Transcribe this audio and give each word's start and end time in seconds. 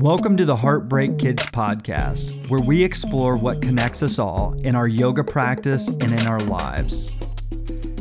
Welcome 0.00 0.38
to 0.38 0.46
the 0.46 0.56
Heartbreak 0.56 1.18
Kids 1.18 1.44
podcast, 1.44 2.48
where 2.48 2.62
we 2.66 2.82
explore 2.82 3.36
what 3.36 3.60
connects 3.60 4.02
us 4.02 4.18
all 4.18 4.54
in 4.60 4.74
our 4.74 4.88
yoga 4.88 5.22
practice 5.22 5.88
and 5.88 6.18
in 6.18 6.26
our 6.26 6.40
lives. 6.40 7.14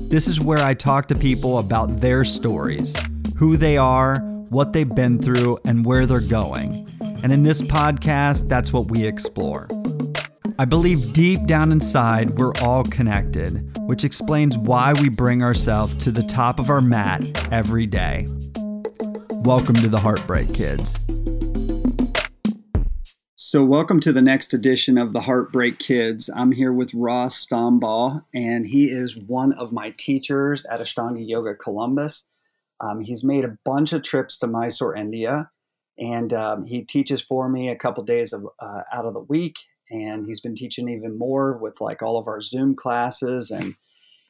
This 0.08 0.30
is 0.30 0.40
where 0.40 0.60
I 0.60 0.74
talk 0.74 1.10
to 1.10 1.16
people 1.16 1.60
about 1.60 2.00
their 2.00 2.24
stories, 2.24 2.96
who 3.36 3.58
they 3.58 3.76
are, 3.76 4.20
what 4.52 4.72
they've 4.72 4.96
been 4.96 5.20
through, 5.20 5.58
and 5.66 5.86
where 5.86 6.06
they're 6.06 6.22
going. 6.22 6.88
And 7.22 7.34
in 7.34 7.44
this 7.44 7.62
podcast, 7.62 8.48
that's 8.48 8.72
what 8.72 8.90
we 8.90 9.06
explore. 9.06 9.68
I 10.58 10.64
believe 10.64 11.12
deep 11.12 11.46
down 11.46 11.74
inside 11.74 12.30
we're 12.40 12.54
all 12.62 12.86
connected, 12.86 13.78
which 13.82 14.06
explains 14.06 14.58
why 14.58 14.94
we 14.94 15.10
bring 15.10 15.44
ourselves 15.44 15.94
to 16.06 16.12
the 16.12 16.24
top 16.24 16.58
of 16.58 16.70
our 16.70 16.80
mat 16.80 17.22
every 17.52 17.86
day. 17.86 18.26
Welcome 19.44 19.76
to 19.76 19.90
the 19.90 20.00
Heartbreak 20.02 20.54
Kids. 20.54 21.06
So, 23.36 23.66
welcome 23.66 24.00
to 24.02 24.12
the 24.12 24.22
next 24.22 24.54
edition 24.54 24.98
of 24.98 25.14
the 25.14 25.22
Heartbreak 25.22 25.80
Kids. 25.80 26.30
I'm 26.36 26.52
here 26.52 26.72
with 26.72 26.94
Ross 26.94 27.46
Stombaugh, 27.46 28.24
and 28.34 28.68
he 28.68 28.86
is 28.92 29.18
one 29.18 29.54
of 29.54 29.72
my 29.72 29.94
teachers 29.98 30.66
at 30.66 30.80
Ashtanga 30.80 31.28
Yoga 31.28 31.56
Columbus. 31.56 32.30
Um, 32.80 33.02
he's 33.02 33.24
made 33.24 33.46
a 33.46 33.58
bunch 33.66 33.94
of 33.94 34.04
trips 34.04 34.38
to 34.40 34.48
Mysore, 34.48 34.96
India, 34.96 35.50
and 35.98 36.34
um, 36.34 36.66
he 36.66 36.82
teaches 36.82 37.22
for 37.22 37.50
me 37.50 37.70
a 37.70 37.76
couple 37.76 38.04
days 38.04 38.34
of, 38.34 38.46
uh, 38.60 38.82
out 38.92 39.06
of 39.06 39.14
the 39.14 39.20
week 39.20 39.56
and 39.90 40.26
he's 40.26 40.40
been 40.40 40.56
teaching 40.56 40.88
even 40.90 41.18
more 41.18 41.58
with 41.58 41.82
like 41.82 42.02
all 42.02 42.18
of 42.18 42.28
our 42.28 42.42
Zoom 42.42 42.76
classes. 42.76 43.52
And, 43.52 43.76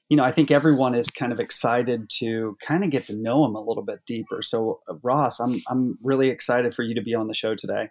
you 0.10 0.18
know, 0.18 0.24
I 0.24 0.32
think 0.32 0.50
everyone 0.50 0.96
is 0.96 1.10
kind 1.12 1.32
of 1.32 1.40
excited 1.40 2.10
to 2.18 2.58
kind 2.66 2.84
of 2.84 2.90
get 2.90 3.06
to 3.06 3.16
know 3.16 3.46
him 3.46 3.56
a 3.56 3.62
little 3.62 3.84
bit 3.84 4.00
deeper. 4.06 4.42
So, 4.42 4.80
uh, 4.90 4.96
Ross, 5.04 5.40
I'm, 5.40 5.56
I'm 5.70 5.98
really 6.04 6.30
excited 6.30 6.74
for 6.74 6.82
you 6.82 6.96
to 6.96 7.02
be 7.02 7.14
on 7.14 7.28
the 7.28 7.34
show 7.34 7.54
today. 7.54 7.90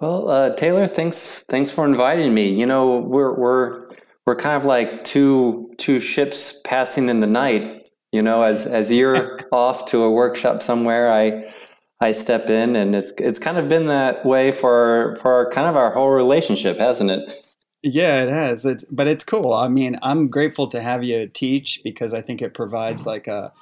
Well, 0.00 0.28
uh, 0.28 0.54
Taylor, 0.54 0.86
thanks, 0.86 1.44
thanks 1.48 1.70
for 1.70 1.84
inviting 1.84 2.32
me. 2.32 2.48
You 2.48 2.66
know, 2.66 2.98
we're, 2.98 3.34
we're, 3.34 3.88
we're 4.26 4.36
kind 4.36 4.56
of 4.56 4.64
like 4.64 5.02
two, 5.02 5.72
two 5.76 5.98
ships 5.98 6.60
passing 6.64 7.08
in 7.08 7.18
the 7.18 7.26
night. 7.26 7.88
You 8.12 8.22
know, 8.22 8.42
as, 8.42 8.64
as 8.64 8.92
you're 8.92 9.40
off 9.52 9.86
to 9.86 10.04
a 10.04 10.10
workshop 10.10 10.62
somewhere, 10.62 11.12
I, 11.12 11.52
I 12.00 12.12
step 12.12 12.48
in, 12.48 12.76
and 12.76 12.94
it's 12.94 13.10
it's 13.18 13.40
kind 13.40 13.58
of 13.58 13.68
been 13.68 13.88
that 13.88 14.24
way 14.24 14.52
for 14.52 15.16
for 15.20 15.50
kind 15.50 15.66
of 15.66 15.74
our 15.74 15.92
whole 15.92 16.10
relationship, 16.10 16.78
hasn't 16.78 17.10
it? 17.10 17.47
Yeah, 17.92 18.22
it 18.22 18.28
has. 18.28 18.64
It's 18.66 18.84
but 18.84 19.08
it's 19.08 19.24
cool. 19.24 19.52
I 19.52 19.68
mean, 19.68 19.98
I'm 20.02 20.28
grateful 20.28 20.68
to 20.68 20.80
have 20.80 21.02
you 21.02 21.26
teach 21.28 21.80
because 21.84 22.14
I 22.14 22.22
think 22.22 22.42
it 22.42 22.54
provides 22.54 23.06
like 23.06 23.26
a 23.26 23.52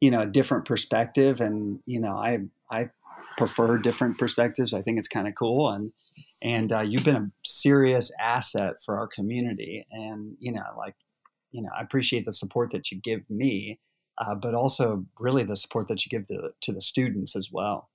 you 0.00 0.10
know 0.10 0.22
a 0.22 0.26
different 0.26 0.64
perspective, 0.64 1.40
and 1.40 1.80
you 1.86 2.00
know 2.00 2.16
I 2.16 2.38
I 2.70 2.90
prefer 3.36 3.78
different 3.78 4.18
perspectives. 4.18 4.74
I 4.74 4.82
think 4.82 4.98
it's 4.98 5.08
kind 5.08 5.28
of 5.28 5.34
cool, 5.34 5.70
and 5.70 5.92
and 6.42 6.72
uh, 6.72 6.80
you've 6.80 7.04
been 7.04 7.16
a 7.16 7.30
serious 7.44 8.12
asset 8.20 8.74
for 8.84 8.98
our 8.98 9.06
community, 9.06 9.86
and 9.90 10.36
you 10.38 10.52
know 10.52 10.64
like 10.76 10.94
you 11.50 11.62
know 11.62 11.70
I 11.76 11.82
appreciate 11.82 12.24
the 12.24 12.32
support 12.32 12.72
that 12.72 12.90
you 12.90 13.00
give 13.00 13.28
me 13.30 13.78
uh, 14.18 14.34
but 14.34 14.54
also 14.54 15.04
really 15.18 15.42
the 15.42 15.56
support 15.56 15.88
that 15.88 16.04
you 16.04 16.10
give 16.10 16.26
the, 16.28 16.52
to 16.60 16.72
the 16.72 16.80
students 16.80 17.36
as 17.36 17.50
well. 17.52 17.88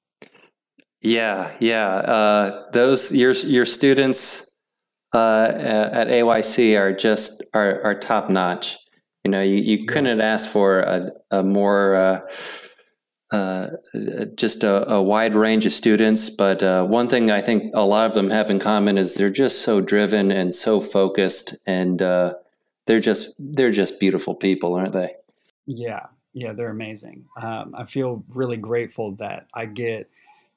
Yeah, 1.02 1.52
yeah. 1.59 1.88
Uh, 1.88 2.66
those 2.72 3.11
your 3.11 3.31
your 3.33 3.66
students 3.66 4.56
uh, 5.13 5.52
at 5.55 6.08
AYC 6.08 6.77
are 6.77 6.94
just 6.94 7.44
are, 7.53 7.81
are 7.83 7.95
top 7.95 8.30
notch. 8.30 8.77
You 9.23 9.31
know, 9.31 9.41
you, 9.41 9.55
you 9.55 9.86
couldn't 9.86 10.22
ask 10.22 10.49
for 10.49 10.80
a, 10.80 11.11
a 11.31 11.44
more 11.44 11.95
uh, 11.95 12.19
uh, 13.31 13.67
just 14.36 14.64
a, 14.64 14.89
a, 14.89 15.03
wide 15.03 15.36
range 15.36 15.66
of 15.66 15.73
students. 15.73 16.30
But 16.30 16.64
uh, 16.64 16.86
one 16.86 17.09
thing 17.09 17.30
I 17.30 17.41
think 17.41 17.73
a 17.75 17.86
lot 17.86 18.09
of 18.09 18.14
them 18.14 18.30
have 18.30 18.49
in 18.49 18.59
common 18.59 18.97
is 18.97 19.16
they're 19.16 19.30
just 19.30 19.64
so 19.64 19.81
driven 19.81 20.31
and 20.31 20.55
so 20.55 20.80
focused, 20.80 21.55
and 21.66 22.02
uh, 22.02 22.36
they're 22.86 23.02
just 23.02 23.36
they're 23.37 23.71
just 23.71 23.99
beautiful 23.99 24.33
people, 24.33 24.76
aren't 24.76 24.93
they? 24.93 25.15
Yeah, 25.65 26.05
yeah, 26.33 26.53
they're 26.53 26.70
amazing. 26.70 27.26
Um, 27.42 27.73
I 27.77 27.86
feel 27.86 28.23
really 28.30 28.58
grateful 28.58 29.11
that 29.15 29.48
I 29.53 29.65
get 29.65 30.09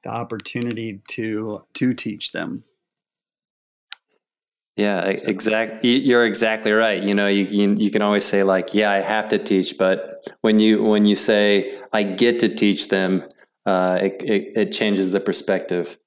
the 0.04 0.10
opportunity 0.10 1.00
to 1.08 1.64
to 1.74 1.94
teach 1.94 2.30
them. 2.30 2.62
Yeah, 4.76 5.04
exactly. 5.08 5.98
You're 5.98 6.24
exactly 6.24 6.72
right. 6.72 7.02
You 7.02 7.14
know, 7.14 7.26
you, 7.26 7.44
you 7.44 7.74
you 7.74 7.90
can 7.90 8.00
always 8.02 8.24
say 8.24 8.42
like, 8.44 8.72
"Yeah, 8.72 8.90
I 8.90 8.98
have 9.00 9.28
to 9.28 9.38
teach," 9.38 9.76
but 9.76 10.26
when 10.40 10.58
you 10.58 10.82
when 10.82 11.04
you 11.04 11.16
say, 11.16 11.78
"I 11.92 12.02
get 12.02 12.38
to 12.40 12.48
teach 12.48 12.88
them," 12.88 13.22
uh, 13.66 13.98
it, 14.00 14.22
it, 14.22 14.52
it 14.56 14.72
changes 14.72 15.10
the 15.10 15.20
perspective. 15.20 15.98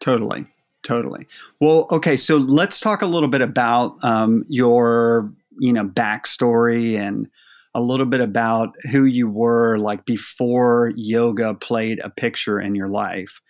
Totally, 0.00 0.46
totally. 0.82 1.26
Well, 1.60 1.88
okay, 1.92 2.16
so 2.16 2.36
let's 2.36 2.80
talk 2.80 3.02
a 3.02 3.06
little 3.06 3.28
bit 3.28 3.42
about 3.42 3.96
um, 4.04 4.44
your 4.48 5.32
you 5.58 5.72
know 5.72 5.84
backstory 5.84 6.98
and 6.98 7.28
a 7.74 7.82
little 7.82 8.06
bit 8.06 8.20
about 8.20 8.74
who 8.92 9.04
you 9.04 9.28
were 9.28 9.78
like 9.78 10.04
before 10.06 10.92
yoga 10.96 11.54
played 11.54 12.00
a 12.00 12.10
picture 12.10 12.60
in 12.60 12.74
your 12.74 12.88
life. 12.88 13.40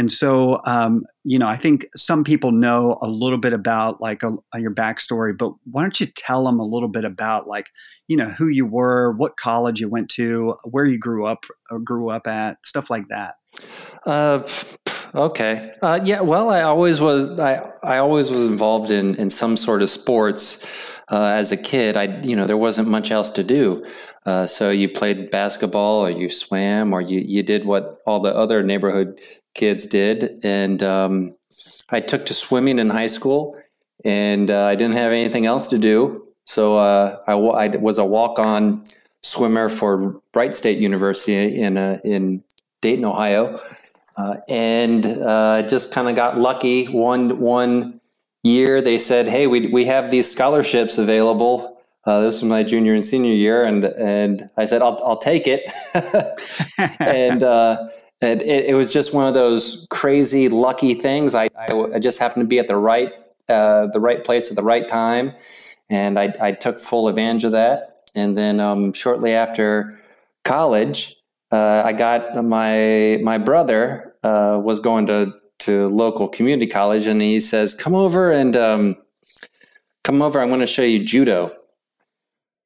And 0.00 0.10
so, 0.10 0.58
um, 0.64 1.04
you 1.24 1.38
know, 1.38 1.46
I 1.46 1.56
think 1.56 1.84
some 1.94 2.24
people 2.24 2.52
know 2.52 2.96
a 3.02 3.06
little 3.06 3.36
bit 3.36 3.52
about 3.52 4.00
like 4.00 4.22
a, 4.22 4.30
a, 4.54 4.58
your 4.58 4.70
backstory, 4.70 5.36
but 5.36 5.52
why 5.70 5.82
don't 5.82 6.00
you 6.00 6.06
tell 6.06 6.46
them 6.46 6.58
a 6.58 6.64
little 6.64 6.88
bit 6.88 7.04
about 7.04 7.46
like, 7.46 7.66
you 8.08 8.16
know, 8.16 8.24
who 8.24 8.48
you 8.48 8.64
were, 8.64 9.12
what 9.12 9.36
college 9.36 9.78
you 9.78 9.90
went 9.90 10.08
to, 10.12 10.56
where 10.64 10.86
you 10.86 10.98
grew 10.98 11.26
up, 11.26 11.44
uh, 11.70 11.76
grew 11.76 12.08
up 12.08 12.26
at, 12.26 12.64
stuff 12.64 12.88
like 12.88 13.08
that. 13.08 13.34
Uh, 14.06 14.42
okay. 15.14 15.70
Uh, 15.82 16.00
yeah. 16.02 16.22
Well, 16.22 16.48
I 16.48 16.62
always 16.62 16.98
was. 16.98 17.38
I 17.38 17.68
I 17.82 17.98
always 17.98 18.30
was 18.30 18.46
involved 18.46 18.90
in 18.90 19.16
in 19.16 19.28
some 19.28 19.56
sort 19.56 19.82
of 19.82 19.90
sports 19.90 20.64
uh, 21.10 21.32
as 21.34 21.50
a 21.50 21.56
kid, 21.56 21.96
I 21.96 22.20
you 22.22 22.36
know 22.36 22.46
there 22.46 22.56
wasn't 22.56 22.88
much 22.88 23.10
else 23.10 23.30
to 23.32 23.42
do. 23.42 23.84
Uh, 24.26 24.46
so 24.46 24.70
you 24.70 24.88
played 24.88 25.30
basketball, 25.30 26.06
or 26.06 26.10
you 26.10 26.28
swam, 26.28 26.92
or 26.92 27.00
you 27.00 27.20
you 27.20 27.42
did 27.42 27.64
what 27.64 28.00
all 28.06 28.20
the 28.20 28.34
other 28.34 28.62
neighborhood 28.62 29.18
kids 29.60 29.86
did. 29.86 30.40
And 30.42 30.82
um, 30.82 31.36
I 31.90 32.00
took 32.00 32.24
to 32.26 32.34
swimming 32.34 32.78
in 32.78 32.88
high 32.90 33.12
school, 33.18 33.60
and 34.04 34.50
uh, 34.50 34.64
I 34.64 34.74
didn't 34.74 34.96
have 34.96 35.12
anything 35.12 35.44
else 35.46 35.68
to 35.68 35.78
do. 35.78 36.26
So 36.44 36.78
uh, 36.78 37.18
I, 37.28 37.68
was 37.76 37.98
a 37.98 38.04
walk 38.04 38.38
on 38.38 38.84
swimmer 39.22 39.68
for 39.68 40.20
Wright 40.34 40.54
State 40.54 40.78
University 40.78 41.60
in 41.60 41.76
uh, 41.76 42.00
in 42.02 42.42
Dayton, 42.80 43.04
Ohio. 43.04 43.60
Uh, 44.16 44.36
and 44.48 45.06
uh, 45.06 45.62
just 45.62 45.92
kind 45.94 46.08
of 46.08 46.16
got 46.16 46.38
lucky. 46.38 46.86
One 46.86 47.38
one 47.38 48.00
year 48.42 48.80
they 48.82 48.98
said, 48.98 49.28
"Hey, 49.28 49.46
we 49.46 49.68
we 49.68 49.84
have 49.84 50.10
these 50.10 50.30
scholarships 50.30 50.98
available." 50.98 51.76
Uh, 52.06 52.20
this 52.20 52.40
was 52.40 52.48
my 52.48 52.62
junior 52.62 52.94
and 52.94 53.04
senior 53.04 53.34
year, 53.34 53.62
and 53.62 53.84
and 53.84 54.50
I 54.56 54.64
said, 54.64 54.82
"I'll 54.82 54.98
I'll 55.04 55.22
take 55.30 55.46
it," 55.46 55.62
and. 57.00 57.42
Uh, 57.42 57.88
and 58.20 58.42
it, 58.42 58.66
it, 58.66 58.74
was 58.74 58.92
just 58.92 59.14
one 59.14 59.26
of 59.26 59.34
those 59.34 59.86
crazy 59.90 60.48
lucky 60.48 60.94
things. 60.94 61.34
I, 61.34 61.48
I, 61.56 61.72
I 61.94 61.98
just 61.98 62.18
happened 62.18 62.44
to 62.44 62.48
be 62.48 62.58
at 62.58 62.66
the 62.66 62.76
right 62.76 63.12
uh, 63.48 63.88
the 63.88 64.00
right 64.00 64.22
place 64.22 64.50
at 64.50 64.56
the 64.56 64.62
right 64.62 64.86
time, 64.86 65.32
and 65.88 66.18
I, 66.18 66.32
I 66.40 66.52
took 66.52 66.78
full 66.78 67.08
advantage 67.08 67.44
of 67.44 67.52
that. 67.52 68.04
And 68.14 68.36
then 68.36 68.60
um, 68.60 68.92
shortly 68.92 69.32
after 69.32 69.98
college, 70.44 71.16
uh, 71.50 71.82
I 71.84 71.92
got 71.92 72.36
my 72.44 73.18
my 73.22 73.38
brother 73.38 74.14
uh, 74.22 74.60
was 74.62 74.80
going 74.80 75.06
to 75.06 75.32
to 75.60 75.86
local 75.86 76.28
community 76.28 76.66
college, 76.66 77.06
and 77.06 77.20
he 77.20 77.40
says, 77.40 77.74
"Come 77.74 77.94
over 77.94 78.30
and 78.30 78.56
um, 78.56 78.96
come 80.04 80.22
over. 80.22 80.40
I'm 80.40 80.48
going 80.48 80.60
to 80.60 80.66
show 80.66 80.82
you 80.82 81.04
judo." 81.04 81.50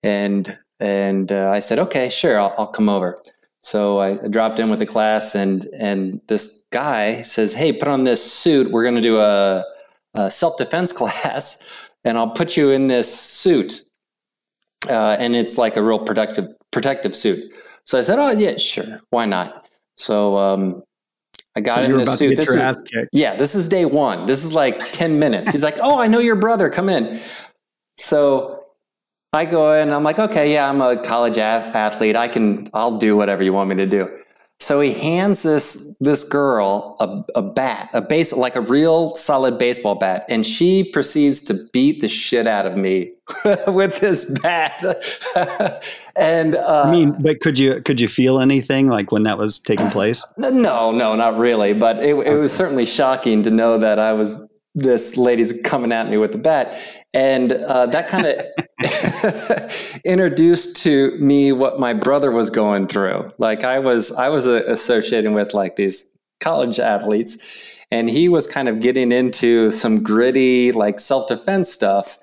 And 0.03 0.55
and 0.81 1.31
uh, 1.33 1.51
I 1.51 1.61
said, 1.61 1.79
"Okay, 1.79 2.09
sure, 2.09 2.39
I'll, 2.39 2.55
I'll 2.59 2.67
come 2.67 2.89
over." 2.89 3.23
So 3.65 3.99
I 3.99 4.17
dropped 4.29 4.61
in 4.61 4.69
with 4.69 4.79
the 4.79 4.87
class, 4.87 5.35
and 5.35 5.65
and 5.79 6.21
this 6.29 6.67
guy 6.71 7.23
says, 7.23 7.55
"Hey, 7.55 7.73
put 7.73 7.89
on 7.89 8.05
this 8.05 8.23
suit. 8.23 8.71
We're 8.71 8.83
going 8.83 8.95
to 8.95 9.01
do 9.01 9.19
a, 9.19 9.65
a 10.15 10.31
self 10.31 10.59
defense 10.59 10.93
class, 11.01 11.91
and 12.05 12.19
I'll 12.19 12.31
put 12.31 12.59
you 12.59 12.71
in 12.71 12.89
this 12.89 13.13
suit." 13.19 13.81
Uh, 14.87 15.17
and 15.19 15.35
it's 15.35 15.57
like 15.57 15.79
a 15.79 15.83
real 15.83 15.99
protective 15.99 16.47
protective 16.71 17.17
suit. 17.17 17.57
So 17.87 17.99
I 17.99 18.03
said, 18.03 18.19
"Oh 18.19 18.33
yeah, 18.33 18.59
sure, 18.59 19.01
why 19.09 19.25
not?" 19.25 19.67
So 19.97 20.37
um, 20.37 20.83
I 21.57 21.63
got 21.63 21.77
so 21.77 21.83
in 21.85 22.01
a 22.01 22.05
suit. 22.05 22.37
This 22.37 22.51
is, 22.51 22.77
yeah, 23.13 23.35
this 23.35 23.55
is 23.55 23.67
day 23.67 23.87
one. 23.87 24.27
This 24.27 24.45
is 24.45 24.53
like 24.53 24.93
10 24.93 25.19
minutes. 25.19 25.51
He's 25.51 25.63
like, 25.63 25.79
Oh, 25.81 26.01
I 26.01 26.07
know 26.09 26.19
your 26.19 26.37
brother. 26.37 26.69
Come 26.69 26.89
in. 26.89 27.21
So 27.97 28.54
I 29.35 29.45
go 29.47 29.75
in 29.75 29.93
I'm 29.93 30.05
like, 30.05 30.19
okay, 30.19 30.53
yeah, 30.53 30.69
I'm 30.69 30.81
a 30.81 30.97
college 30.97 31.39
athlete. 31.39 32.15
I 32.15 32.29
can, 32.29 32.69
I'll 32.73 32.99
do 32.99 33.17
whatever 33.17 33.43
you 33.43 33.53
want 33.53 33.69
me 33.69 33.77
to 33.77 33.87
do. 33.87 34.09
So 34.61 34.81
he 34.81 34.93
hands 34.93 35.43
this 35.43 35.97
this 35.99 36.23
girl 36.23 36.97
a, 37.01 37.39
a 37.39 37.43
bat, 37.43 37.91
a 37.93 38.01
base 38.01 38.33
like 38.33 38.55
a 38.55 38.61
real 38.61 39.15
solid 39.17 39.59
baseball 39.59 39.97
bat, 39.97 40.25
and 40.29 40.47
she 40.47 40.85
proceeds 40.85 41.41
to 41.43 41.55
beat 41.73 42.01
the 42.01 42.09
shit 42.09 42.47
out 42.47 42.65
of 42.65 42.77
me 42.77 43.13
with 43.67 43.99
this 43.99 44.25
bat. 44.41 44.81
and 46.17 46.55
uh, 46.55 46.85
I 46.87 46.91
mean, 46.93 47.21
but 47.21 47.41
could 47.41 47.59
you 47.59 47.83
could 47.83 48.01
you 48.01 48.09
feel 48.09 48.39
anything 48.39 48.87
like 48.87 49.11
when 49.11 49.25
that 49.25 49.39
was 49.39 49.59
taking 49.59 49.91
place? 49.91 50.25
No, 50.39 50.93
no, 50.93 51.17
not 51.17 51.37
really. 51.37 51.75
But 51.75 51.99
it, 51.99 52.15
it 52.15 52.37
was 52.37 52.53
certainly 52.53 52.87
shocking 52.87 53.43
to 53.43 53.51
know 53.51 53.77
that 53.77 53.99
I 53.99 54.15
was 54.15 54.49
this 54.77 55.17
lady's 55.17 55.61
coming 55.63 55.93
at 55.93 56.09
me 56.09 56.17
with 56.17 56.33
the 56.33 56.39
bat, 56.39 56.81
and 57.13 57.53
uh, 57.53 57.87
that 57.87 58.09
kind 58.09 58.27
of 58.27 58.64
introduced 60.05 60.77
to 60.83 61.13
me 61.19 61.53
what 61.53 61.79
my 61.79 61.93
brother 61.93 62.31
was 62.31 62.51
going 62.51 62.87
through. 62.87 63.31
Like 63.39 63.65
I 63.65 63.79
was, 63.79 64.13
I 64.13 64.29
was 64.29 64.47
uh, 64.47 64.63
associating 64.67 65.35
with 65.35 65.55
like 65.55 65.77
these 65.77 66.11
college 66.41 66.79
athletes, 66.79 67.79
and 67.91 68.09
he 68.09 68.29
was 68.29 68.47
kind 68.47 68.69
of 68.69 68.81
getting 68.81 69.13
into 69.13 69.71
some 69.71 70.03
gritty, 70.03 70.73
like 70.73 71.01
self 71.01 71.29
defense 71.29 71.73
stuff. 71.73 72.19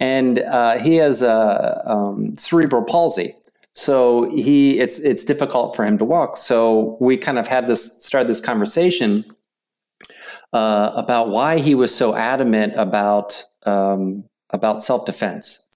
And 0.00 0.40
uh, 0.40 0.78
he 0.78 0.96
has 0.96 1.22
a 1.22 1.82
um, 1.84 2.36
cerebral 2.36 2.82
palsy, 2.82 3.34
so 3.72 4.28
he 4.30 4.78
it's 4.80 4.98
it's 4.98 5.24
difficult 5.24 5.76
for 5.76 5.84
him 5.84 5.96
to 5.98 6.04
walk. 6.04 6.36
So 6.36 6.96
we 7.00 7.16
kind 7.16 7.38
of 7.38 7.46
had 7.46 7.68
this 7.68 8.02
started 8.04 8.28
this 8.28 8.40
conversation 8.40 9.24
uh, 10.52 10.92
about 10.94 11.28
why 11.28 11.58
he 11.58 11.74
was 11.74 11.94
so 11.94 12.14
adamant 12.14 12.74
about 12.76 13.42
um, 13.64 14.24
about 14.50 14.82
self 14.82 15.06
defense, 15.06 15.68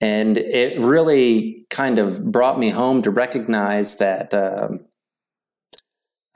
and 0.00 0.36
it 0.36 0.78
really 0.78 1.66
kind 1.70 1.98
of 1.98 2.30
brought 2.30 2.58
me 2.58 2.70
home 2.70 3.02
to 3.02 3.10
recognize 3.10 3.98
that 3.98 4.32
um, 4.32 4.80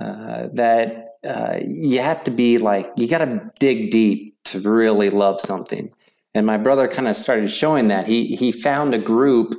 uh, 0.00 0.48
that 0.52 1.16
uh, 1.26 1.58
you 1.66 2.00
have 2.00 2.24
to 2.24 2.30
be 2.30 2.58
like 2.58 2.90
you 2.96 3.08
got 3.08 3.18
to 3.18 3.50
dig 3.60 3.90
deep 3.90 4.36
to 4.44 4.60
really 4.60 5.10
love 5.10 5.40
something. 5.40 5.92
And 6.34 6.46
my 6.46 6.56
brother 6.56 6.88
kind 6.88 7.08
of 7.08 7.16
started 7.16 7.48
showing 7.50 7.88
that 7.88 8.06
he 8.06 8.34
he 8.34 8.50
found 8.50 8.94
a 8.94 8.98
group 8.98 9.54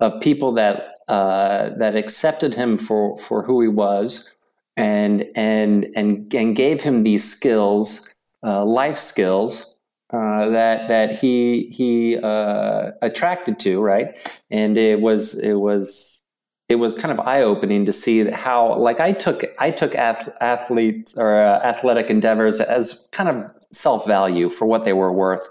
of 0.00 0.20
people 0.20 0.52
that 0.52 0.96
uh, 1.08 1.70
that 1.76 1.96
accepted 1.96 2.54
him 2.54 2.78
for 2.78 3.16
for 3.18 3.42
who 3.42 3.60
he 3.60 3.68
was 3.68 4.34
and 4.76 5.26
and 5.34 5.86
and 5.94 6.32
and 6.32 6.56
gave 6.56 6.82
him 6.82 7.02
these 7.02 7.30
skills, 7.30 8.14
uh, 8.42 8.64
life 8.64 8.96
skills 8.96 9.71
uh, 10.12 10.48
that 10.50 10.88
that 10.88 11.18
he 11.18 11.68
he 11.70 12.18
uh, 12.18 12.90
attracted 13.02 13.58
to, 13.60 13.80
right? 13.80 14.18
And 14.50 14.76
it 14.76 15.00
was 15.00 15.38
it 15.38 15.54
was 15.54 16.28
it 16.68 16.76
was 16.76 16.94
kind 16.98 17.12
of 17.12 17.26
eye 17.26 17.42
opening 17.42 17.84
to 17.84 17.92
see 17.92 18.24
how 18.30 18.74
like 18.76 19.00
I 19.00 19.12
took 19.12 19.42
I 19.58 19.70
took 19.70 19.94
ath- 19.94 20.34
athletes 20.40 21.16
or 21.16 21.34
uh, 21.34 21.60
athletic 21.60 22.10
endeavors 22.10 22.60
as 22.60 23.08
kind 23.12 23.28
of 23.28 23.50
self 23.72 24.06
value 24.06 24.50
for 24.50 24.66
what 24.66 24.84
they 24.84 24.92
were 24.92 25.12
worth. 25.12 25.48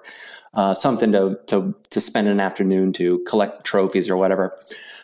Uh, 0.54 0.74
something 0.74 1.14
to, 1.14 1.40
to 1.48 1.74
to 1.92 2.02
spend 2.02 2.28
an 2.28 2.42
afternoon 2.42 2.92
to 2.92 3.20
collect 3.20 3.64
trophies 3.64 4.10
or 4.10 4.18
whatever. 4.18 4.58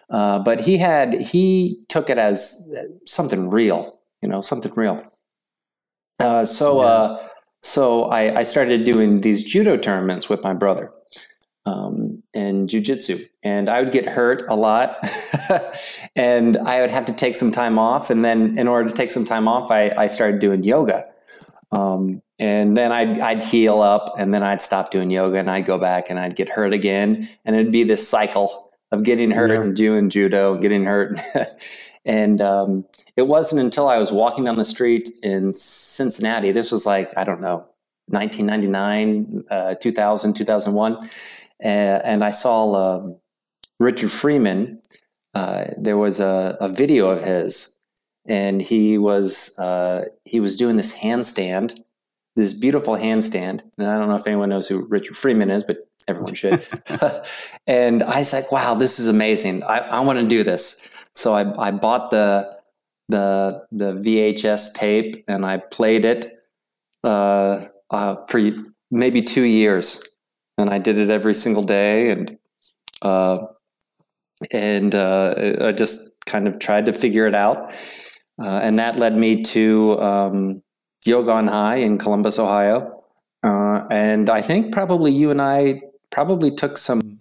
Uh, 0.10 0.40
but 0.40 0.60
he 0.60 0.78
had 0.78 1.14
he 1.14 1.84
took 1.88 2.10
it 2.10 2.18
as 2.18 2.70
something 3.06 3.50
real 3.50 3.98
you 4.22 4.30
know, 4.30 4.42
something 4.42 4.72
real. 4.76 5.02
Uh, 6.20 6.46
so, 6.46 6.82
yeah. 6.82 7.28
So 7.62 8.06
I, 8.06 8.40
I, 8.40 8.44
started 8.44 8.84
doing 8.84 9.22
these 9.22 9.44
judo 9.44 9.78
tournaments 9.78 10.30
with 10.30 10.44
my 10.44 10.54
brother 10.54 10.92
um, 11.66 12.24
and 12.34 12.70
jujitsu, 12.70 13.28
and 13.44 13.70
I 13.70 13.82
would 13.82 13.92
get 13.92 14.06
hurt 14.06 14.44
a 14.48 14.56
lot, 14.56 14.98
and 16.16 16.58
I 16.58 16.82
would 16.82 16.92
have 16.92 17.06
to 17.06 17.14
take 17.14 17.36
some 17.36 17.52
time 17.52 17.78
off. 17.78 18.10
And 18.10 18.24
then, 18.24 18.58
in 18.58 18.68
order 18.68 18.88
to 18.88 18.96
take 18.96 19.12
some 19.12 19.26
time 19.26 19.48
off, 19.48 19.72
I, 19.72 19.90
I 19.90 20.08
started 20.08 20.40
doing 20.40 20.64
yoga. 20.64 21.06
Um, 21.72 22.22
and 22.40 22.78
then 22.78 22.92
I'd, 22.92 23.20
I'd 23.20 23.44
heal 23.44 23.82
up, 23.82 24.14
and 24.18 24.34
then 24.34 24.44
I'd 24.44 24.62
stop 24.62 24.92
doing 24.92 25.12
yoga, 25.12 25.40
and 25.40 25.50
I'd 25.50 25.66
go 25.66 25.78
back, 25.78 26.10
and 26.10 26.20
I'd 26.20 26.36
get 26.36 26.50
hurt 26.50 26.74
again, 26.74 27.28
and 27.44 27.56
it'd 27.56 27.72
be 27.72 27.84
this 27.84 28.08
cycle 28.08 28.72
of 28.92 29.04
getting 29.04 29.32
hurt 29.32 29.50
yeah. 29.50 29.62
and 29.62 29.76
doing 29.76 30.10
judo, 30.10 30.58
getting 30.58 30.86
hurt. 30.86 31.20
And 32.08 32.40
um, 32.40 32.86
it 33.18 33.28
wasn't 33.28 33.62
until 33.62 33.90
I 33.90 33.98
was 33.98 34.14
walking 34.14 34.46
down 34.46 34.56
the 34.56 34.64
street 34.64 35.10
in 35.22 35.54
Cincinnati, 35.54 36.52
this 36.54 36.72
was 36.72 36.86
like, 36.86 37.16
I 37.18 37.26
don't 37.26 37.42
know, 37.42 37.68
1999, 38.08 39.44
uh, 39.52 39.76
2000, 39.76 40.34
2001, 40.34 40.96
uh, 40.96 41.68
and 41.68 42.24
I 42.24 42.30
saw 42.30 42.74
um, 42.74 43.20
Richard 43.80 44.10
Freeman. 44.10 44.82
Uh, 45.34 45.66
there 45.78 45.98
was 45.98 46.22
a, 46.22 46.58
a, 46.62 46.70
video 46.70 47.10
of 47.10 47.22
his, 47.22 47.78
and 48.26 48.62
he 48.62 48.98
was 48.98 49.60
uh, 49.60 50.06
he 50.24 50.40
was 50.40 50.56
doing 50.56 50.78
this 50.78 50.98
handstand, 50.98 51.84
this 52.38 52.54
beautiful 52.54 52.96
handstand. 52.96 53.62
And 53.78 53.88
I 53.88 53.98
don't 53.98 54.08
know 54.08 54.16
if 54.16 54.26
anyone 54.26 54.50
knows 54.50 54.68
who 54.68 54.86
Richard 54.86 55.18
Freeman 55.18 55.52
is, 55.52 55.64
but 55.64 55.88
everyone 56.08 56.34
should. 56.34 56.66
and 57.68 58.02
I 58.02 58.20
was 58.20 58.32
like, 58.32 58.52
"Wow, 58.52 58.76
this 58.76 59.00
is 59.00 59.08
amazing! 59.08 59.64
I, 59.64 59.80
I 59.80 60.00
want 60.00 60.20
to 60.20 60.26
do 60.26 60.44
this." 60.44 60.90
So 61.18 61.34
I, 61.34 61.70
I 61.70 61.72
bought 61.72 62.12
the 62.12 62.58
the 63.10 63.66
the 63.72 63.94
VHS 63.94 64.76
tape 64.76 65.24
and 65.28 65.48
I 65.48 65.58
played 65.58 66.06
it 66.06 66.28
uh, 67.04 67.66
uh, 67.90 68.18
for 68.28 68.40
maybe 68.92 69.22
two 69.22 69.42
years, 69.42 70.08
and 70.60 70.70
I 70.70 70.78
did 70.78 71.00
it 71.00 71.10
every 71.10 71.34
single 71.34 71.64
day, 71.64 72.12
and 72.12 72.38
uh, 73.02 73.48
and 74.52 74.94
uh, 74.94 75.56
I 75.62 75.72
just 75.72 76.24
kind 76.28 76.48
of 76.48 76.60
tried 76.60 76.86
to 76.86 76.94
figure 76.94 77.26
it 77.26 77.34
out, 77.34 77.74
uh, 78.40 78.60
and 78.62 78.78
that 78.78 79.00
led 79.00 79.18
me 79.18 79.42
to 79.42 80.00
um, 80.00 80.62
Yoga 81.04 81.32
on 81.32 81.48
High 81.48 81.78
in 81.78 81.98
Columbus, 81.98 82.38
Ohio, 82.38 82.94
uh, 83.44 83.88
and 83.90 84.30
I 84.30 84.42
think 84.42 84.72
probably 84.72 85.14
you 85.14 85.32
and 85.32 85.42
I 85.42 85.82
probably 86.12 86.52
took 86.52 86.78
some 86.78 87.18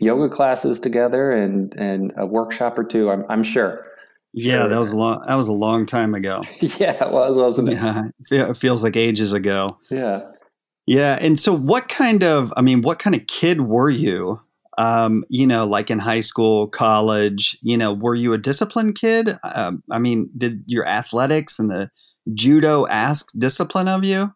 yoga 0.00 0.28
classes 0.28 0.80
together 0.80 1.30
and 1.30 1.74
and 1.76 2.12
a 2.16 2.26
workshop 2.26 2.78
or 2.78 2.84
two. 2.84 3.10
I'm 3.10 3.24
I'm 3.28 3.42
sure. 3.42 3.86
Yeah, 4.32 4.66
that 4.68 4.78
was 4.78 4.92
a 4.92 4.96
long. 4.96 5.24
That 5.26 5.34
was 5.34 5.48
a 5.48 5.52
long 5.52 5.86
time 5.86 6.14
ago. 6.14 6.42
yeah, 6.60 7.04
it 7.04 7.12
was, 7.12 7.36
wasn't 7.36 7.70
it? 7.70 7.74
Yeah, 7.74 8.04
it 8.30 8.56
feels 8.56 8.84
like 8.84 8.96
ages 8.96 9.32
ago. 9.32 9.66
Yeah, 9.90 10.22
yeah. 10.86 11.18
And 11.20 11.38
so, 11.38 11.52
what 11.52 11.88
kind 11.88 12.22
of? 12.22 12.52
I 12.56 12.62
mean, 12.62 12.82
what 12.82 13.00
kind 13.00 13.16
of 13.16 13.26
kid 13.26 13.62
were 13.62 13.90
you? 13.90 14.40
Um, 14.78 15.24
you 15.28 15.46
know, 15.46 15.66
like 15.66 15.90
in 15.90 15.98
high 15.98 16.20
school, 16.20 16.68
college. 16.68 17.58
You 17.60 17.76
know, 17.76 17.92
were 17.92 18.14
you 18.14 18.32
a 18.32 18.38
disciplined 18.38 18.94
kid? 18.94 19.30
Um, 19.42 19.82
I 19.90 19.98
mean, 19.98 20.30
did 20.38 20.62
your 20.68 20.86
athletics 20.86 21.58
and 21.58 21.68
the 21.68 21.90
judo 22.32 22.86
ask 22.86 23.30
discipline 23.36 23.88
of 23.88 24.04
you? 24.04 24.32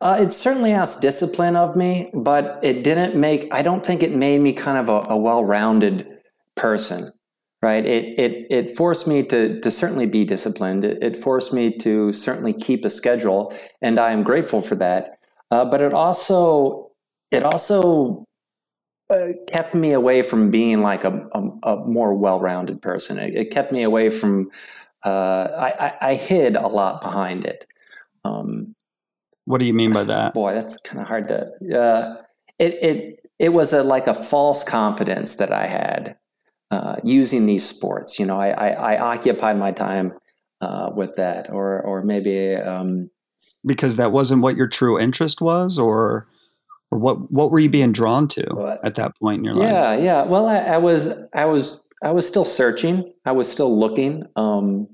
Uh, 0.00 0.18
it 0.20 0.32
certainly 0.32 0.72
asked 0.72 1.00
discipline 1.00 1.56
of 1.56 1.76
me, 1.76 2.10
but 2.14 2.58
it 2.62 2.84
didn't 2.84 3.16
make. 3.16 3.48
I 3.52 3.62
don't 3.62 3.84
think 3.84 4.02
it 4.02 4.12
made 4.12 4.40
me 4.40 4.52
kind 4.52 4.78
of 4.78 4.88
a, 4.88 5.12
a 5.12 5.16
well-rounded 5.16 6.08
person, 6.56 7.12
right? 7.62 7.84
It 7.84 8.18
it 8.18 8.46
it 8.50 8.70
forced 8.76 9.08
me 9.08 9.22
to 9.24 9.60
to 9.60 9.70
certainly 9.70 10.06
be 10.06 10.24
disciplined. 10.24 10.84
It, 10.84 11.02
it 11.02 11.16
forced 11.16 11.52
me 11.52 11.76
to 11.78 12.12
certainly 12.12 12.52
keep 12.52 12.84
a 12.84 12.90
schedule, 12.90 13.52
and 13.82 13.98
I 13.98 14.12
am 14.12 14.22
grateful 14.22 14.60
for 14.60 14.76
that. 14.76 15.18
Uh, 15.50 15.64
but 15.64 15.80
it 15.80 15.92
also 15.92 16.90
it 17.30 17.42
also 17.42 18.24
uh, 19.10 19.28
kept 19.48 19.74
me 19.74 19.92
away 19.92 20.22
from 20.22 20.50
being 20.50 20.80
like 20.80 21.04
a, 21.04 21.28
a, 21.32 21.40
a 21.64 21.86
more 21.86 22.14
well-rounded 22.14 22.80
person. 22.80 23.18
It, 23.18 23.34
it, 23.34 23.50
kept 23.50 23.72
me 23.72 23.82
away 23.82 24.08
from. 24.08 24.50
Uh, 25.04 25.48
I, 25.58 25.86
I, 25.86 25.94
I, 26.00 26.14
hid 26.14 26.56
a 26.56 26.66
lot 26.66 27.02
behind 27.02 27.44
it. 27.44 27.66
Um, 28.24 28.74
what 29.44 29.58
do 29.58 29.66
you 29.66 29.74
mean 29.74 29.92
by 29.92 30.04
that? 30.04 30.34
Boy, 30.34 30.54
that's 30.54 30.78
kind 30.78 31.00
of 31.00 31.06
hard 31.06 31.28
to. 31.28 31.78
Uh, 31.78 32.22
it 32.58 32.74
it 32.74 33.20
it 33.38 33.48
was 33.50 33.72
a 33.72 33.82
like 33.82 34.06
a 34.06 34.14
false 34.14 34.64
confidence 34.64 35.36
that 35.36 35.52
I 35.52 35.66
had 35.66 36.16
uh, 36.70 36.96
using 37.02 37.46
these 37.46 37.66
sports. 37.66 38.18
You 38.18 38.26
know, 38.26 38.38
I 38.38 38.50
I, 38.50 38.94
I 38.94 38.98
occupied 38.98 39.58
my 39.58 39.72
time 39.72 40.14
uh, 40.60 40.90
with 40.94 41.16
that, 41.16 41.50
or 41.50 41.80
or 41.82 42.02
maybe 42.02 42.54
um, 42.56 43.10
because 43.64 43.96
that 43.96 44.12
wasn't 44.12 44.42
what 44.42 44.56
your 44.56 44.68
true 44.68 44.98
interest 44.98 45.40
was, 45.40 45.78
or 45.78 46.26
or 46.90 46.98
what 46.98 47.30
what 47.30 47.50
were 47.50 47.58
you 47.58 47.70
being 47.70 47.92
drawn 47.92 48.28
to 48.28 48.78
at 48.82 48.94
that 48.96 49.16
point 49.18 49.38
in 49.38 49.44
your 49.44 49.54
life? 49.54 49.70
Yeah, 49.70 49.96
yeah. 49.96 50.24
Well, 50.24 50.46
I, 50.46 50.58
I 50.58 50.78
was 50.78 51.12
I 51.34 51.44
was 51.44 51.84
I 52.02 52.12
was 52.12 52.26
still 52.26 52.44
searching. 52.44 53.12
I 53.24 53.32
was 53.32 53.50
still 53.50 53.76
looking. 53.76 54.26
Um, 54.36 54.88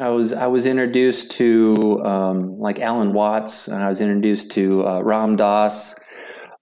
I 0.00 0.08
was 0.08 0.32
I 0.32 0.46
was 0.46 0.66
introduced 0.66 1.32
to 1.32 2.02
um, 2.04 2.58
like 2.58 2.80
Alan 2.80 3.12
Watts, 3.12 3.68
and 3.68 3.82
I 3.82 3.88
was 3.88 4.00
introduced 4.00 4.50
to 4.52 4.86
uh, 4.86 5.00
Ram 5.02 5.36
Dass, 5.36 6.02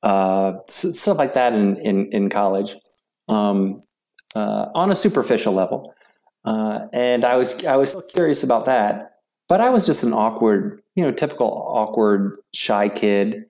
uh, 0.02 0.54
stuff 0.66 1.16
like 1.16 1.34
that 1.34 1.52
in 1.52 1.76
in, 1.76 2.06
in 2.10 2.28
college, 2.28 2.74
um, 3.28 3.82
uh, 4.34 4.66
on 4.74 4.90
a 4.90 4.96
superficial 4.96 5.52
level, 5.52 5.94
uh, 6.44 6.86
and 6.92 7.24
I 7.24 7.36
was 7.36 7.64
I 7.64 7.76
was 7.76 7.94
curious 8.12 8.42
about 8.42 8.64
that, 8.64 9.18
but 9.48 9.60
I 9.60 9.70
was 9.70 9.86
just 9.86 10.02
an 10.02 10.12
awkward, 10.12 10.82
you 10.96 11.04
know, 11.04 11.12
typical 11.12 11.46
awkward, 11.46 12.36
shy 12.52 12.88
kid, 12.88 13.44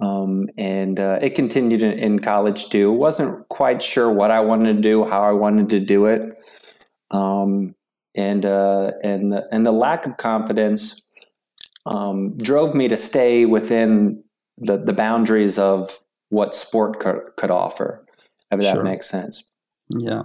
um, 0.00 0.48
and 0.56 0.98
uh, 0.98 1.18
it 1.20 1.34
continued 1.34 1.82
in, 1.82 1.92
in, 1.98 2.18
college 2.20 2.70
too. 2.70 2.90
wasn't 2.90 3.46
quite 3.48 3.82
sure 3.82 4.10
what 4.10 4.30
I 4.30 4.40
wanted 4.40 4.76
to 4.76 4.82
do, 4.82 5.04
how 5.04 5.22
I 5.22 5.32
wanted 5.32 5.68
to 5.70 5.80
do 5.80 6.06
it. 6.06 6.22
And 8.16 8.46
uh, 8.46 8.92
and 9.02 9.32
the, 9.32 9.46
and 9.52 9.66
the 9.66 9.72
lack 9.72 10.06
of 10.06 10.16
confidence 10.16 11.02
um, 11.84 12.36
drove 12.38 12.74
me 12.74 12.88
to 12.88 12.96
stay 12.96 13.44
within 13.44 14.22
the 14.58 14.78
the 14.78 14.92
boundaries 14.92 15.58
of 15.58 16.00
what 16.30 16.54
sport 16.54 16.98
could, 16.98 17.20
could 17.36 17.50
offer. 17.50 18.04
If 18.50 18.60
that 18.60 18.74
sure. 18.74 18.84
makes 18.84 19.08
sense. 19.08 19.44
Yeah. 19.90 20.22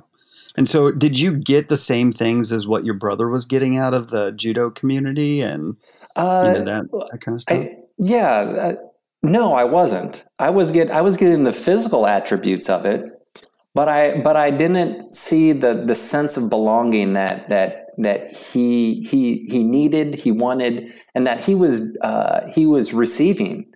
And 0.58 0.68
so, 0.68 0.92
did 0.92 1.20
you 1.20 1.34
get 1.34 1.70
the 1.70 1.78
same 1.78 2.12
things 2.12 2.52
as 2.52 2.68
what 2.68 2.84
your 2.84 2.94
brother 2.94 3.30
was 3.30 3.46
getting 3.46 3.78
out 3.78 3.94
of 3.94 4.10
the 4.10 4.32
judo 4.32 4.70
community 4.70 5.42
and 5.42 5.78
uh, 6.16 6.44
you 6.46 6.60
know, 6.60 6.66
that, 6.66 6.92
that 7.12 7.22
kind 7.22 7.36
of 7.36 7.42
stuff? 7.42 7.58
I, 7.58 7.76
yeah. 7.98 8.40
Uh, 8.40 8.76
no, 9.24 9.54
I 9.54 9.64
wasn't. 9.64 10.26
I 10.40 10.50
was 10.50 10.72
get 10.72 10.90
I 10.90 11.02
was 11.02 11.16
getting 11.16 11.44
the 11.44 11.54
physical 11.54 12.06
attributes 12.08 12.70
of 12.70 12.86
it, 12.86 13.12
but 13.74 13.88
I 13.88 14.20
but 14.22 14.36
I 14.36 14.52
didn't 14.52 15.14
see 15.14 15.52
the 15.52 15.74
the 15.86 15.96
sense 15.96 16.38
of 16.38 16.50
belonging 16.50 17.14
that 17.14 17.50
that 17.50 17.88
that 17.98 18.36
he 18.36 19.02
he 19.02 19.46
he 19.50 19.64
needed, 19.64 20.16
he 20.16 20.32
wanted, 20.32 20.92
and 21.16 21.26
that 21.28 21.44
he 21.44 21.56
was 21.56 21.98
uh, 22.02 22.50
he 22.52 22.66
was 22.66 22.94
receiving 22.94 23.68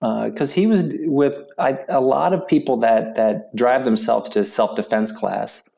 because 0.00 0.52
uh, 0.52 0.54
he 0.54 0.66
was 0.66 0.92
with 1.04 1.40
I, 1.58 1.78
a 1.88 2.00
lot 2.00 2.32
of 2.32 2.46
people 2.46 2.76
that 2.78 3.14
that 3.16 3.54
drive 3.54 3.84
themselves 3.84 4.28
to 4.30 4.44
self 4.44 4.76
defense 4.76 5.10
class 5.10 5.68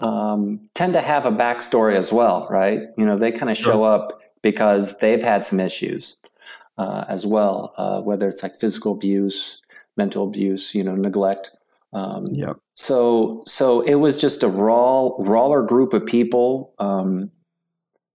um, 0.00 0.60
tend 0.74 0.94
to 0.94 1.00
have 1.00 1.26
a 1.26 1.32
backstory 1.32 1.94
as 1.94 2.12
well, 2.12 2.46
right? 2.50 2.80
You 2.96 3.06
know, 3.06 3.16
they 3.16 3.32
kind 3.32 3.50
of 3.50 3.56
show 3.56 3.72
sure. 3.72 3.92
up 3.92 4.20
because 4.42 4.98
they've 4.98 5.22
had 5.22 5.44
some 5.44 5.60
issues 5.60 6.16
uh, 6.78 7.04
as 7.08 7.26
well, 7.26 7.74
uh, 7.76 8.00
whether 8.00 8.28
it's 8.28 8.42
like 8.42 8.56
physical 8.56 8.92
abuse, 8.92 9.60
mental 9.96 10.24
abuse, 10.24 10.74
you 10.74 10.82
know, 10.82 10.94
neglect. 10.94 11.50
Um, 11.92 12.26
yeah. 12.30 12.54
So, 12.80 13.42
so 13.44 13.82
it 13.82 13.96
was 13.96 14.16
just 14.16 14.42
a 14.42 14.48
raw, 14.48 15.10
rawer 15.18 15.62
group 15.62 15.92
of 15.92 16.06
people, 16.06 16.72
um, 16.78 17.30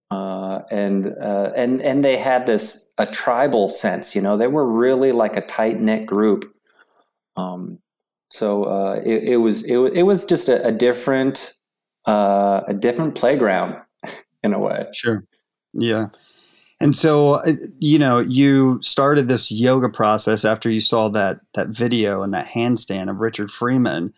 uh, 0.09 0.61
and 0.71 1.05
uh, 1.21 1.51
and 1.55 1.83
and 1.83 2.03
they 2.03 2.17
had 2.17 2.47
this 2.47 2.91
a 2.97 3.05
tribal 3.05 3.69
sense. 3.69 4.15
You 4.15 4.23
know, 4.23 4.37
they 4.37 4.47
were 4.47 4.67
really 4.67 5.11
like 5.11 5.35
a 5.35 5.41
tight 5.41 5.79
knit 5.79 6.07
group. 6.07 6.45
Um, 7.37 7.77
so 8.31 8.63
uh, 8.63 9.01
it, 9.05 9.33
it 9.33 9.37
was 9.37 9.69
it, 9.69 9.77
it 9.77 10.01
was 10.01 10.25
just 10.25 10.49
a, 10.49 10.65
a 10.65 10.71
different 10.71 11.53
uh, 12.07 12.61
a 12.67 12.73
different 12.73 13.13
playground 13.13 13.79
in 14.43 14.55
a 14.55 14.59
way. 14.59 14.87
Sure. 14.93 15.23
Yeah. 15.73 16.07
And 16.81 16.95
so, 16.95 17.35
uh, 17.35 17.53
you 17.77 17.99
know, 17.99 18.17
you 18.17 18.79
started 18.81 19.27
this 19.27 19.51
yoga 19.51 19.89
process 19.89 20.43
after 20.43 20.71
you 20.71 20.79
saw 20.81 21.07
that 21.09 21.41
that 21.53 21.67
video 21.67 22.23
and 22.23 22.33
that 22.33 22.47
handstand 22.47 23.11
of 23.11 23.17
Richard 23.17 23.51
Freeman. 23.51 24.11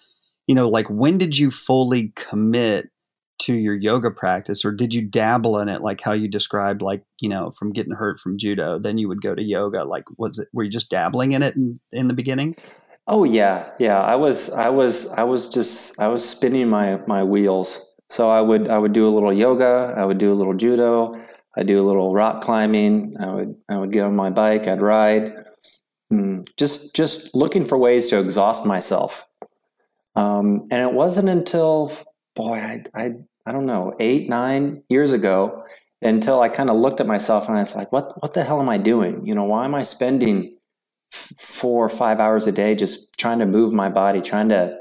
You 0.47 0.55
know, 0.55 0.69
like 0.69 0.87
when 0.89 1.17
did 1.17 1.37
you 1.37 1.51
fully 1.51 2.13
commit 2.15 2.89
to 3.39 3.53
your 3.53 3.75
yoga 3.75 4.09
practice, 4.09 4.65
or 4.65 4.71
did 4.71 4.93
you 4.93 5.03
dabble 5.03 5.59
in 5.59 5.69
it, 5.69 5.81
like 5.81 6.01
how 6.01 6.13
you 6.13 6.27
described, 6.27 6.81
like 6.81 7.03
you 7.21 7.29
know, 7.29 7.51
from 7.51 7.71
getting 7.71 7.93
hurt 7.93 8.19
from 8.19 8.37
judo, 8.37 8.79
then 8.79 8.97
you 8.97 9.07
would 9.07 9.21
go 9.21 9.35
to 9.35 9.43
yoga? 9.43 9.83
Like, 9.83 10.05
was 10.17 10.39
it 10.39 10.47
were 10.53 10.63
you 10.63 10.71
just 10.71 10.89
dabbling 10.89 11.33
in 11.33 11.43
it 11.43 11.55
in, 11.55 11.79
in 11.91 12.07
the 12.07 12.13
beginning? 12.13 12.55
Oh 13.07 13.23
yeah, 13.23 13.69
yeah. 13.79 14.01
I 14.01 14.15
was, 14.15 14.51
I 14.53 14.69
was, 14.69 15.13
I 15.13 15.23
was 15.23 15.49
just, 15.49 15.99
I 15.99 16.07
was 16.07 16.27
spinning 16.27 16.69
my 16.69 16.99
my 17.07 17.23
wheels. 17.23 17.85
So 18.09 18.29
I 18.29 18.39
would, 18.39 18.69
I 18.69 18.77
would 18.77 18.93
do 18.93 19.07
a 19.07 19.11
little 19.11 19.33
yoga. 19.33 19.93
I 19.97 20.05
would 20.05 20.17
do 20.17 20.31
a 20.31 20.35
little 20.35 20.53
judo. 20.53 21.13
I 21.57 21.63
do 21.63 21.81
a 21.81 21.85
little 21.85 22.13
rock 22.13 22.41
climbing. 22.41 23.13
I 23.19 23.33
would, 23.33 23.55
I 23.69 23.77
would 23.77 23.91
get 23.91 24.03
on 24.03 24.15
my 24.15 24.29
bike. 24.29 24.65
I'd 24.65 24.81
ride. 24.81 25.33
Mm, 26.11 26.47
just, 26.55 26.95
just 26.95 27.35
looking 27.35 27.65
for 27.65 27.77
ways 27.77 28.09
to 28.09 28.19
exhaust 28.19 28.65
myself. 28.65 29.26
Um, 30.17 30.67
and 30.71 30.81
it 30.81 30.93
wasn't 30.93 31.29
until, 31.29 31.91
boy, 32.35 32.55
I, 32.55 32.83
I, 32.93 33.13
I 33.45 33.51
don't 33.51 33.65
know, 33.65 33.95
eight, 33.99 34.27
nine 34.27 34.83
years 34.89 35.11
ago, 35.11 35.63
until 36.01 36.41
I 36.41 36.49
kind 36.49 36.69
of 36.69 36.77
looked 36.77 36.99
at 36.99 37.07
myself 37.07 37.47
and 37.47 37.55
I 37.55 37.59
was 37.59 37.75
like, 37.75 37.91
what, 37.91 38.21
what 38.21 38.33
the 38.33 38.43
hell 38.43 38.61
am 38.61 38.69
I 38.69 38.77
doing? 38.77 39.25
You 39.25 39.33
know, 39.33 39.45
why 39.45 39.65
am 39.65 39.75
I 39.75 39.83
spending 39.83 40.57
four 41.11 41.85
or 41.85 41.89
five 41.89 42.19
hours 42.19 42.47
a 42.47 42.51
day 42.51 42.75
just 42.75 43.17
trying 43.17 43.39
to 43.39 43.45
move 43.45 43.73
my 43.73 43.89
body, 43.89 44.21
trying 44.21 44.49
to 44.49 44.77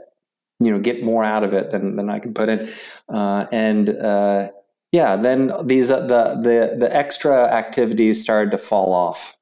you 0.60 0.70
know 0.70 0.78
get 0.78 1.02
more 1.02 1.22
out 1.22 1.44
of 1.44 1.52
it 1.52 1.70
than 1.70 1.96
than 1.96 2.08
I 2.08 2.18
can 2.18 2.32
put 2.34 2.48
in, 2.48 2.68
uh, 3.08 3.46
and 3.52 3.90
uh, 3.90 4.50
yeah, 4.92 5.16
then 5.16 5.52
these 5.64 5.90
uh, 5.90 6.00
the 6.00 6.40
the 6.40 6.76
the 6.78 6.96
extra 6.96 7.46
activities 7.52 8.22
started 8.22 8.50
to 8.52 8.58
fall 8.58 8.92
off, 8.92 9.36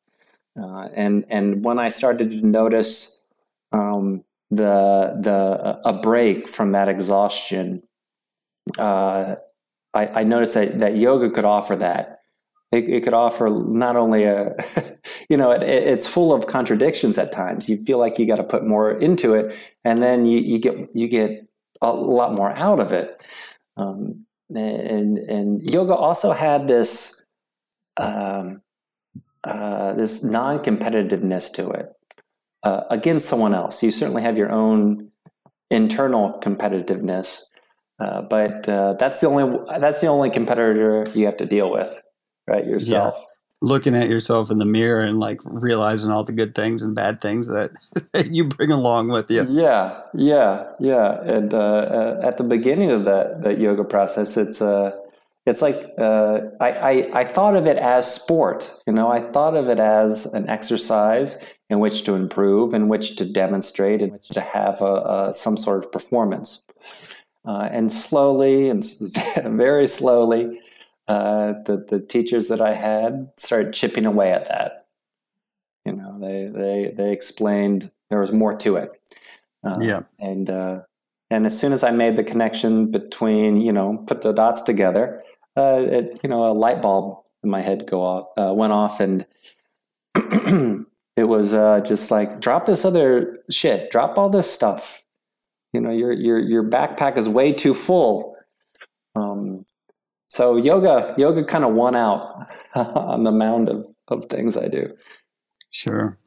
uh, 0.61 0.89
and 0.95 1.25
and 1.29 1.65
when 1.65 1.79
I 1.79 1.89
started 1.89 2.31
to 2.31 2.47
notice 2.47 3.23
um, 3.73 4.25
the 4.57 5.17
the 5.21 5.81
a 5.85 5.93
break 5.93 6.49
from 6.49 6.73
that 6.73 6.89
exhaustion, 6.89 7.83
uh, 8.79 9.37
I, 9.93 10.07
I 10.07 10.25
noticed 10.25 10.55
that 10.55 10.79
that 10.81 10.97
yoga 10.97 11.31
could 11.31 11.45
offer 11.45 11.77
that 11.77 12.15
it, 12.75 12.89
it 12.89 13.05
could 13.05 13.15
offer 13.15 13.49
not 13.49 13.97
only 13.97 14.25
a, 14.25 14.55
you 15.31 15.37
know, 15.37 15.53
it, 15.53 15.63
it's 15.63 16.07
full 16.07 16.33
of 16.33 16.47
contradictions 16.47 17.17
at 17.19 17.33
times. 17.33 17.69
You 17.69 17.77
feel 17.85 17.99
like 17.99 18.19
you 18.19 18.27
got 18.27 18.37
to 18.37 18.45
put 18.45 18.67
more 18.67 18.91
into 18.91 19.35
it, 19.35 19.55
and 19.85 20.03
then 20.03 20.27
you, 20.27 20.39
you 20.39 20.59
get 20.59 20.95
you 20.95 21.09
get 21.09 21.47
a 21.81 21.93
lot 21.93 22.35
more 22.35 22.51
out 22.53 22.81
of 22.81 22.93
it. 22.93 23.23
Um, 23.77 24.27
and 24.55 25.19
and 25.19 25.63
yoga 25.63 25.95
also 25.95 26.33
had 26.33 26.69
this 26.69 27.27
um, 27.97 28.63
uh, 29.45 29.93
this 29.95 30.25
non-competitiveness 30.25 31.53
to 31.55 31.71
it 31.71 31.93
uh, 32.65 32.83
against 32.91 33.29
someone 33.29 33.55
else. 33.55 33.83
You 33.83 33.91
certainly 33.91 34.23
have 34.23 34.37
your 34.37 34.51
own 34.51 35.11
internal 35.71 36.39
competitiveness, 36.43 37.43
uh, 38.01 38.23
but 38.23 38.69
uh, 38.69 38.95
that's 38.95 39.21
the 39.21 39.29
only 39.29 39.59
that's 39.79 40.01
the 40.01 40.09
only 40.09 40.31
competitor 40.31 41.05
you 41.15 41.27
have 41.27 41.37
to 41.39 41.47
deal 41.47 41.71
with 41.71 42.01
right? 42.47 42.67
Yourself. 42.67 43.15
Yeah. 43.17 43.27
Looking 43.63 43.97
at 43.97 44.11
yourself 44.11 44.51
in 44.51 44.59
the 44.59 44.67
mirror 44.67 45.01
and 45.01 45.19
like 45.19 45.41
realizing 45.45 46.11
all 46.11 46.23
the 46.23 46.33
good 46.33 46.55
things 46.55 46.83
and 46.83 46.95
bad 46.95 47.23
things 47.23 47.47
that, 47.47 47.71
that 48.13 48.27
you 48.31 48.45
bring 48.45 48.71
along 48.71 49.09
with 49.09 49.31
you. 49.31 49.47
Yeah, 49.49 50.03
yeah, 50.13 50.67
yeah. 50.81 51.23
And 51.23 51.55
uh, 51.55 51.59
uh, 51.59 52.21
at 52.23 52.37
the 52.37 52.45
beginning 52.45 52.91
of 52.91 53.07
that 53.07 53.43
that 53.43 53.59
yoga 53.59 53.85
process, 53.85 54.37
it's 54.37 54.61
uh, 54.61 54.91
it's 55.47 55.61
like 55.61 55.77
uh, 55.99 56.41
I, 56.61 56.71
I 56.71 57.21
I 57.21 57.25
thought 57.25 57.55
of 57.55 57.67
it 57.67 57.77
as 57.77 58.13
sport. 58.13 58.75
You 58.87 58.95
know, 58.95 59.09
I 59.09 59.21
thought 59.21 59.57
of 59.57 59.69
it 59.69 59.79
as 59.79 60.27
an 60.33 60.49
exercise 60.49 61.37
in 61.69 61.81
which 61.81 62.05
to 62.05 62.15
improve, 62.15 62.73
in 62.73 62.89
which 62.89 63.17
to 63.17 63.25
demonstrate, 63.25 64.01
in 64.01 64.11
which 64.11 64.29
to 64.29 64.41
have 64.41 64.81
a, 64.81 65.29
a 65.29 65.33
some 65.33 65.57
sort 65.57 65.85
of 65.85 65.93
performance. 65.93 66.65
Uh, 67.47 67.69
and 67.71 67.93
slowly 67.93 68.71
and 68.71 68.83
very 69.45 69.87
slowly, 69.87 70.59
uh, 71.09 71.53
the 71.67 71.85
the 71.89 72.01
teachers 72.01 72.49
that 72.49 72.63
I 72.63 72.73
had 72.73 73.31
started 73.37 73.75
chipping 73.75 74.07
away 74.07 74.33
at 74.33 74.49
that. 74.49 74.87
You 75.85 75.93
know, 75.93 76.19
they 76.19 76.47
they 76.47 76.95
they 76.97 77.13
explained 77.13 77.91
there 78.09 78.21
was 78.21 78.33
more 78.33 78.57
to 78.57 78.77
it. 78.77 78.93
Uh, 79.63 79.75
yeah, 79.79 80.01
and 80.19 80.49
uh, 80.49 80.81
and 81.31 81.47
as 81.47 81.59
soon 81.59 81.73
as 81.73 81.83
I 81.83 81.91
made 81.91 82.17
the 82.17 82.25
connection 82.25 82.91
between, 82.91 83.61
you 83.61 83.73
know, 83.73 84.03
put 84.07 84.23
the 84.23 84.33
dots 84.33 84.63
together, 84.63 85.23
uh, 85.57 85.81
it, 85.81 86.21
you 86.23 86.29
know, 86.29 86.45
a 86.45 86.53
light 86.53 86.83
bulb 86.83 87.19
in 87.43 87.51
my 87.51 87.61
head 87.61 87.87
go 87.87 88.03
off, 88.03 88.27
uh, 88.37 88.53
went 88.55 88.73
off, 88.73 89.01
and 89.01 89.27
it 91.17 91.25
was 91.25 91.55
uh, 91.55 91.81
just 91.81 92.11
like 92.11 92.41
drop 92.41 92.67
this 92.67 92.85
other 92.85 93.39
shit, 93.51 93.91
drop 93.91 94.19
all 94.19 94.31
this 94.31 94.51
stuff. 94.51 95.03
You 95.73 95.81
know, 95.81 95.91
your 95.91 96.13
your 96.13 96.39
your 96.39 96.63
backpack 96.63 97.17
is 97.17 97.29
way 97.29 97.53
too 97.53 97.75
full. 97.75 98.37
Um, 99.17 99.65
so 100.35 100.57
yoga, 100.57 101.15
yoga 101.17 101.45
kind 101.45 101.65
of 101.65 101.75
won 101.75 101.95
out 101.95 102.35
on 102.75 103.23
the 103.23 103.31
mound 103.31 103.69
of, 103.69 103.87
of 104.09 104.25
things 104.25 104.57
I 104.57 104.67
do. 104.67 104.93
Sure. 105.71 106.19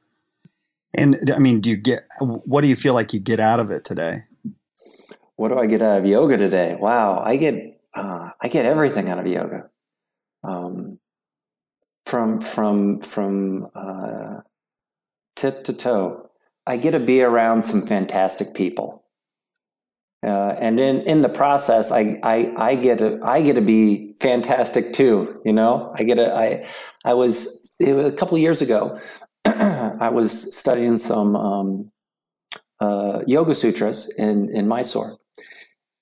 And 0.93 1.15
I 1.35 1.39
mean, 1.39 1.59
do 1.59 1.69
you 1.69 1.75
get, 1.75 2.03
what 2.21 2.61
do 2.61 2.67
you 2.67 2.77
feel 2.77 2.93
like 2.93 3.11
you 3.11 3.19
get 3.19 3.41
out 3.41 3.59
of 3.59 3.69
it 3.69 3.83
today? 3.83 4.19
What 5.35 5.49
do 5.49 5.59
I 5.59 5.67
get 5.67 5.81
out 5.81 5.97
of 5.99 6.05
yoga 6.05 6.37
today? 6.37 6.77
Wow. 6.79 7.19
I 7.19 7.35
get, 7.35 7.66
uh, 7.95 8.31
I 8.41 8.47
get 8.47 8.65
everything 8.65 9.09
out 9.09 9.19
of 9.19 9.27
yoga. 9.27 9.69
Um, 10.43 10.99
from, 12.05 12.39
from, 12.39 13.01
from, 13.01 13.67
uh, 13.75 14.41
tip 15.35 15.63
to 15.65 15.73
toe. 15.73 16.29
I 16.65 16.77
get 16.77 16.91
to 16.91 16.99
be 16.99 17.21
around 17.21 17.63
some 17.63 17.81
fantastic 17.81 18.53
people. 18.53 19.03
Uh, 20.25 20.55
and 20.59 20.79
in, 20.79 21.01
in 21.01 21.21
the 21.21 21.29
process, 21.29 21.91
I, 21.91 22.19
I, 22.23 22.51
I 22.57 22.75
get 22.75 22.97
to, 22.97 23.19
I 23.23 23.41
get 23.41 23.53
to 23.53 23.61
be 23.61 24.15
fantastic 24.19 24.91
too. 24.93 25.39
You 25.45 25.53
know, 25.53 25.93
I 25.95 26.03
get 26.03 26.15
to, 26.15 26.35
I, 26.35 26.65
I 27.05 27.13
was, 27.13 27.75
it 27.79 27.93
was 27.93 28.11
a 28.11 28.15
couple 28.15 28.37
years 28.37 28.61
ago, 28.61 28.99
I 29.45 30.09
was 30.09 30.55
studying 30.55 30.97
some 30.97 31.35
um, 31.35 31.91
uh, 32.79 33.21
yoga 33.27 33.53
sutras 33.53 34.13
in, 34.17 34.49
in 34.53 34.67
Mysore 34.67 35.17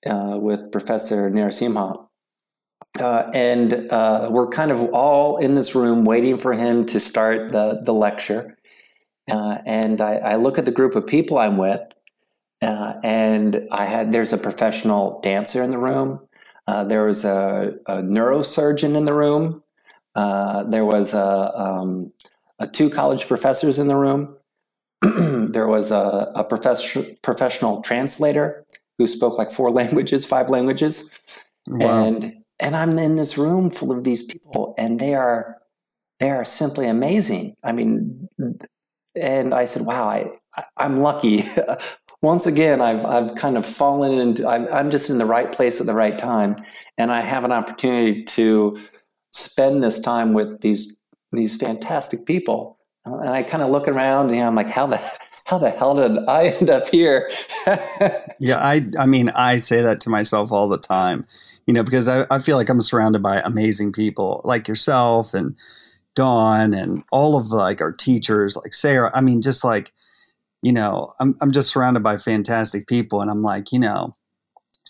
uh, 0.06 0.36
with 0.36 0.70
Professor 0.70 1.30
Narasimha. 1.30 2.06
Uh, 3.00 3.30
and 3.34 3.90
uh, 3.90 4.28
we're 4.30 4.48
kind 4.48 4.70
of 4.70 4.80
all 4.94 5.36
in 5.36 5.54
this 5.54 5.74
room 5.74 6.04
waiting 6.04 6.38
for 6.38 6.54
him 6.54 6.84
to 6.86 6.98
start 6.98 7.52
the, 7.52 7.80
the 7.84 7.92
lecture. 7.92 8.56
Uh, 9.30 9.58
and 9.66 10.00
I, 10.00 10.16
I 10.16 10.36
look 10.36 10.58
at 10.58 10.64
the 10.64 10.70
group 10.70 10.94
of 10.94 11.06
people 11.06 11.38
I'm 11.38 11.58
with, 11.58 11.82
uh, 12.62 12.94
and 13.02 13.66
I 13.70 13.84
had 13.84 14.12
there's 14.12 14.32
a 14.32 14.38
professional 14.38 15.20
dancer 15.20 15.62
in 15.62 15.70
the 15.72 15.78
room. 15.78 16.20
There 16.66 17.04
was 17.04 17.24
a, 17.24 17.74
a, 17.86 17.96
neurosurgeon 17.96 18.96
in 18.96 19.04
the 19.04 19.14
room. 19.14 19.62
There 20.14 20.84
was 20.84 21.12
a, 21.12 21.52
um, 21.60 22.12
a, 22.58 22.66
two 22.66 22.88
college 22.88 23.26
professors 23.26 23.78
in 23.78 23.88
the 23.88 23.96
room. 23.96 24.36
there 25.02 25.68
was 25.68 25.90
a, 25.90 26.32
a 26.34 26.44
professional 26.44 27.82
translator 27.82 28.64
who 28.98 29.06
spoke 29.06 29.38
like 29.38 29.50
four 29.50 29.70
languages, 29.80 30.24
five 30.24 30.50
languages, 30.50 31.10
wow. 31.68 32.04
and 32.04 32.34
and 32.58 32.76
I'm 32.76 32.98
in 32.98 33.16
this 33.16 33.36
room 33.36 33.70
full 33.70 33.92
of 33.92 34.04
these 34.04 34.22
people, 34.22 34.74
and 34.78 34.98
they 34.98 35.14
are 35.14 35.58
they 36.18 36.30
are 36.30 36.44
simply 36.44 36.86
amazing. 36.86 37.54
I 37.62 37.72
mean, 37.72 38.28
and 39.14 39.54
I 39.54 39.64
said, 39.64 39.82
"Wow, 39.82 40.08
I, 40.08 40.30
I 40.76 40.84
am 40.84 41.00
lucky." 41.00 41.42
Once 42.22 42.46
again, 42.46 42.80
I've 42.80 43.04
I've 43.04 43.34
kind 43.34 43.56
of 43.56 43.66
fallen 43.66 44.14
into. 44.14 44.48
I'm, 44.48 44.66
I'm 44.72 44.90
just 44.90 45.10
in 45.10 45.18
the 45.18 45.26
right 45.26 45.52
place 45.52 45.80
at 45.80 45.86
the 45.86 45.94
right 45.94 46.16
time, 46.16 46.56
and 46.96 47.12
I 47.12 47.22
have 47.22 47.44
an 47.44 47.52
opportunity 47.52 48.24
to 48.24 48.78
spend 49.32 49.82
this 49.82 50.00
time 50.00 50.32
with 50.32 50.60
these 50.62 50.98
these 51.32 51.56
fantastic 51.56 52.24
people. 52.26 52.78
And 53.04 53.28
I 53.28 53.42
kind 53.42 53.62
of 53.62 53.70
look 53.70 53.86
around, 53.86 54.30
and 54.30 54.40
I'm 54.40 54.54
like, 54.54 54.70
"How 54.70 54.86
the 54.86 54.96
how 55.46 55.58
the 55.58 55.70
hell 55.70 55.94
did 55.94 56.26
I 56.28 56.48
end 56.48 56.70
up 56.70 56.88
here?" 56.88 57.30
yeah, 58.38 58.58
I 58.58 58.86
I 58.98 59.06
mean, 59.06 59.30
I 59.30 59.56
say 59.56 59.82
that 59.82 60.00
to 60.02 60.10
myself 60.10 60.52
all 60.52 60.68
the 60.68 60.78
time, 60.78 61.26
you 61.66 61.74
know, 61.74 61.82
because 61.82 62.08
I, 62.08 62.26
I 62.30 62.38
feel 62.38 62.56
like 62.56 62.68
I'm 62.68 62.82
surrounded 62.82 63.22
by 63.22 63.40
amazing 63.40 63.92
people 63.92 64.40
like 64.44 64.68
yourself 64.68 65.34
and 65.34 65.56
Dawn 66.16 66.72
and 66.72 67.04
all 67.12 67.38
of 67.38 67.48
like 67.48 67.80
our 67.80 67.92
teachers, 67.92 68.56
like 68.56 68.74
Sarah. 68.74 69.12
I 69.14 69.20
mean, 69.20 69.42
just 69.42 69.62
like, 69.62 69.92
you 70.62 70.72
know, 70.72 71.12
I'm, 71.20 71.34
I'm 71.40 71.52
just 71.52 71.70
surrounded 71.70 72.02
by 72.02 72.16
fantastic 72.16 72.88
people. 72.88 73.20
And 73.20 73.30
I'm 73.30 73.42
like, 73.42 73.70
you 73.70 73.78
know, 73.78 74.16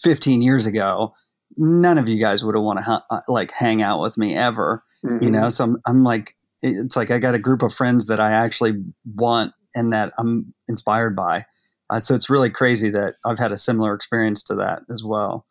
15 0.02 0.40
years 0.40 0.64
ago, 0.64 1.14
none 1.58 1.98
of 1.98 2.08
you 2.08 2.20
guys 2.20 2.44
would 2.44 2.54
have 2.54 2.64
want 2.64 2.78
to 2.78 2.84
ha- 2.84 3.04
uh, 3.10 3.20
like 3.28 3.50
hang 3.50 3.82
out 3.82 4.00
with 4.00 4.16
me 4.16 4.34
ever, 4.34 4.84
mm-hmm. 5.04 5.25
you 5.25 5.30
know? 5.30 5.48
So 5.50 5.64
I'm, 5.64 5.76
I'm 5.86 6.04
like, 6.04 6.32
it's 6.62 6.96
like 6.96 7.10
I 7.10 7.18
got 7.18 7.34
a 7.34 7.40
group 7.40 7.62
of 7.62 7.75
friends 7.75 8.06
that 8.06 8.20
I 8.20 8.30
actually 8.30 8.82
want 9.04 9.52
and 9.76 9.92
that 9.92 10.12
I'm 10.18 10.52
inspired 10.68 11.14
by. 11.14 11.45
Uh, 11.88 12.00
so 12.00 12.16
it's 12.16 12.28
really 12.28 12.50
crazy 12.50 12.90
that 12.90 13.14
I've 13.25 13.38
had 13.38 13.52
a 13.52 13.56
similar 13.56 13.95
experience 13.95 14.42
to 14.45 14.56
that 14.56 14.83
as 14.90 15.04
well. 15.04 15.47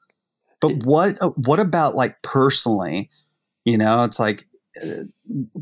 But 0.60 0.84
what 0.84 1.18
uh, 1.22 1.30
what 1.30 1.60
about 1.60 1.96
like 1.96 2.22
personally? 2.24 3.10
You 3.64 3.78
know, 3.78 4.04
it's 4.04 4.20
like 4.20 4.46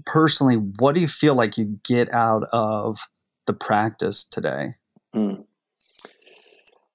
personally, 0.05 0.55
what 0.55 0.95
do 0.95 1.01
you 1.01 1.07
feel 1.07 1.35
like 1.35 1.57
you 1.57 1.77
get 1.83 2.11
out 2.13 2.43
of 2.51 2.97
the 3.45 3.53
practice 3.53 4.23
today? 4.23 4.75
Mm. 5.15 5.45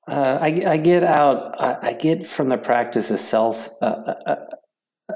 Uh, 0.08 0.38
I, 0.40 0.46
I, 0.66 0.76
get 0.78 1.04
out, 1.04 1.62
I, 1.62 1.88
I, 1.88 1.92
get 1.92 2.26
from 2.26 2.48
the 2.48 2.56
practice 2.56 3.10
itself 3.10 3.68
uh, 3.82 4.14
uh, 4.26 4.36
uh 5.06 5.14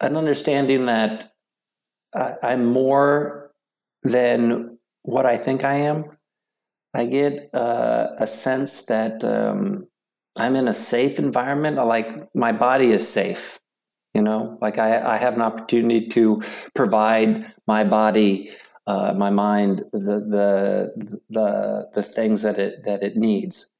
an 0.00 0.16
understanding 0.16 0.86
that 0.86 1.32
I'm 2.42 2.66
more 2.66 3.52
than 4.02 4.73
what 5.04 5.26
I 5.26 5.36
think 5.36 5.64
I 5.64 5.76
am. 5.76 6.06
I 6.94 7.06
get 7.06 7.50
uh, 7.54 8.08
a 8.18 8.26
sense 8.26 8.86
that 8.86 9.22
um, 9.24 9.86
I'm 10.38 10.56
in 10.56 10.68
a 10.68 10.74
safe 10.74 11.18
environment. 11.18 11.76
Like 11.76 12.34
my 12.34 12.52
body 12.52 12.90
is 12.90 13.08
safe. 13.08 13.60
You 14.14 14.22
know, 14.22 14.58
like 14.62 14.78
I, 14.78 15.14
I 15.14 15.16
have 15.16 15.34
an 15.34 15.42
opportunity 15.42 16.06
to 16.08 16.40
provide 16.74 17.52
my 17.66 17.82
body, 17.82 18.48
uh, 18.86 19.12
my 19.16 19.30
mind, 19.30 19.82
the, 19.92 20.20
the 20.20 21.20
the 21.30 21.90
the 21.92 22.02
things 22.02 22.42
that 22.42 22.58
it 22.58 22.84
that 22.84 23.02
it 23.02 23.16
needs. 23.16 23.70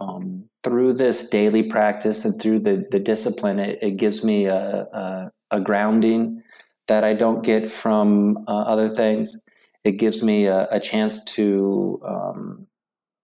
Um, 0.00 0.50
through 0.62 0.94
this 0.94 1.30
daily 1.30 1.62
practice 1.62 2.26
and 2.26 2.40
through 2.40 2.60
the 2.60 2.86
the 2.90 3.00
discipline, 3.00 3.58
it, 3.58 3.78
it 3.80 3.96
gives 3.96 4.22
me 4.22 4.44
a, 4.46 4.86
a, 4.92 5.32
a 5.50 5.60
grounding 5.60 6.42
that 6.88 7.02
I 7.02 7.14
don't 7.14 7.42
get 7.42 7.70
from 7.70 8.44
uh, 8.46 8.64
other 8.64 8.90
things. 8.90 9.40
It 9.84 9.92
gives 9.92 10.22
me 10.22 10.46
a, 10.46 10.66
a 10.70 10.80
chance 10.80 11.24
to 11.34 12.00
um, 12.04 12.66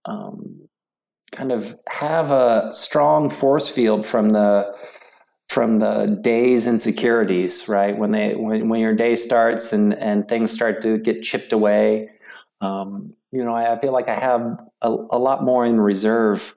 um, 0.04 0.68
kind 1.32 1.52
of 1.52 1.78
have 1.88 2.32
a 2.32 2.70
strong 2.72 3.30
force 3.30 3.70
field 3.70 4.04
from 4.04 4.30
the 4.30 4.76
from 5.48 5.80
the 5.80 6.06
day's 6.22 6.68
insecurities, 6.68 7.68
right? 7.68 7.98
When 7.98 8.12
they 8.12 8.34
when, 8.34 8.68
when 8.68 8.80
your 8.80 8.94
day 8.94 9.16
starts 9.16 9.72
and 9.72 9.94
and 9.94 10.28
things 10.28 10.50
start 10.50 10.82
to 10.82 10.98
get 10.98 11.22
chipped 11.22 11.52
away, 11.52 12.10
um, 12.60 13.14
you 13.32 13.44
know, 13.44 13.54
I, 13.54 13.74
I, 13.74 13.80
feel 13.80 13.92
like 13.92 14.08
I 14.08 14.14
have 14.14 14.60
a, 14.82 14.88
a, 14.88 15.18
lot 15.18 15.44
more 15.44 15.64
in 15.64 15.80
reserve 15.80 16.54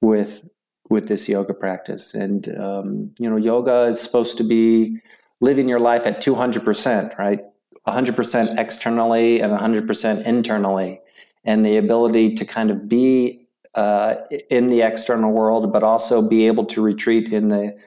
with 0.00 0.48
with 0.88 1.08
this 1.08 1.28
yoga 1.28 1.54
practice. 1.54 2.14
And 2.14 2.48
um, 2.58 3.14
you 3.18 3.28
know, 3.28 3.36
yoga 3.36 3.84
is 3.84 4.00
supposed 4.00 4.36
to 4.38 4.44
be 4.44 4.98
living 5.40 5.68
your 5.68 5.78
life 5.78 6.06
at 6.06 6.20
two 6.20 6.34
hundred 6.34 6.64
percent, 6.64 7.14
right? 7.18 7.40
100% 7.86 8.58
externally 8.58 9.40
and 9.40 9.52
100% 9.52 10.24
internally. 10.24 11.00
And 11.44 11.64
the 11.64 11.78
ability 11.78 12.34
to 12.34 12.44
kind 12.44 12.70
of 12.70 12.88
be 12.88 13.48
uh, 13.74 14.16
in 14.50 14.68
the 14.68 14.82
external 14.82 15.32
world 15.32 15.72
but 15.72 15.82
also 15.82 16.26
be 16.26 16.46
able 16.46 16.64
to 16.64 16.82
retreat 16.82 17.32
in 17.32 17.48
the 17.48 17.78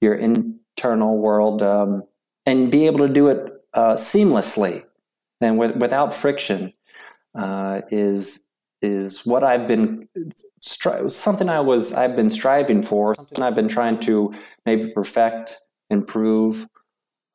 your 0.00 0.14
internal 0.14 1.18
world 1.18 1.62
um, 1.62 2.04
and 2.46 2.70
be 2.70 2.86
able 2.86 3.06
to 3.06 3.12
do 3.12 3.28
it 3.28 3.52
uh, 3.74 3.94
seamlessly 3.94 4.84
and 5.40 5.58
with, 5.58 5.76
without 5.76 6.14
friction 6.14 6.72
uh, 7.34 7.80
is 7.90 8.48
is 8.82 9.24
what 9.24 9.44
I've 9.44 9.66
been 9.66 10.08
stri- 10.60 11.10
something 11.10 11.48
I 11.48 11.60
was 11.60 11.92
I've 11.92 12.14
been 12.14 12.30
striving 12.30 12.82
for 12.82 13.14
something 13.14 13.42
I've 13.42 13.54
been 13.54 13.68
trying 13.68 13.98
to 14.00 14.32
maybe 14.64 14.92
perfect 14.92 15.60
improve 15.90 16.66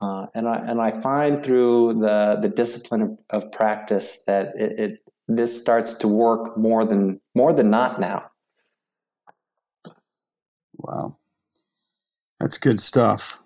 uh, 0.01 0.27
and 0.33 0.47
I 0.47 0.57
and 0.57 0.81
I 0.81 0.91
find 1.01 1.43
through 1.43 1.95
the 1.95 2.37
the 2.41 2.49
discipline 2.49 3.01
of, 3.01 3.19
of 3.29 3.51
practice 3.51 4.23
that 4.25 4.53
it, 4.55 4.79
it 4.79 4.99
this 5.27 5.59
starts 5.59 5.93
to 5.99 6.07
work 6.07 6.57
more 6.57 6.85
than 6.85 7.19
more 7.35 7.53
than 7.53 7.69
not 7.69 7.99
now 7.99 8.31
wow 10.75 11.17
that's 12.39 12.57
good 12.57 12.79
stuff. 12.79 13.39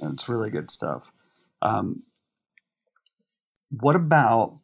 That's 0.00 0.28
really 0.28 0.50
good 0.50 0.70
stuff. 0.70 1.10
Um, 1.62 2.02
what 3.70 3.96
about, 3.96 4.58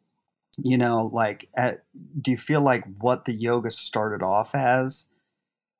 you 0.57 0.77
know, 0.77 1.09
like, 1.13 1.49
at, 1.55 1.83
do 2.19 2.31
you 2.31 2.37
feel 2.37 2.61
like 2.61 2.85
what 2.99 3.25
the 3.25 3.33
yoga 3.33 3.69
started 3.69 4.23
off 4.23 4.55
as 4.55 5.07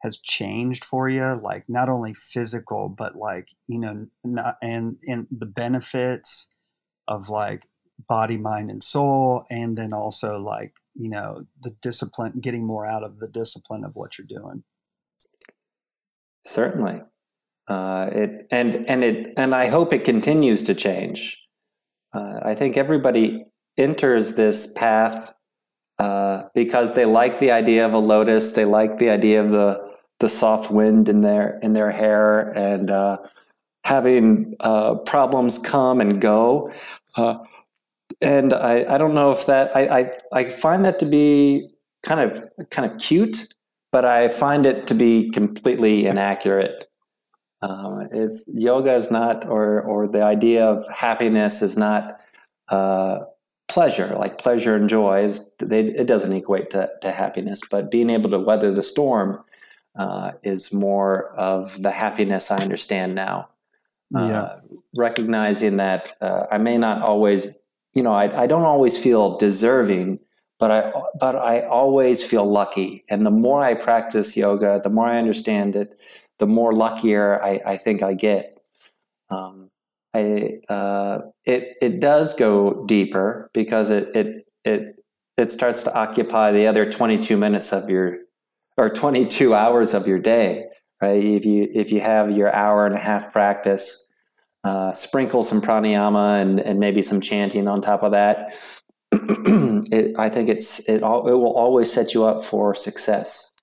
has 0.04 0.20
changed 0.20 0.84
for 0.84 1.10
you? 1.10 1.40
Like, 1.42 1.64
not 1.68 1.90
only 1.90 2.14
physical, 2.14 2.90
but 2.90 3.16
like, 3.16 3.50
you 3.68 3.80
know, 3.80 4.08
not, 4.24 4.58
and, 4.62 4.98
and 5.08 5.28
the 5.32 5.46
benefits 5.46 6.50
of 7.08 7.30
like 7.30 7.68
body, 8.08 8.38
mind, 8.38 8.70
and 8.70 8.84
soul, 8.84 9.46
and 9.50 9.78
then 9.78 9.94
also 9.94 10.38
like, 10.38 10.74
you 10.94 11.10
know, 11.10 11.46
the 11.62 11.72
discipline, 11.82 12.40
getting 12.42 12.68
more 12.68 12.86
out 12.86 13.04
of 13.04 13.20
the 13.20 13.28
discipline 13.28 13.84
of 13.84 13.96
what 13.96 14.18
you're 14.18 14.28
doing? 14.28 14.64
Certainly. 16.46 17.02
Uh, 17.68 18.10
it 18.12 18.48
and 18.52 18.90
and 18.90 19.04
it 19.06 19.34
and 19.38 19.56
I 19.56 19.68
hope 19.68 19.94
it 19.94 20.04
continues 20.04 20.64
to 20.64 20.76
change. 20.76 21.40
Uh, 22.14 22.42
I 22.44 22.56
think 22.56 22.76
everybody 22.76 23.46
enters 23.78 24.36
this 24.36 24.74
path 24.74 25.34
uh, 25.98 26.44
because 26.54 26.94
they 26.94 27.06
like 27.06 27.40
the 27.40 27.52
idea 27.52 27.86
of 27.86 27.94
a 27.94 28.00
lotus. 28.00 28.52
They 28.52 28.66
like 28.66 28.98
the 28.98 29.10
idea 29.10 29.42
of 29.42 29.52
the 29.52 29.93
the 30.24 30.30
soft 30.30 30.72
wind 30.72 31.10
in 31.10 31.20
their 31.20 31.60
in 31.60 31.74
their 31.74 31.92
hair 31.92 32.50
and 32.56 32.90
uh, 32.90 33.18
having 33.84 34.56
uh, 34.62 34.96
problems 34.96 35.58
come 35.58 36.00
and 36.00 36.22
go. 36.22 36.72
Uh, 37.18 37.36
and 38.22 38.54
I, 38.54 38.86
I 38.94 38.98
don't 38.98 39.14
know 39.14 39.32
if 39.32 39.46
that 39.48 39.76
I, 39.76 39.82
I 40.00 40.12
I 40.32 40.42
find 40.50 40.86
that 40.86 40.98
to 41.00 41.06
be 41.06 41.68
kind 42.04 42.22
of 42.22 42.42
kind 42.70 42.90
of 42.90 42.98
cute, 43.00 43.54
but 43.92 44.06
I 44.06 44.30
find 44.30 44.66
it 44.66 44.88
to 44.88 44.94
be 44.94 45.30
completely 45.30 46.06
inaccurate. 46.06 46.86
Uh, 47.62 48.06
is 48.12 48.46
yoga 48.48 48.94
is 48.94 49.12
not, 49.12 49.46
or 49.46 49.82
or 49.82 50.08
the 50.08 50.24
idea 50.24 50.66
of 50.66 50.88
happiness 50.88 51.62
is 51.62 51.76
not 51.78 52.18
uh, 52.70 53.20
pleasure. 53.68 54.16
Like 54.16 54.38
pleasure 54.38 54.76
and 54.76 54.88
joy 54.88 55.26
is, 55.26 55.52
they, 55.60 55.82
it 55.82 56.08
doesn't 56.08 56.34
equate 56.34 56.70
to, 56.72 56.90
to 57.02 57.12
happiness. 57.12 57.62
But 57.70 57.92
being 57.92 58.10
able 58.10 58.30
to 58.30 58.40
weather 58.40 58.72
the 58.72 58.84
storm 58.84 59.44
uh, 59.96 60.32
is 60.44 60.74
more 60.74 61.30
of 61.36 61.82
the 61.82 61.92
happiness 61.92 62.52
I 62.52 62.58
understand 62.58 63.16
now. 63.16 63.50
Uh, 64.16 64.28
yeah. 64.28 64.78
recognizing 64.96 65.78
that 65.78 66.16
uh, 66.22 66.46
I 66.52 66.60
may 66.60 66.78
not 66.78 67.02
always, 67.02 67.58
you 67.96 68.04
know, 68.04 68.14
I, 68.14 68.44
I 68.44 68.46
don't 68.46 68.62
always 68.62 68.96
feel 68.96 69.40
deserving 69.40 70.20
but 70.64 70.72
I 70.72 70.94
but 71.20 71.36
I 71.36 71.62
always 71.62 72.24
feel 72.24 72.46
lucky. 72.46 73.04
And 73.10 73.26
the 73.26 73.32
more 73.32 73.62
I 73.62 73.74
practice 73.74 74.38
yoga, 74.38 74.80
the 74.82 74.90
more 74.90 75.08
I 75.08 75.18
understand 75.18 75.76
it, 75.76 76.00
the 76.40 76.48
more 76.48 76.72
luckier 76.72 77.44
I, 77.44 77.60
I 77.66 77.76
think 77.76 78.02
I 78.02 78.14
get. 78.14 78.62
Um, 79.30 79.70
I 80.14 80.60
uh, 80.70 81.20
it 81.44 81.76
it 81.82 82.00
does 82.00 82.34
go 82.38 82.86
deeper 82.86 83.50
because 83.54 83.90
it 83.90 84.16
it 84.16 84.48
it 84.64 85.04
it 85.38 85.52
starts 85.52 85.84
to 85.84 85.94
occupy 85.94 86.54
the 86.54 86.66
other 86.66 86.86
22 86.86 87.36
minutes 87.36 87.74
of 87.74 87.90
your 87.90 88.20
or 88.78 88.90
22 88.90 89.54
hours 89.54 89.94
of 89.94 90.08
your 90.08 90.20
day 90.20 90.68
right? 91.04 91.24
If 91.24 91.46
you 91.46 91.70
if 91.74 91.92
you 91.92 92.00
have 92.00 92.32
your 92.32 92.54
hour 92.54 92.86
and 92.86 92.96
a 92.96 93.00
half 93.00 93.32
practice, 93.32 94.08
uh, 94.64 94.94
sprinkle 94.94 95.44
some 95.44 95.62
pranayama 95.62 96.42
and, 96.42 96.60
and 96.60 96.80
maybe 96.80 97.02
some 97.02 97.20
chanting 97.20 97.68
on 97.68 97.82
top 97.82 98.04
of 98.04 98.12
that. 98.12 98.56
it, 99.12 100.18
I 100.18 100.30
think 100.30 100.50
it's 100.50 100.88
it 100.90 101.04
all, 101.04 101.28
it 101.28 101.34
will 101.34 101.54
always 101.54 101.92
set 101.92 102.14
you 102.14 102.26
up 102.26 102.44
for 102.44 102.74
success, 102.74 103.54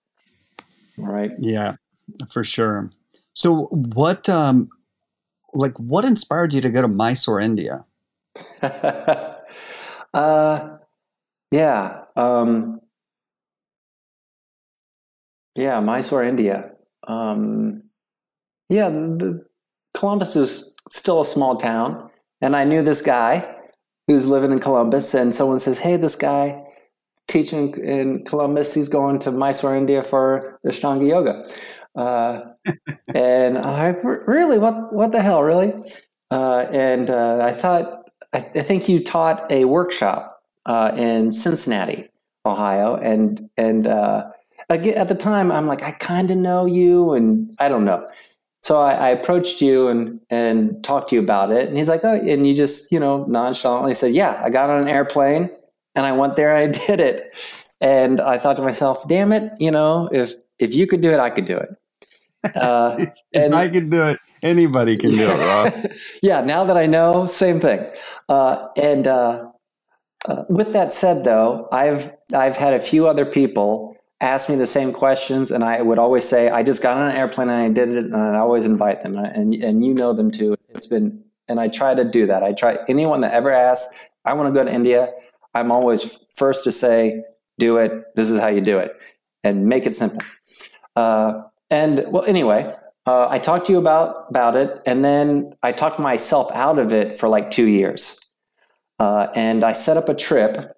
right? 0.99 1.31
Yeah, 1.39 1.77
for 2.29 2.45
sure. 2.45 2.91
So 3.33 3.69
what 3.73 4.29
um 4.29 4.69
like 5.55 5.77
what 5.79 6.05
inspired 6.05 6.53
you 6.53 6.61
to 6.61 6.71
go 6.71 6.83
to 6.83 6.89
Mysore, 6.89 7.41
India? 7.41 7.85
uh 8.63 9.37
yeah. 11.51 12.05
Um 12.17 12.81
yeah, 15.61 15.81
Mysore, 15.81 16.25
India. 16.25 16.71
Um 17.07 17.83
yeah, 18.69 18.89
the, 18.89 19.45
Columbus 19.95 20.37
is 20.37 20.75
still 20.91 21.21
a 21.21 21.25
small 21.25 21.57
town, 21.57 22.11
and 22.41 22.57
I 22.57 22.65
knew 22.65 22.83
this 22.83 23.03
guy 23.03 23.57
who's 24.07 24.29
living 24.29 24.53
in 24.53 24.61
Columbus, 24.61 25.13
and 25.15 25.35
someone 25.35 25.59
says, 25.59 25.79
"Hey, 25.81 25.97
this 25.97 26.17
guy 26.17 26.65
teaching 27.29 27.75
in 27.75 28.25
Columbus, 28.25 28.75
he's 28.75 28.89
going 28.89 29.19
to 29.21 29.33
Mysore, 29.33 29.77
India 29.77 30.03
for 30.03 30.59
Ashtanga 30.65 31.09
yoga." 31.09 31.43
Uh, 31.97 32.53
and 33.15 33.59
I 33.59 33.89
really, 34.27 34.59
what 34.59 34.95
what 34.95 35.13
the 35.13 35.21
hell, 35.21 35.43
really? 35.43 35.75
Uh, 36.31 36.67
and 36.71 37.11
uh, 37.11 37.41
I 37.43 37.53
thought, 37.53 38.09
I, 38.33 38.39
I, 38.39 38.63
think 38.63 38.89
you 38.89 39.03
taught 39.03 39.51
a 39.51 39.65
workshop 39.65 40.41
uh, 40.65 40.93
in 40.97 41.33
Cincinnati, 41.33 42.09
Ohio, 42.47 42.95
and 42.95 43.51
and 43.57 43.89
uh, 44.71 44.75
at 44.75 45.09
the 45.09 45.15
time, 45.15 45.51
I'm 45.51 45.67
like, 45.67 45.83
I 45.83 45.93
kind 45.93 46.31
of 46.31 46.37
know 46.37 46.67
you, 46.67 47.13
and 47.13 47.55
I 47.59 47.69
don't 47.69 47.85
know. 47.85 48.07
So 48.63 48.81
I, 48.81 48.93
I, 48.93 49.09
approached 49.09 49.63
you 49.63 49.89
and 49.89 50.21
and 50.29 50.85
talked 50.85 51.09
to 51.11 51.17
you 51.17 51.23
about 51.23 51.51
it, 51.51 51.69
and 51.69 51.77
he's 51.77 51.89
like, 51.89 52.05
oh, 52.05 52.15
and 52.15 52.47
you 52.47 52.55
just 52.55 52.93
you 52.93 53.01
know 53.01 53.25
nonchalantly 53.25 53.95
said, 53.95 54.13
yeah, 54.13 54.41
I 54.45 54.51
got 54.51 54.71
on 54.71 54.83
an 54.83 54.89
airplane 54.89 55.51
and 55.95 56.07
I 56.07 56.13
went 56.13 56.37
there 56.37 56.55
and 56.55 56.75
I 56.75 56.79
did 56.87 57.01
it, 57.01 57.37
and 57.81 58.21
I 58.21 58.39
thought 58.39 58.57
to 58.57 58.63
myself, 58.63 59.07
damn 59.09 59.33
it, 59.33 59.53
you 59.59 59.71
know, 59.71 60.09
if 60.13 60.35
if 60.59 60.75
you 60.75 60.87
could 60.87 61.01
do 61.01 61.11
it, 61.11 61.21
I 61.21 61.31
could 61.31 61.45
do 61.45 61.57
it. 61.57 61.71
Uh, 62.55 63.05
and 63.35 63.55
I 63.55 63.69
can 63.69 63.91
do 63.91 64.03
it. 64.03 64.19
Anybody 64.43 64.97
can 64.97 65.11
do 65.11 65.29
it, 65.31 65.39
Rob. 65.75 65.93
yeah. 66.23 66.41
Now 66.41 66.65
that 66.65 66.75
I 66.79 66.87
know, 66.87 67.27
same 67.27 67.61
thing. 67.61 67.87
Uh, 68.31 68.67
and 68.79 69.07
uh, 69.07 69.51
uh, 70.27 70.45
with 70.49 70.73
that 70.73 70.91
said, 70.91 71.25
though, 71.25 71.69
I've 71.71 72.13
I've 72.35 72.57
had 72.57 72.73
a 72.73 72.81
few 72.81 73.07
other 73.07 73.27
people 73.27 73.95
ask 74.21 74.49
me 74.49 74.57
the 74.57 74.67
same 74.67 74.93
questions, 74.93 75.51
and 75.51 75.65
I 75.65 75.81
would 75.83 75.99
always 75.99 76.29
say, 76.29 76.51
"I 76.51 76.63
just 76.63 76.83
got 76.83 76.97
on 76.97 77.11
an 77.11 77.17
airplane 77.17 77.49
and 77.49 77.63
I 77.63 77.69
did 77.69 77.91
it," 77.91 78.05
and 78.05 78.15
I 78.15 78.39
always 78.39 78.65
invite 78.65 79.01
them, 79.01 79.17
and 79.17 79.55
and 79.55 79.85
you 79.85 79.95
know 79.95 80.13
them 80.13 80.31
too. 80.31 80.57
It's 80.69 80.87
been, 80.87 81.23
and 81.49 81.61
I 81.61 81.69
try 81.69 81.95
to 81.95 82.05
do 82.05 82.27
that. 82.27 82.43
I 82.43 82.53
try 82.53 82.79
anyone 82.89 83.21
that 83.21 83.33
ever 83.33 83.51
asks, 83.51 84.11
"I 84.25 84.35
want 84.35 84.49
to 84.49 84.59
go 84.59 84.65
to 84.65 84.73
India," 84.73 85.11
I'm 85.55 85.71
always 85.73 86.19
first 86.33 86.65
to 86.65 86.73
say, 86.73 87.23
"Do 87.59 87.79
it. 87.79 87.93
This 88.15 88.31
is 88.31 88.41
how 88.41 88.49
you 88.49 88.61
do 88.61 88.79
it," 88.79 88.93
and 89.43 89.67
make 89.67 89.87
it 89.87 89.97
simple. 89.97 90.23
Uh, 90.97 91.43
and 91.71 92.05
well, 92.09 92.25
anyway, 92.25 92.75
uh, 93.07 93.29
I 93.31 93.39
talked 93.39 93.67
to 93.67 93.73
you 93.73 93.79
about 93.79 94.27
about 94.29 94.57
it, 94.57 94.81
and 94.87 95.05
then 95.05 95.55
I 95.63 95.73
talked 95.73 95.99
myself 95.99 96.51
out 96.53 96.79
of 96.79 96.93
it 96.93 97.17
for 97.17 97.29
like 97.29 97.51
two 97.51 97.67
years. 97.67 98.19
Uh, 98.99 99.29
and 99.35 99.65
I 99.65 99.73
set 99.73 99.97
up 99.97 100.11
a 100.11 100.15
trip 100.15 100.77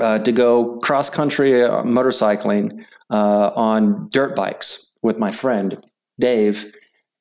uh, 0.00 0.18
to 0.18 0.32
go 0.32 0.78
cross 0.78 1.08
country 1.10 1.62
uh, 1.62 1.82
motorcycling 1.82 2.84
uh, 3.10 3.50
on 3.54 4.08
dirt 4.10 4.34
bikes 4.34 4.92
with 5.02 5.18
my 5.18 5.30
friend 5.30 5.80
Dave, 6.18 6.72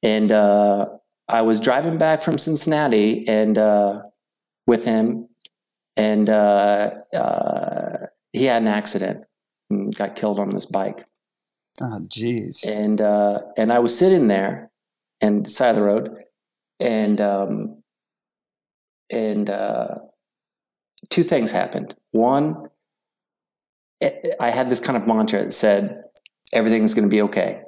and 0.02 0.32
uh, 0.32 0.88
I 1.28 1.42
was 1.42 1.60
driving 1.60 1.98
back 1.98 2.22
from 2.22 2.38
Cincinnati 2.38 3.28
and 3.28 3.58
uh, 3.58 4.02
with 4.68 4.86
him, 4.86 5.28
and 5.98 6.30
uh, 6.30 6.92
he 8.32 8.46
had 8.46 8.62
an 8.62 8.68
accident 8.68 9.26
and 9.70 9.96
got 9.96 10.16
killed 10.16 10.40
on 10.40 10.52
this 10.52 10.66
bike. 10.66 11.06
Oh, 11.82 12.00
jeez. 12.08 12.68
And 12.68 13.02
and 13.58 13.74
I 13.74 13.80
was 13.80 13.98
sitting 13.98 14.28
there, 14.28 14.72
and 15.22 15.50
side 15.50 15.72
of 15.72 15.76
the 15.76 15.84
road, 15.84 16.24
and 16.80 17.20
um, 17.20 17.84
and 19.10 19.48
two 21.10 21.24
things 21.24 21.52
happened. 21.52 21.96
One, 22.14 22.68
I 24.40 24.52
had 24.52 24.70
this 24.70 24.80
kind 24.80 24.96
of 24.96 25.08
mantra 25.08 25.44
that 25.44 25.52
said, 25.52 26.04
everything's 26.54 26.94
going 26.94 27.10
to 27.10 27.14
be 27.14 27.24
okay. 27.24 27.64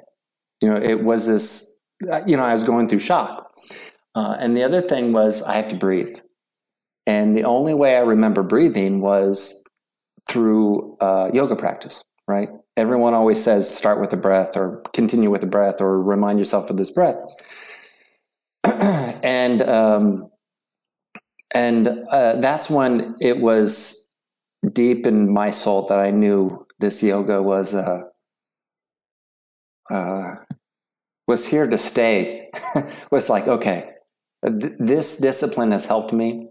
You 0.62 0.70
know, 0.70 0.76
it 0.76 1.02
was 1.02 1.26
this, 1.26 1.78
uh, 2.10 2.22
you 2.26 2.36
know, 2.36 2.44
I 2.44 2.52
was 2.52 2.62
going 2.62 2.88
through 2.88 3.00
shock. 3.00 3.52
Uh, 4.14 4.36
and 4.38 4.56
the 4.56 4.62
other 4.62 4.80
thing 4.80 5.12
was 5.12 5.42
I 5.42 5.56
have 5.56 5.68
to 5.68 5.76
breathe. 5.76 6.14
And 7.06 7.36
the 7.36 7.44
only 7.44 7.74
way 7.74 7.96
I 7.96 8.00
remember 8.00 8.42
breathing 8.42 9.00
was 9.00 9.64
through 10.28 10.96
uh, 11.00 11.30
yoga 11.34 11.56
practice, 11.56 12.04
right? 12.28 12.48
Everyone 12.76 13.14
always 13.14 13.42
says 13.42 13.72
start 13.72 14.00
with 14.00 14.10
the 14.10 14.16
breath 14.16 14.56
or 14.56 14.82
continue 14.94 15.30
with 15.30 15.40
the 15.40 15.46
breath 15.46 15.80
or 15.80 16.00
remind 16.00 16.38
yourself 16.38 16.70
of 16.70 16.76
this 16.76 16.90
breath. 16.90 17.16
and 18.64 19.62
um, 19.62 20.30
and 21.52 21.88
uh, 22.10 22.34
that's 22.34 22.70
when 22.70 23.16
it 23.20 23.40
was 23.40 24.05
deep 24.72 25.06
in 25.06 25.32
my 25.32 25.50
soul 25.50 25.86
that 25.86 25.98
I 25.98 26.10
knew 26.10 26.66
this 26.78 27.02
yoga 27.02 27.42
was 27.42 27.74
uh, 27.74 28.02
uh, 29.90 30.34
was 31.26 31.46
here 31.46 31.66
to 31.66 31.78
stay. 31.78 32.50
was 33.10 33.28
like, 33.28 33.46
okay, 33.48 33.90
th- 34.44 34.72
this 34.78 35.18
discipline 35.18 35.72
has 35.72 35.86
helped 35.86 36.12
me. 36.12 36.48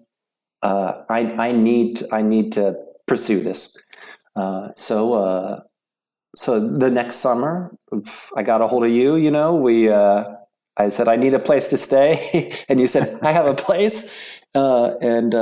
Uh, 0.61 1.03
I 1.09 1.19
I 1.49 1.51
need 1.51 2.01
I 2.11 2.21
need 2.21 2.51
to 2.53 2.75
pursue 3.07 3.39
this. 3.41 3.77
Uh, 4.35 4.69
so 4.75 5.13
uh, 5.13 5.61
so 6.35 6.59
the 6.59 6.89
next 6.89 7.17
summer, 7.17 7.75
I 8.35 8.43
got 8.43 8.61
a 8.61 8.67
hold 8.67 8.83
of 8.83 8.91
you. 8.91 9.15
You 9.15 9.31
know, 9.31 9.55
we. 9.55 9.89
Uh, 9.89 10.25
I 10.77 10.89
said 10.89 11.07
I 11.07 11.15
need 11.15 11.33
a 11.33 11.39
place 11.39 11.69
to 11.69 11.77
stay, 11.77 12.51
and 12.69 12.79
you 12.81 12.87
said 12.87 13.19
I 13.21 13.31
have 13.31 13.45
a 13.45 13.53
place, 13.53 14.41
uh, 14.55 14.95
and 15.01 15.33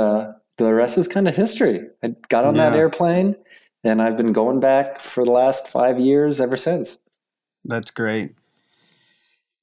the 0.56 0.72
rest 0.72 0.98
is 0.98 1.08
kind 1.08 1.28
of 1.28 1.36
history. 1.36 1.88
I 2.02 2.14
got 2.28 2.44
on 2.44 2.54
yeah. 2.56 2.70
that 2.70 2.78
airplane 2.78 3.36
and 3.82 4.00
I've 4.00 4.16
been 4.16 4.32
going 4.32 4.60
back 4.60 5.00
for 5.00 5.24
the 5.24 5.30
last 5.30 5.68
five 5.68 6.00
years 6.00 6.40
ever 6.40 6.56
since. 6.56 7.00
That's 7.64 7.90
great. 7.90 8.34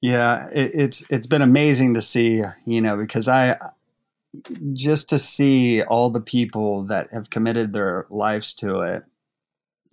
Yeah, 0.00 0.48
it, 0.52 0.72
it's 0.74 1.04
it's 1.10 1.26
been 1.26 1.42
amazing 1.42 1.94
to 1.94 2.00
see, 2.00 2.42
you 2.66 2.80
know, 2.80 2.96
because 2.96 3.28
I 3.28 3.56
just 4.72 5.08
to 5.10 5.18
see 5.18 5.82
all 5.82 6.10
the 6.10 6.20
people 6.20 6.84
that 6.84 7.12
have 7.12 7.30
committed 7.30 7.72
their 7.72 8.06
lives 8.10 8.54
to 8.54 8.80
it 8.80 9.04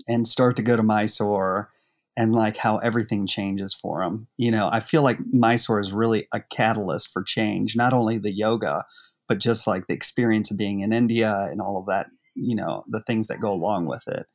and 0.08 0.28
start 0.28 0.56
to 0.56 0.64
go 0.64 0.76
to 0.76 0.84
Mysore 0.84 1.70
and 2.18 2.34
like 2.34 2.58
how 2.58 2.78
everything 2.78 3.28
changes 3.28 3.74
for 3.74 4.02
them. 4.02 4.28
You 4.38 4.52
know, 4.52 4.70
I 4.72 4.80
feel 4.80 5.04
like 5.04 5.20
Mysore 5.32 5.80
is 5.80 5.94
really 5.94 6.28
a 6.34 6.40
catalyst 6.40 7.14
for 7.14 7.22
change, 7.22 7.76
not 7.76 7.94
only 7.94 8.18
the 8.18 8.32
yoga, 8.32 8.86
but 9.30 9.40
just 9.40 9.68
like 9.68 9.88
the 9.88 9.94
experience 9.94 10.52
of 10.52 10.58
being 10.58 10.82
in 10.82 10.92
India 10.92 11.48
and 11.50 11.62
all 11.62 11.78
of 11.78 11.86
that, 11.86 12.08
you 12.36 12.56
know, 12.56 12.84
the 12.88 13.02
things 13.08 13.28
that 13.28 13.40
go 13.40 13.52
along 13.52 13.86
with 13.86 14.04
it. 14.08 14.26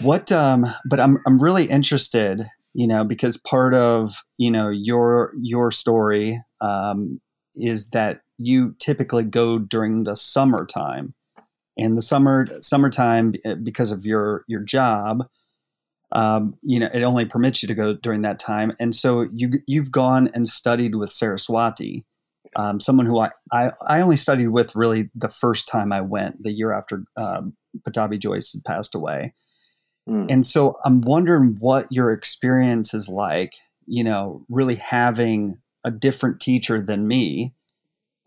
What, 0.00 0.30
um, 0.32 0.66
but 0.88 1.00
I'm, 1.00 1.18
I'm 1.26 1.42
really 1.42 1.64
interested, 1.64 2.46
you 2.72 2.86
know, 2.86 3.04
because 3.04 3.36
part 3.36 3.74
of, 3.74 4.22
you 4.38 4.50
know, 4.50 4.70
your, 4.70 5.32
your 5.42 5.70
story, 5.70 6.38
um, 6.60 7.20
is 7.54 7.90
that 7.90 8.20
you 8.38 8.76
typically 8.78 9.24
go 9.24 9.58
during 9.58 10.04
the 10.04 10.14
summertime 10.14 11.14
and 11.76 11.96
the 11.96 12.02
summer 12.02 12.46
summertime 12.60 13.34
eh, 13.44 13.54
because 13.54 13.90
of 13.90 14.06
your, 14.06 14.44
your 14.46 14.62
job, 14.62 15.26
um, 16.12 16.54
you 16.62 16.78
know, 16.78 16.88
it 16.92 17.02
only 17.02 17.24
permits 17.24 17.62
you 17.62 17.66
to 17.66 17.74
go 17.74 17.94
during 17.94 18.22
that 18.22 18.38
time. 18.38 18.72
And 18.78 18.94
so 18.94 19.26
you, 19.34 19.54
you've 19.66 19.90
gone 19.90 20.30
and 20.34 20.48
studied 20.48 20.94
with 20.94 21.10
Saraswati, 21.10 22.04
um, 22.56 22.80
someone 22.80 23.06
who 23.06 23.18
I, 23.18 23.30
I, 23.52 23.70
I 23.86 24.00
only 24.00 24.16
studied 24.16 24.48
with 24.48 24.74
really 24.74 25.10
the 25.14 25.28
first 25.28 25.68
time 25.68 25.92
I 25.92 26.00
went, 26.00 26.42
the 26.42 26.52
year 26.52 26.72
after 26.72 27.04
um, 27.16 27.54
Pattabhi 27.86 28.18
Jois 28.18 28.52
had 28.52 28.64
passed 28.64 28.94
away. 28.94 29.34
Mm. 30.08 30.30
And 30.30 30.46
so 30.46 30.76
I'm 30.84 31.00
wondering 31.00 31.56
what 31.60 31.86
your 31.90 32.12
experience 32.12 32.94
is 32.94 33.08
like, 33.08 33.52
you 33.86 34.02
know, 34.02 34.44
really 34.48 34.76
having 34.76 35.60
a 35.84 35.90
different 35.90 36.40
teacher 36.40 36.80
than 36.80 37.06
me 37.06 37.54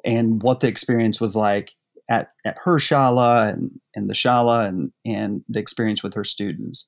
and 0.06 0.42
what 0.42 0.60
the 0.60 0.68
experience 0.68 1.20
was 1.20 1.36
like 1.36 1.72
at, 2.10 2.32
at 2.46 2.58
her 2.64 2.78
shala 2.78 3.52
and, 3.52 3.80
and 3.96 4.10
the 4.10 4.14
shala 4.14 4.68
and, 4.68 4.92
and 5.06 5.44
the 5.48 5.60
experience 5.60 6.04
with 6.04 6.14
her 6.14 6.24
students. 6.24 6.88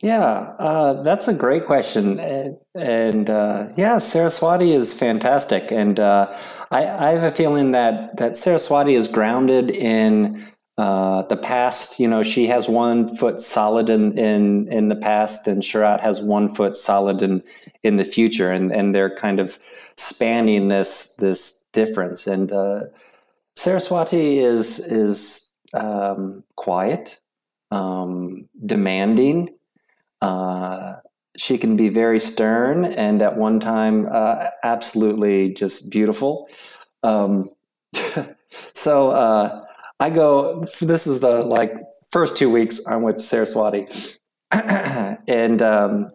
Yeah, 0.00 0.54
uh, 0.60 1.02
that's 1.02 1.26
a 1.26 1.34
great 1.34 1.66
question, 1.66 2.20
and, 2.76 3.28
uh, 3.28 3.66
yeah, 3.76 3.98
Saraswati 3.98 4.70
is 4.72 4.92
fantastic, 4.92 5.72
and 5.72 5.98
uh, 5.98 6.32
I, 6.70 6.86
I, 6.86 7.10
have 7.10 7.24
a 7.24 7.32
feeling 7.32 7.72
that 7.72 8.16
that 8.16 8.36
Saraswati 8.36 8.94
is 8.94 9.08
grounded 9.08 9.70
in 9.70 10.46
Uh, 10.78 11.26
the 11.26 11.36
past, 11.36 11.98
you 11.98 12.06
know, 12.06 12.22
she 12.22 12.46
has 12.46 12.68
one 12.68 13.08
foot 13.16 13.40
solid 13.40 13.90
in, 13.90 14.16
in, 14.16 14.72
in 14.72 14.88
the 14.88 14.94
past, 14.94 15.48
and 15.48 15.60
Sharat 15.60 16.00
has 16.00 16.22
one 16.22 16.48
foot 16.48 16.76
solid 16.76 17.20
in, 17.20 17.42
in 17.82 17.96
the 17.96 18.04
future, 18.04 18.52
and, 18.52 18.72
and 18.72 18.94
they're 18.94 19.12
kind 19.12 19.40
of 19.40 19.58
spanning 19.96 20.68
this 20.68 21.16
this 21.16 21.66
difference. 21.72 22.28
And 22.28 22.52
uh, 22.52 22.82
Saraswati 23.56 24.38
is 24.38 24.78
is 24.78 25.52
um, 25.74 26.44
quiet, 26.54 27.20
um, 27.72 28.48
demanding. 28.64 29.57
Uh, 30.20 30.96
she 31.36 31.56
can 31.58 31.76
be 31.76 31.88
very 31.88 32.18
stern, 32.18 32.84
and 32.84 33.22
at 33.22 33.36
one 33.36 33.60
time, 33.60 34.08
uh, 34.10 34.48
absolutely 34.64 35.52
just 35.54 35.90
beautiful. 35.90 36.48
Um, 37.02 37.48
so 38.74 39.10
uh, 39.10 39.64
I 40.00 40.10
go. 40.10 40.64
This 40.80 41.06
is 41.06 41.20
the 41.20 41.44
like 41.44 41.72
first 42.10 42.36
two 42.36 42.50
weeks 42.50 42.86
I'm 42.86 43.02
with 43.02 43.20
Saraswati, 43.20 43.86
and 44.50 45.62
um, 45.62 46.08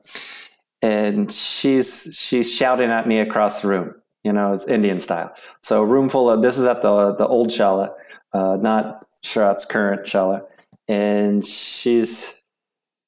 and 0.82 1.32
she's 1.32 2.16
she's 2.18 2.54
shouting 2.54 2.90
at 2.90 3.08
me 3.08 3.20
across 3.20 3.62
the 3.62 3.70
room. 3.70 3.96
You 4.24 4.34
know, 4.34 4.54
it's 4.54 4.68
Indian 4.68 5.00
style. 5.00 5.34
So 5.62 5.84
room 5.84 6.10
full 6.10 6.30
of 6.30 6.42
this 6.42 6.58
is 6.58 6.66
at 6.66 6.82
the 6.82 7.16
the 7.16 7.28
old 7.28 7.50
shala, 7.50 7.94
uh, 8.34 8.58
not 8.60 8.96
Sharat's 9.24 9.66
current 9.66 10.06
shala, 10.06 10.46
and 10.90 11.44
she's 11.46 12.43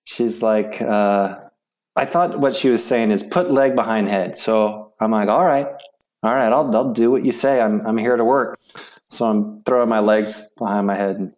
she's 0.05 0.41
like. 0.41 0.81
Uh, 0.81 1.39
I 1.97 2.03
thought 2.03 2.39
what 2.39 2.55
she 2.55 2.69
was 2.69 2.83
saying 2.83 3.11
is 3.11 3.23
put 3.23 3.51
leg 3.51 3.73
behind 3.73 4.09
head. 4.09 4.35
So 4.35 4.93
I'm 4.99 5.11
like, 5.11 5.29
all 5.29 5.45
right, 5.45 5.67
all 6.23 6.33
right, 6.33 6.51
I'll, 6.51 6.75
I'll 6.75 6.91
do 6.91 7.09
what 7.11 7.23
you 7.23 7.31
say. 7.31 7.61
I'm, 7.61 7.85
I'm 7.87 7.97
here 7.97 8.17
to 8.17 8.25
work. 8.25 8.57
So 9.07 9.29
I'm 9.29 9.61
throwing 9.61 9.89
my 9.89 9.99
legs 9.99 10.49
behind 10.57 10.87
my 10.87 10.95
head 10.95 11.17
and 11.17 11.31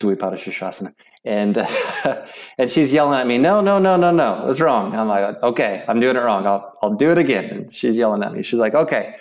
Dvipada 0.00 0.34
Shirshasana. 0.34 0.94
And, 1.24 1.58
uh, 1.58 2.26
and 2.58 2.70
she's 2.70 2.94
yelling 2.94 3.18
at 3.20 3.26
me, 3.26 3.36
no, 3.36 3.60
no, 3.60 3.78
no, 3.78 3.96
no, 3.96 4.10
no, 4.10 4.48
it's 4.48 4.60
wrong. 4.60 4.94
I'm 4.94 5.08
like, 5.08 5.42
okay, 5.42 5.84
I'm 5.86 6.00
doing 6.00 6.16
it 6.16 6.20
wrong. 6.20 6.46
I'll, 6.46 6.78
I'll 6.80 6.94
do 6.94 7.10
it 7.10 7.18
again. 7.18 7.44
And 7.50 7.70
she's 7.70 7.96
yelling 7.96 8.22
at 8.22 8.32
me. 8.32 8.42
She's 8.42 8.58
like, 8.58 8.74
okay. 8.74 9.14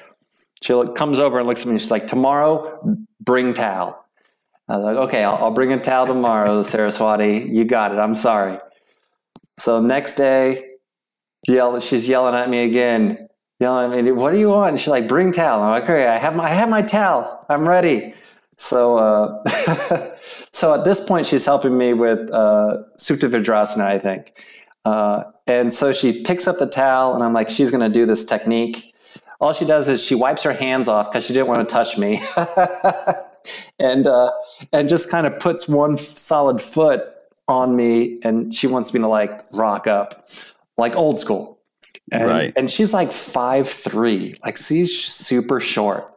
She 0.61 0.73
comes 0.95 1.19
over 1.19 1.39
and 1.39 1.47
looks 1.47 1.61
at 1.61 1.67
me. 1.67 1.77
She's 1.77 1.91
like, 1.91 2.07
tomorrow, 2.07 2.79
bring 3.19 3.53
towel. 3.53 4.05
I 4.69 4.77
was 4.77 4.85
like, 4.85 4.97
okay, 4.97 5.23
I'll, 5.23 5.35
I'll 5.35 5.51
bring 5.51 5.73
a 5.73 5.79
towel 5.79 6.05
tomorrow, 6.05 6.63
Saraswati. 6.63 7.49
You 7.51 7.65
got 7.65 7.91
it. 7.91 7.97
I'm 7.97 8.15
sorry. 8.15 8.59
So 9.59 9.81
next 9.81 10.15
day, 10.15 10.63
yell, 11.47 11.79
she's 11.79 12.07
yelling 12.07 12.35
at 12.35 12.49
me 12.49 12.63
again 12.63 13.29
yelling 13.59 13.93
at 13.93 14.03
me, 14.03 14.11
"What 14.11 14.31
do 14.31 14.39
you 14.39 14.49
want?" 14.49 14.79
She's 14.79 14.87
like, 14.87 15.07
"Bring 15.07 15.31
towel." 15.31 15.61
I'm 15.61 15.69
like, 15.69 15.83
"Okay, 15.83 16.07
I 16.07 16.17
have 16.17 16.35
my 16.35 16.45
I 16.45 16.49
have 16.49 16.69
my 16.69 16.81
towel. 16.81 17.39
I'm 17.49 17.67
ready." 17.67 18.13
So, 18.51 18.97
uh, 18.97 19.43
so 20.51 20.73
at 20.73 20.83
this 20.83 21.05
point, 21.07 21.25
she's 21.27 21.45
helping 21.45 21.77
me 21.77 21.93
with 21.93 22.29
uh, 22.31 22.77
Supta 22.97 23.29
Vajrasana, 23.29 23.85
I 23.85 23.99
think. 23.99 24.33
Uh, 24.85 25.23
and 25.47 25.71
so 25.71 25.93
she 25.93 26.23
picks 26.23 26.47
up 26.47 26.57
the 26.57 26.67
towel, 26.67 27.13
and 27.13 27.23
I'm 27.23 27.33
like, 27.33 27.49
she's 27.49 27.71
going 27.71 27.83
to 27.83 27.93
do 27.93 28.05
this 28.05 28.25
technique. 28.25 28.93
All 29.39 29.53
she 29.53 29.65
does 29.65 29.87
is 29.87 30.03
she 30.03 30.15
wipes 30.15 30.43
her 30.43 30.51
hands 30.51 30.89
off 30.89 31.09
because 31.09 31.25
she 31.25 31.33
didn't 31.33 31.47
want 31.47 31.67
to 31.67 31.73
touch 31.73 31.97
me, 31.97 32.19
and 33.79 34.07
uh, 34.07 34.31
and 34.73 34.89
just 34.89 35.09
kind 35.09 35.25
of 35.25 35.39
puts 35.39 35.67
one 35.67 35.95
solid 35.95 36.61
foot 36.61 37.03
on 37.49 37.75
me, 37.75 38.19
and 38.23 38.53
she 38.53 38.67
wants 38.67 38.93
me 38.93 38.99
to 39.01 39.07
like 39.07 39.31
rock 39.53 39.87
up, 39.87 40.13
like 40.77 40.95
old 40.95 41.19
school. 41.19 41.59
And, 42.11 42.25
right. 42.25 42.53
and 42.55 42.71
she's 42.71 42.93
like 42.93 43.11
five 43.11 43.67
three, 43.69 44.35
like 44.43 44.57
she's 44.57 45.03
super 45.03 45.59
short. 45.59 46.11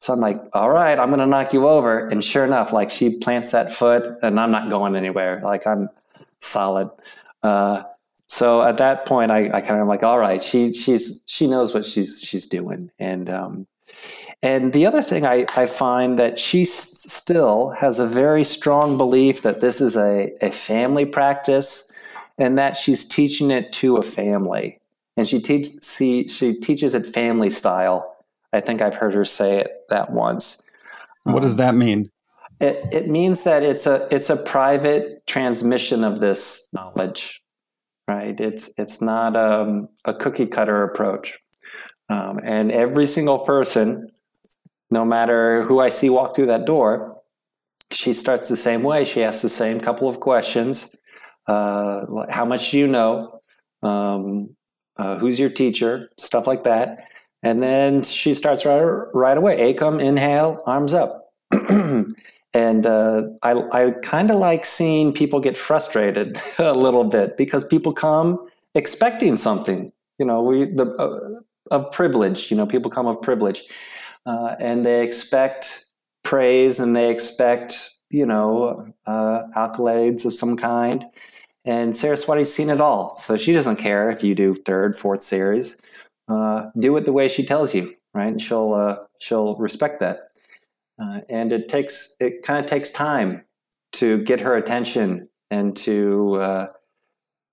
So 0.00 0.12
I'm 0.12 0.20
like, 0.20 0.40
all 0.52 0.70
right, 0.70 0.98
I'm 0.98 1.10
gonna 1.10 1.26
knock 1.26 1.52
you 1.52 1.68
over. 1.68 2.08
And 2.08 2.22
sure 2.22 2.44
enough, 2.44 2.72
like 2.72 2.90
she 2.90 3.18
plants 3.18 3.52
that 3.52 3.72
foot, 3.72 4.18
and 4.22 4.40
I'm 4.40 4.50
not 4.50 4.68
going 4.68 4.96
anywhere. 4.96 5.40
Like 5.42 5.66
I'm 5.66 5.88
solid. 6.40 6.88
Uh, 7.42 7.82
so 8.28 8.62
at 8.62 8.78
that 8.78 9.06
point, 9.06 9.30
I, 9.30 9.50
I 9.52 9.60
kind 9.60 9.80
of 9.80 9.86
like, 9.86 10.02
all 10.02 10.18
right, 10.18 10.42
she 10.42 10.72
she's 10.72 11.22
she 11.26 11.46
knows 11.46 11.74
what 11.74 11.86
she's 11.86 12.20
she's 12.20 12.48
doing. 12.48 12.90
And 12.98 13.30
um, 13.30 13.66
and 14.42 14.72
the 14.72 14.86
other 14.86 15.02
thing 15.02 15.24
I, 15.24 15.46
I 15.56 15.66
find 15.66 16.18
that 16.18 16.38
she 16.38 16.62
s- 16.62 17.04
still 17.12 17.70
has 17.70 17.98
a 17.98 18.06
very 18.06 18.44
strong 18.44 18.96
belief 18.96 19.42
that 19.42 19.60
this 19.60 19.80
is 19.80 19.96
a, 19.96 20.32
a 20.40 20.50
family 20.50 21.06
practice 21.06 21.92
and 22.38 22.58
that 22.58 22.76
she's 22.76 23.04
teaching 23.04 23.50
it 23.50 23.72
to 23.74 23.96
a 23.96 24.02
family 24.02 24.78
and 25.16 25.26
she 25.26 25.40
teaches 25.40 25.94
she, 25.96 26.28
she 26.28 26.54
teaches 26.54 26.94
it 26.94 27.06
family 27.06 27.50
style. 27.50 28.16
I 28.52 28.60
think 28.60 28.82
I've 28.82 28.96
heard 28.96 29.14
her 29.14 29.24
say 29.24 29.58
it 29.58 29.70
that 29.88 30.12
once. 30.12 30.62
What 31.24 31.36
um, 31.36 31.42
does 31.42 31.56
that 31.56 31.74
mean? 31.74 32.10
It 32.60 32.78
it 32.92 33.08
means 33.08 33.42
that 33.44 33.62
it's 33.62 33.86
a 33.86 34.06
it's 34.10 34.30
a 34.30 34.36
private 34.36 35.26
transmission 35.26 36.04
of 36.04 36.20
this 36.20 36.68
knowledge, 36.74 37.42
right? 38.08 38.38
It's 38.38 38.72
it's 38.78 39.00
not 39.02 39.36
um, 39.36 39.88
a 40.04 40.14
cookie 40.14 40.46
cutter 40.46 40.82
approach, 40.82 41.38
um, 42.08 42.40
and 42.42 42.70
every 42.70 43.06
single 43.06 43.40
person, 43.40 44.10
no 44.90 45.04
matter 45.04 45.62
who 45.62 45.80
I 45.80 45.88
see 45.88 46.10
walk 46.10 46.34
through 46.34 46.46
that 46.46 46.64
door, 46.64 47.20
she 47.90 48.12
starts 48.12 48.48
the 48.48 48.56
same 48.56 48.82
way. 48.82 49.04
She 49.04 49.22
asks 49.22 49.42
the 49.42 49.48
same 49.48 49.80
couple 49.80 50.08
of 50.08 50.20
questions. 50.20 50.96
Uh, 51.46 52.26
how 52.30 52.44
much 52.44 52.70
do 52.70 52.78
you 52.78 52.88
know? 52.88 53.40
Um, 53.82 54.56
uh, 54.96 55.16
who's 55.18 55.38
your 55.38 55.50
teacher, 55.50 56.08
stuff 56.16 56.46
like 56.46 56.62
that. 56.64 56.96
And 57.42 57.62
then 57.62 58.02
she 58.02 58.34
starts 58.34 58.64
right, 58.64 58.82
right 59.14 59.36
away. 59.36 59.72
Ekam, 59.72 60.02
inhale, 60.02 60.62
arms 60.66 60.94
up. 60.94 61.32
and 62.54 62.86
uh, 62.86 63.22
I, 63.42 63.52
I 63.72 63.90
kind 64.02 64.30
of 64.30 64.38
like 64.38 64.64
seeing 64.64 65.12
people 65.12 65.38
get 65.40 65.56
frustrated 65.56 66.38
a 66.58 66.72
little 66.72 67.04
bit 67.04 67.36
because 67.36 67.66
people 67.66 67.92
come 67.92 68.48
expecting 68.74 69.36
something, 69.36 69.92
you 70.18 70.26
know, 70.26 70.42
we, 70.42 70.64
the, 70.64 70.86
uh, 70.98 71.30
of 71.70 71.90
privilege, 71.92 72.50
you 72.50 72.56
know, 72.56 72.66
people 72.66 72.90
come 72.90 73.06
of 73.06 73.20
privilege. 73.22 73.64
Uh, 74.26 74.56
and 74.58 74.84
they 74.84 75.04
expect 75.04 75.86
praise 76.24 76.80
and 76.80 76.96
they 76.96 77.10
expect, 77.10 77.94
you 78.10 78.26
know, 78.26 78.92
uh, 79.06 79.42
accolades 79.56 80.24
of 80.24 80.34
some 80.34 80.56
kind. 80.56 81.04
And 81.64 81.96
Saraswati's 81.96 82.52
seen 82.52 82.68
it 82.68 82.80
all, 82.80 83.10
so 83.10 83.36
she 83.36 83.52
doesn't 83.52 83.76
care 83.76 84.10
if 84.10 84.22
you 84.22 84.34
do 84.34 84.54
third, 84.54 84.98
fourth 84.98 85.22
series. 85.22 85.80
Uh, 86.28 86.66
do 86.78 86.96
it 86.96 87.04
the 87.04 87.12
way 87.12 87.28
she 87.28 87.44
tells 87.44 87.74
you, 87.74 87.94
right? 88.14 88.28
And 88.28 88.42
she'll 88.42 88.74
uh, 88.74 88.96
she'll 89.20 89.54
respect 89.56 90.00
that. 90.00 90.30
Uh, 91.00 91.20
and 91.28 91.52
it 91.52 91.68
takes 91.68 92.16
it 92.20 92.42
kind 92.42 92.58
of 92.58 92.66
takes 92.66 92.90
time 92.90 93.44
to 93.92 94.22
get 94.24 94.40
her 94.40 94.56
attention 94.56 95.28
and 95.50 95.76
to 95.76 96.68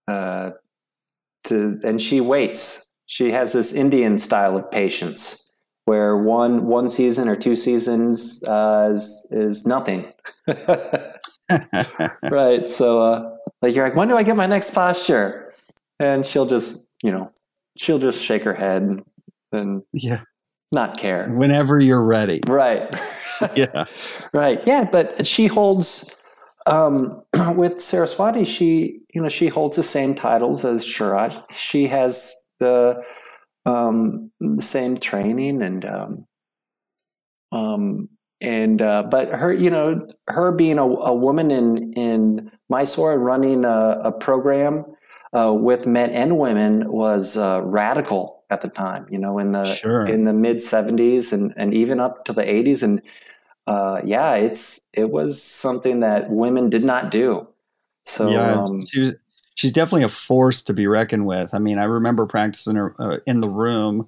to 0.08 1.80
and 1.84 2.02
she 2.02 2.22
waits. 2.22 2.96
She 3.06 3.32
has 3.32 3.54
this 3.54 3.74
Indian 3.74 4.18
style 4.18 4.56
of 4.58 4.70
patience 4.72 5.43
where 5.86 6.18
one 6.18 6.66
one 6.66 6.90
season 6.90 7.28
or 7.28 7.36
two 7.36 7.56
seasons 7.56 8.44
uh, 8.46 8.90
is, 8.92 9.28
is 9.32 9.66
nothing. 9.66 10.12
right. 12.30 12.68
So 12.68 13.02
uh, 13.02 13.36
like 13.62 13.76
you're 13.76 13.88
like, 13.88 13.96
when 13.96 14.08
do 14.08 14.18
I 14.18 14.24
get 14.24 14.36
my 14.36 14.48
next 14.48 14.72
posture? 14.72 15.52
And 16.00 16.26
she'll 16.26 16.46
just, 16.46 16.90
you 17.04 17.12
know, 17.12 17.30
she'll 17.78 18.00
just 18.00 18.22
shake 18.24 18.44
her 18.44 18.54
head 18.54 18.84
and, 18.84 19.04
and 19.52 19.84
yeah, 19.94 20.22
not 20.72 20.98
care. 20.98 21.30
Whenever 21.30 21.80
you're 21.80 22.04
ready. 22.04 22.42
Right. 22.48 22.94
yeah. 23.56 23.86
Right. 24.34 24.62
Yeah. 24.66 24.86
But 24.86 25.26
she 25.26 25.48
holds 25.48 26.18
um, 26.66 27.12
with 27.56 27.82
Saraswati, 27.82 28.46
she, 28.46 29.02
you 29.14 29.22
know, 29.22 29.28
she 29.28 29.48
holds 29.48 29.76
the 29.76 29.84
same 29.84 30.16
titles 30.16 30.66
as 30.66 30.84
Sharat. 30.84 31.44
She 31.52 31.88
has 31.88 32.34
the 32.60 33.04
um, 33.66 34.32
the 34.40 34.62
same 34.62 34.98
training 34.98 35.62
and 35.62 35.86
um, 35.86 36.28
um, 37.52 38.10
and 38.42 38.82
uh, 38.82 39.04
but 39.04 39.30
her, 39.30 39.54
you 39.54 39.70
know, 39.70 40.06
her 40.28 40.52
being 40.52 40.78
a, 40.78 40.84
a 40.84 41.14
woman 41.14 41.50
in 41.50 41.94
in 41.94 42.52
Mysore 42.70 43.18
running 43.18 43.64
a, 43.64 44.02
a 44.04 44.12
program 44.12 44.86
uh, 45.34 45.54
with 45.54 45.88
men 45.88 46.10
and 46.12 46.38
women 46.38 46.92
was 46.92 47.38
uh, 47.38 47.62
radical 47.64 48.44
at 48.50 48.62
the 48.62 48.70
time. 48.70 49.06
You 49.10 49.18
know, 49.18 49.40
in 49.40 49.54
the 49.54 49.64
sure. 49.64 50.06
in 50.06 50.26
the 50.26 50.34
mid 50.34 50.58
'70s 50.58 51.32
and 51.32 51.54
and 51.56 51.74
even 51.74 52.00
up 52.00 52.24
to 52.26 52.34
the 52.34 52.44
'80s, 52.44 52.84
and 52.84 53.02
uh, 53.66 54.02
yeah, 54.04 54.36
it's 54.36 54.88
it 54.92 55.10
was 55.10 55.42
something 55.42 56.02
that 56.02 56.30
women 56.30 56.70
did 56.70 56.84
not 56.84 57.12
do. 57.12 57.48
So 58.04 58.30
yeah, 58.30 58.54
um, 58.54 58.86
she 58.86 59.00
was. 59.00 59.16
She's 59.56 59.72
definitely 59.72 60.04
a 60.04 60.10
force 60.10 60.62
to 60.64 60.74
be 60.74 60.88
reckoned 60.88 61.26
with. 61.26 61.54
I 61.54 61.60
mean, 61.60 61.78
I 61.78 61.84
remember 61.84 62.26
practicing 62.26 62.76
her 62.76 62.96
uh, 63.00 63.18
in 63.28 63.42
the 63.42 63.50
room 63.50 64.08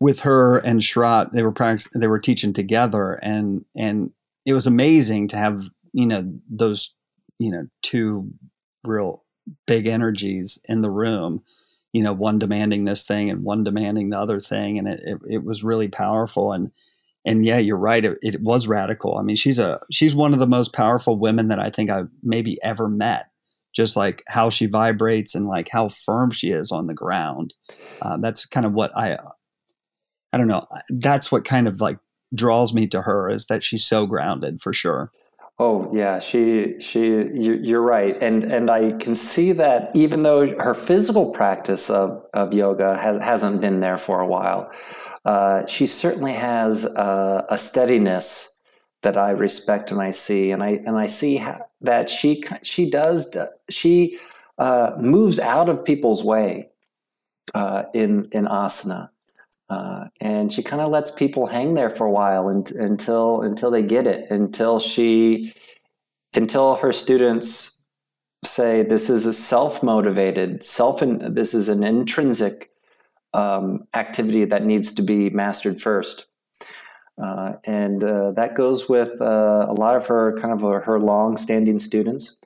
with 0.00 0.20
her 0.20 0.58
and 0.58 0.80
Sharat, 0.80 1.32
they 1.32 1.42
were 1.42 1.52
practicing, 1.52 2.00
they 2.00 2.08
were 2.08 2.18
teaching 2.18 2.52
together, 2.52 3.18
and 3.22 3.64
and 3.76 4.12
it 4.44 4.52
was 4.52 4.66
amazing 4.66 5.28
to 5.28 5.36
have 5.36 5.68
you 5.92 6.06
know 6.06 6.32
those 6.50 6.94
you 7.38 7.50
know 7.50 7.66
two 7.82 8.30
real 8.84 9.24
big 9.66 9.86
energies 9.86 10.58
in 10.68 10.82
the 10.82 10.90
room. 10.90 11.42
You 11.92 12.02
know, 12.02 12.12
one 12.12 12.40
demanding 12.40 12.84
this 12.84 13.04
thing 13.04 13.30
and 13.30 13.44
one 13.44 13.62
demanding 13.62 14.10
the 14.10 14.18
other 14.18 14.40
thing, 14.40 14.78
and 14.78 14.88
it 14.88 15.00
it, 15.04 15.18
it 15.30 15.44
was 15.44 15.62
really 15.62 15.88
powerful. 15.88 16.52
And 16.52 16.72
and 17.24 17.44
yeah, 17.44 17.58
you're 17.58 17.78
right. 17.78 18.04
It, 18.04 18.18
it, 18.20 18.42
was 18.42 18.68
radical. 18.68 19.16
I 19.16 19.22
mean, 19.22 19.36
she's 19.36 19.58
a 19.58 19.80
she's 19.90 20.14
one 20.14 20.34
of 20.34 20.40
the 20.40 20.46
most 20.46 20.72
powerful 20.72 21.16
women 21.16 21.48
that 21.48 21.60
I 21.60 21.70
think 21.70 21.88
I've 21.88 22.10
maybe 22.22 22.58
ever 22.62 22.88
met. 22.88 23.28
Just 23.74 23.96
like 23.96 24.22
how 24.28 24.50
she 24.50 24.66
vibrates 24.66 25.34
and 25.34 25.46
like 25.46 25.68
how 25.72 25.88
firm 25.88 26.30
she 26.30 26.50
is 26.50 26.70
on 26.70 26.86
the 26.86 26.94
ground. 26.94 27.54
Uh, 28.00 28.16
that's 28.18 28.46
kind 28.46 28.66
of 28.66 28.72
what 28.72 28.96
I 28.96 29.16
I 30.32 30.38
don't 30.38 30.48
know. 30.48 30.66
That's 30.90 31.30
what 31.30 31.44
kind 31.44 31.68
of 31.68 31.80
like 31.80 31.98
draws 32.34 32.74
me 32.74 32.86
to 32.88 33.02
her 33.02 33.30
is 33.30 33.46
that 33.46 33.64
she's 33.64 33.84
so 33.84 34.06
grounded 34.06 34.60
for 34.60 34.72
sure. 34.72 35.12
Oh 35.60 35.88
yeah, 35.94 36.18
she 36.18 36.80
she 36.80 37.28
you're 37.32 37.80
right, 37.80 38.20
and 38.20 38.42
and 38.42 38.68
I 38.68 38.92
can 38.92 39.14
see 39.14 39.52
that 39.52 39.94
even 39.94 40.24
though 40.24 40.48
her 40.58 40.74
physical 40.74 41.32
practice 41.32 41.88
of 41.88 42.24
of 42.34 42.52
yoga 42.52 42.96
has, 42.96 43.22
hasn't 43.22 43.60
been 43.60 43.78
there 43.78 43.96
for 43.96 44.20
a 44.20 44.26
while, 44.26 44.72
uh, 45.24 45.64
she 45.66 45.86
certainly 45.86 46.32
has 46.32 46.84
a, 46.96 47.46
a, 47.48 47.56
steadiness 47.56 48.53
that 49.04 49.16
I 49.16 49.30
respect 49.30 49.90
and 49.90 50.02
I 50.02 50.10
see, 50.10 50.50
and 50.50 50.62
I 50.62 50.80
and 50.84 50.98
I 50.98 51.06
see 51.06 51.42
that 51.80 52.10
she 52.10 52.42
she 52.62 52.90
does 52.90 53.36
she 53.70 54.18
uh, 54.58 54.92
moves 54.98 55.38
out 55.38 55.68
of 55.68 55.84
people's 55.84 56.24
way 56.24 56.66
uh, 57.54 57.84
in 57.94 58.28
in 58.32 58.46
asana. 58.46 59.10
Uh, 59.70 60.08
and 60.20 60.52
she 60.52 60.62
kind 60.62 60.82
of 60.82 60.90
lets 60.90 61.10
people 61.10 61.46
hang 61.46 61.72
there 61.72 61.88
for 61.88 62.06
a 62.06 62.10
while 62.10 62.48
and, 62.48 62.70
until 62.72 63.40
until 63.42 63.70
they 63.70 63.82
get 63.82 64.06
it 64.06 64.30
until 64.30 64.78
she 64.78 65.54
until 66.34 66.76
her 66.76 66.92
students 66.92 67.86
say 68.44 68.82
this 68.82 69.08
is 69.08 69.24
a 69.24 69.32
self-motivated 69.32 70.62
self 70.62 71.00
and 71.00 71.34
this 71.34 71.54
is 71.54 71.70
an 71.70 71.82
intrinsic 71.82 72.70
um, 73.32 73.86
activity 73.94 74.44
that 74.44 74.66
needs 74.66 74.94
to 74.94 75.02
be 75.02 75.30
mastered 75.30 75.80
first 75.80 76.26
uh, 77.22 77.52
and 77.64 78.02
uh, 78.02 78.32
that 78.32 78.54
goes 78.56 78.88
with 78.88 79.20
uh, 79.20 79.66
a 79.68 79.72
lot 79.72 79.96
of 79.96 80.06
her 80.06 80.36
kind 80.38 80.52
of 80.52 80.64
uh, 80.64 80.80
her 80.80 80.98
long-standing 80.98 81.78
students 81.78 82.36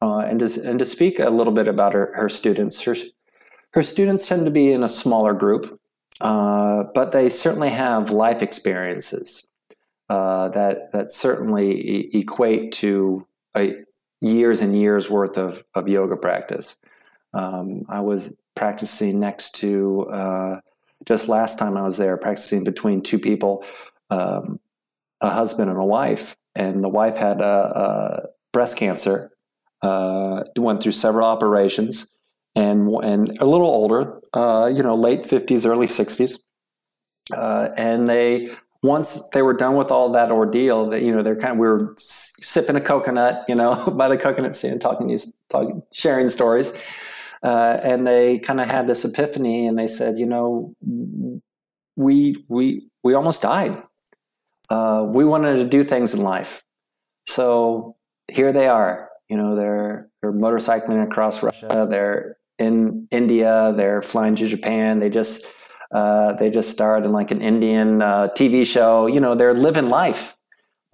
uh, 0.00 0.18
and 0.18 0.40
to, 0.40 0.68
and 0.68 0.78
to 0.78 0.84
speak 0.84 1.18
a 1.18 1.30
little 1.30 1.52
bit 1.52 1.66
about 1.66 1.92
her, 1.92 2.12
her 2.14 2.28
students 2.28 2.80
her, 2.82 2.94
her 3.72 3.82
students 3.82 4.28
tend 4.28 4.44
to 4.44 4.50
be 4.50 4.72
in 4.72 4.84
a 4.84 4.88
smaller 4.88 5.32
group 5.32 5.80
uh, 6.20 6.84
but 6.94 7.10
they 7.10 7.28
certainly 7.28 7.70
have 7.70 8.10
life 8.10 8.42
experiences 8.42 9.48
that 10.08 10.92
that 10.92 11.10
certainly 11.10 12.14
equate 12.14 12.70
to 12.70 13.26
a, 13.56 13.74
years 14.20 14.60
and 14.60 14.78
years 14.78 15.08
worth 15.08 15.38
of, 15.38 15.64
of 15.74 15.88
yoga 15.88 16.16
practice. 16.16 16.76
Um, 17.32 17.86
I 17.88 18.00
was 18.00 18.36
practicing 18.54 19.18
next 19.18 19.54
to 19.56 20.60
just 21.06 21.28
last 21.28 21.58
time 21.58 21.76
I 21.76 21.82
was 21.82 21.96
there, 21.96 22.16
practicing 22.16 22.62
between 22.62 23.00
two 23.00 23.18
people, 23.18 23.64
um, 24.12 24.60
a 25.20 25.30
husband 25.30 25.70
and 25.70 25.78
a 25.78 25.84
wife, 25.84 26.36
and 26.54 26.82
the 26.82 26.88
wife 26.88 27.16
had 27.16 27.40
a, 27.40 27.44
a 27.44 28.20
breast 28.52 28.76
cancer, 28.76 29.30
uh, 29.82 30.42
went 30.56 30.82
through 30.82 30.92
several 30.92 31.26
operations 31.26 32.12
and 32.54 32.88
and 33.02 33.38
a 33.38 33.46
little 33.46 33.68
older, 33.68 34.20
uh, 34.34 34.70
you 34.74 34.82
know, 34.82 34.94
late 34.94 35.26
fifties, 35.26 35.64
early 35.64 35.86
sixties, 35.86 36.42
uh, 37.34 37.68
and 37.76 38.08
they 38.08 38.48
once 38.82 39.30
they 39.30 39.42
were 39.42 39.54
done 39.54 39.76
with 39.76 39.90
all 39.90 40.10
that 40.10 40.30
ordeal, 40.30 40.90
that 40.90 41.02
you 41.02 41.14
know, 41.14 41.22
they're 41.22 41.36
kind 41.36 41.52
of 41.52 41.58
we 41.58 41.66
were 41.66 41.94
sipping 41.96 42.76
a 42.76 42.80
coconut, 42.80 43.44
you 43.48 43.54
know, 43.54 43.74
by 43.96 44.08
the 44.08 44.18
coconut 44.18 44.54
stand, 44.54 44.80
talking 44.80 45.06
these, 45.06 45.36
talking, 45.48 45.82
sharing 45.92 46.28
stories, 46.28 46.70
uh, 47.42 47.78
and 47.82 48.06
they 48.06 48.38
kind 48.38 48.60
of 48.60 48.68
had 48.68 48.86
this 48.86 49.04
epiphany, 49.04 49.66
and 49.66 49.78
they 49.78 49.88
said, 49.88 50.18
you 50.18 50.26
know, 50.26 50.74
we 51.96 52.36
we 52.48 52.86
we 53.02 53.14
almost 53.14 53.42
died. 53.42 53.76
Uh, 54.70 55.04
we 55.06 55.24
wanted 55.24 55.58
to 55.58 55.64
do 55.64 55.82
things 55.82 56.14
in 56.14 56.20
life, 56.20 56.62
so 57.26 57.94
here 58.28 58.52
they 58.52 58.68
are. 58.68 59.10
You 59.28 59.36
know, 59.36 59.56
they're 59.56 60.08
they're 60.20 60.32
motorcycling 60.32 61.02
across 61.02 61.42
Russia. 61.42 61.86
They're 61.88 62.36
in 62.58 63.08
India. 63.10 63.74
They're 63.76 64.02
flying 64.02 64.36
to 64.36 64.46
Japan. 64.46 65.00
They 65.00 65.10
just 65.10 65.46
uh, 65.92 66.32
they 66.34 66.50
just 66.50 66.70
starred 66.70 67.04
in 67.04 67.12
like 67.12 67.30
an 67.30 67.42
Indian 67.42 68.02
uh, 68.02 68.28
TV 68.36 68.66
show. 68.66 69.06
You 69.06 69.20
know, 69.20 69.34
they're 69.34 69.54
living 69.54 69.88
life. 69.88 70.36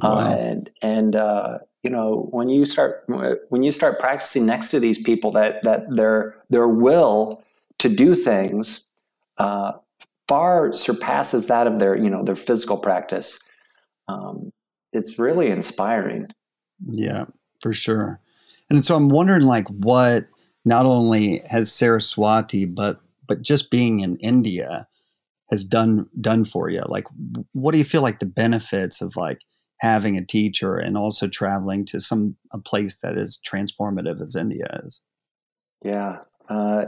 Uh, 0.00 0.08
wow. 0.08 0.38
and 0.38 0.70
and 0.80 1.16
uh, 1.16 1.58
you 1.82 1.90
know 1.90 2.28
when 2.30 2.48
you 2.48 2.64
start 2.64 3.04
when 3.48 3.62
you 3.62 3.70
start 3.70 3.98
practicing 3.98 4.46
next 4.46 4.70
to 4.70 4.78
these 4.78 5.02
people 5.02 5.30
that 5.32 5.62
that 5.64 5.84
their 5.90 6.36
their 6.50 6.68
will 6.68 7.42
to 7.78 7.88
do 7.88 8.14
things 8.14 8.86
uh, 9.38 9.72
far 10.28 10.72
surpasses 10.72 11.48
that 11.48 11.66
of 11.66 11.80
their 11.80 11.96
you 11.96 12.10
know 12.10 12.22
their 12.22 12.36
physical 12.36 12.76
practice. 12.76 13.42
Um, 14.08 14.52
it's 14.92 15.18
really 15.18 15.48
inspiring. 15.48 16.28
Yeah, 16.84 17.26
for 17.60 17.72
sure. 17.72 18.20
And 18.70 18.84
so 18.84 18.96
I'm 18.96 19.08
wondering, 19.08 19.42
like, 19.42 19.68
what 19.68 20.26
not 20.64 20.86
only 20.86 21.42
has 21.50 21.72
Saraswati, 21.72 22.64
but 22.64 23.00
but 23.26 23.42
just 23.42 23.70
being 23.70 24.00
in 24.00 24.16
India 24.16 24.88
has 25.50 25.64
done 25.64 26.06
done 26.20 26.44
for 26.44 26.68
you. 26.68 26.82
Like, 26.86 27.06
what 27.52 27.72
do 27.72 27.78
you 27.78 27.84
feel 27.84 28.02
like 28.02 28.18
the 28.18 28.26
benefits 28.26 29.00
of 29.00 29.16
like 29.16 29.40
having 29.80 30.16
a 30.16 30.24
teacher 30.24 30.76
and 30.76 30.96
also 30.96 31.28
traveling 31.28 31.84
to 31.86 32.00
some 32.00 32.36
a 32.52 32.58
place 32.58 32.96
that 32.98 33.16
is 33.16 33.40
transformative 33.46 34.20
as 34.20 34.36
India 34.36 34.80
is? 34.84 35.00
Yeah, 35.84 36.18
uh, 36.48 36.86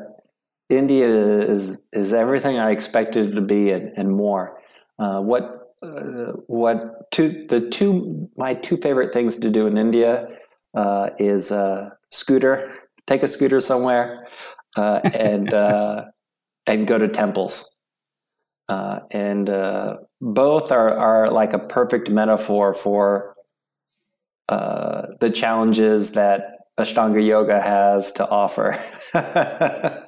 India 0.69 1.09
is 1.09 1.85
is 1.93 2.13
everything 2.13 2.59
I 2.59 2.71
expected 2.71 3.31
it 3.31 3.35
to 3.35 3.43
be 3.43 3.71
and, 3.71 3.93
and 3.97 4.11
more. 4.11 4.61
Uh, 4.99 5.21
what 5.21 5.60
uh, 5.83 6.33
what 6.47 7.11
two 7.11 7.47
the 7.49 7.69
two 7.69 8.29
my 8.37 8.55
two 8.55 8.77
favorite 8.77 9.13
things 9.13 9.39
to 9.39 9.51
do 9.51 9.67
in 9.67 9.79
India 9.79 10.29
uh, 10.75 11.11
is 11.19 11.51
uh, 11.51 11.91
scooter 12.11 12.73
take 13.11 13.23
a 13.23 13.29
scooter 13.29 13.61
somewhere 13.61 14.27
uh, 14.77 15.01
and 15.13 15.53
uh, 15.55 16.05
and 16.67 16.87
go 16.87 16.99
to 16.99 17.09
temples. 17.09 17.77
Uh, 18.69 19.01
and 19.11 19.51
uh, 19.51 19.97
both 20.21 20.71
are, 20.71 20.97
are 20.97 21.31
like 21.31 21.53
a 21.53 21.59
perfect 21.59 22.09
metaphor 22.09 22.73
for 22.73 23.35
uh, 24.49 25.07
the 25.19 25.29
challenges 25.29 26.13
that 26.13 26.59
Ashtanga 26.79 27.25
yoga 27.25 27.61
has 27.61 28.13
to 28.13 28.29
offer. 28.29 28.79
right. 29.15 30.07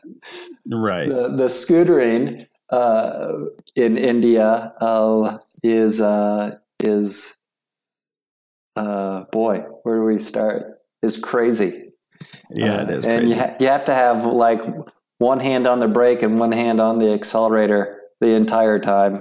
The, 1.08 1.34
the 1.36 1.48
scootering 1.48 2.46
uh, 2.70 3.32
in 3.74 3.98
India 3.98 4.72
is 5.62 6.00
uh, 6.00 6.56
is 6.82 7.36
uh, 8.76 9.24
boy, 9.32 9.58
where 9.82 9.96
do 9.98 10.04
we 10.04 10.18
start? 10.18 10.78
Is 11.02 11.18
crazy. 11.18 11.86
Yeah, 12.50 12.76
uh, 12.76 12.82
it 12.82 12.90
is. 12.90 13.06
And 13.06 13.28
you, 13.28 13.36
ha- 13.36 13.54
you 13.58 13.66
have 13.66 13.84
to 13.86 13.94
have 13.94 14.24
like 14.24 14.60
one 15.18 15.40
hand 15.40 15.66
on 15.66 15.80
the 15.80 15.88
brake 15.88 16.22
and 16.22 16.38
one 16.38 16.52
hand 16.52 16.80
on 16.80 16.98
the 16.98 17.12
accelerator 17.12 18.00
the 18.20 18.28
entire 18.28 18.78
time. 18.78 19.16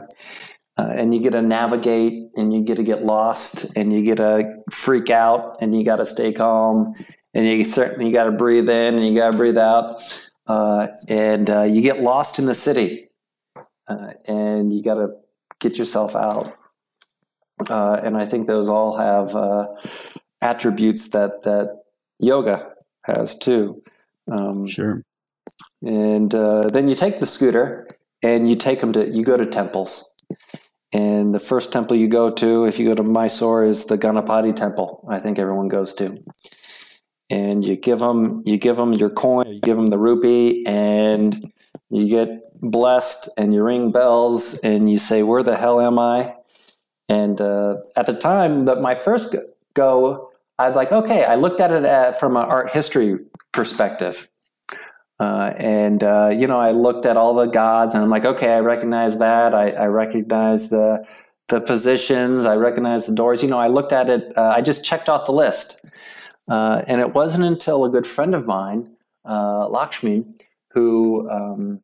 Uh, 0.78 0.88
and 0.96 1.14
you 1.14 1.22
get 1.22 1.32
to 1.32 1.42
navigate 1.42 2.30
and 2.36 2.54
you 2.54 2.64
get 2.64 2.78
to 2.78 2.84
get 2.84 3.04
lost 3.04 3.76
and 3.76 3.92
you 3.94 4.04
get 4.04 4.18
to 4.18 4.56
freak 4.72 5.10
out 5.10 5.58
and 5.62 5.76
you 5.76 5.84
got 5.84 5.98
to 5.98 6.06
stay 6.06 6.32
calm 6.32 6.94
and 7.34 7.46
you 7.46 7.64
certainly 7.64 8.08
you 8.08 8.14
got 8.14 8.24
to 8.24 8.32
breathe 8.32 8.70
in 8.70 8.96
and 8.96 9.06
you 9.06 9.14
got 9.16 9.32
to 9.32 9.38
breathe 9.38 9.58
out 9.58 10.02
uh, 10.48 10.88
and 11.10 11.50
uh, 11.50 11.64
you 11.64 11.82
get 11.82 12.02
lost 12.02 12.40
in 12.40 12.46
the 12.46 12.54
city 12.54 13.10
uh, 13.88 14.14
and 14.26 14.72
you 14.74 14.82
got 14.82 14.96
to 14.96 15.10
get 15.62 15.78
yourself 15.78 16.16
out 16.16 16.58
uh, 17.70 18.00
and 18.04 18.18
i 18.18 18.26
think 18.26 18.48
those 18.48 18.68
all 18.68 18.98
have 18.98 19.36
uh, 19.36 19.68
attributes 20.42 21.10
that 21.10 21.44
that 21.44 21.82
yoga 22.20 22.74
has 23.04 23.36
too. 23.36 23.82
Um, 24.32 24.68
sure. 24.68 25.04
And 25.82 26.34
uh, 26.34 26.70
then 26.70 26.88
you 26.88 26.96
take 26.96 27.20
the 27.20 27.26
scooter 27.26 27.88
and 28.22 28.48
you 28.50 28.56
take 28.56 28.80
them 28.80 28.94
to 28.94 29.10
you 29.10 29.24
go 29.24 29.38
to 29.38 29.46
temples. 29.46 30.16
And 30.94 31.34
the 31.34 31.40
first 31.40 31.72
temple 31.72 31.96
you 31.96 32.10
go 32.10 32.30
to, 32.30 32.66
if 32.66 32.78
you 32.78 32.86
go 32.86 32.96
to 32.96 33.04
Mysore, 33.04 33.64
is 33.64 33.86
the 33.86 33.98
Ganapati 33.98 34.54
temple. 34.54 35.06
I 35.10 35.20
think 35.20 35.40
everyone 35.40 35.70
goes 35.70 35.94
to. 35.96 36.18
And 37.30 37.64
you 37.66 37.78
give 37.78 38.00
them 38.00 38.42
you 38.46 38.58
give 38.58 38.76
them 38.76 38.94
your 38.94 39.10
coin, 39.10 39.48
you 39.48 39.62
give 39.62 39.78
them 39.78 39.88
the 39.88 39.98
rupee, 39.98 40.66
and 40.68 41.42
you 41.92 42.08
get 42.08 42.40
blessed, 42.62 43.30
and 43.38 43.54
you 43.54 43.64
ring 43.64 43.92
bells, 43.92 44.58
and 44.60 44.90
you 44.90 44.98
say, 44.98 45.24
"Where 45.24 45.44
the 45.44 45.58
hell 45.58 45.80
am 45.80 46.00
I?" 46.00 46.36
And 47.12 47.42
uh, 47.42 47.76
at 47.98 48.06
the 48.06 48.14
time 48.14 48.66
that 48.66 48.80
my 48.80 48.96
first 48.96 49.36
go, 49.74 50.32
I 50.58 50.68
was 50.68 50.78
like, 50.78 50.94
okay, 50.94 51.26
I 51.26 51.36
looked 51.36 51.60
at 51.60 51.74
it 51.74 51.84
at, 51.84 52.20
from 52.20 52.38
an 52.38 52.44
art 52.44 52.72
history 52.72 53.18
perspective. 53.52 54.30
Uh, 55.20 55.52
and, 55.58 56.04
uh, 56.04 56.30
you 56.32 56.48
know, 56.48 56.58
I 56.58 56.72
looked 56.72 57.06
at 57.06 57.18
all 57.18 57.34
the 57.34 57.48
gods 57.48 57.94
and 57.94 58.04
I'm 58.04 58.10
like, 58.10 58.26
okay, 58.26 58.54
I 58.54 58.60
recognize 58.60 59.20
that. 59.20 59.54
I, 59.54 59.72
I 59.72 59.86
recognize 59.88 60.70
the, 60.70 61.06
the 61.50 61.60
positions. 61.60 62.46
I 62.46 62.56
recognize 62.56 63.08
the 63.08 63.16
doors. 63.16 63.44
You 63.44 63.50
know, 63.50 63.60
I 63.60 63.68
looked 63.68 63.92
at 63.92 64.10
it. 64.10 64.32
Uh, 64.38 64.54
I 64.56 64.62
just 64.62 64.86
checked 64.86 65.10
off 65.10 65.26
the 65.26 65.34
list. 65.34 65.94
Uh, 66.50 66.82
and 66.88 67.02
it 67.02 67.14
wasn't 67.14 67.44
until 67.44 67.84
a 67.84 67.90
good 67.90 68.08
friend 68.08 68.34
of 68.34 68.46
mine, 68.46 68.90
uh, 69.26 69.68
Lakshmi, 69.68 70.26
who 70.70 71.30
um, 71.30 71.82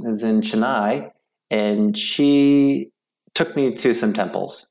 is 0.00 0.22
in 0.22 0.40
Chennai, 0.40 1.10
and 1.50 1.96
she 1.96 2.90
took 3.34 3.54
me 3.54 3.72
to 3.72 3.94
some 3.94 4.12
temples. 4.12 4.68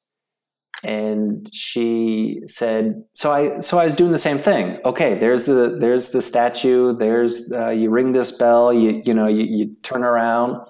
And 0.83 1.49
she 1.53 2.41
said 2.45 3.03
so 3.13 3.31
i 3.31 3.59
so 3.61 3.79
i 3.79 3.85
was 3.85 3.95
doing 3.95 4.11
the 4.11 4.17
same 4.17 4.37
thing. 4.37 4.79
Okay 4.85 5.15
there's 5.15 5.47
the 5.47 5.75
there's 5.79 6.09
the 6.09 6.21
statue 6.21 6.95
there's 6.95 7.51
uh, 7.51 7.69
you 7.69 7.89
ring 7.89 8.11
this 8.11 8.37
bell 8.37 8.71
you 8.71 9.01
you 9.03 9.13
know 9.13 9.27
you, 9.27 9.43
you 9.43 9.71
turn 9.83 10.03
around. 10.03 10.67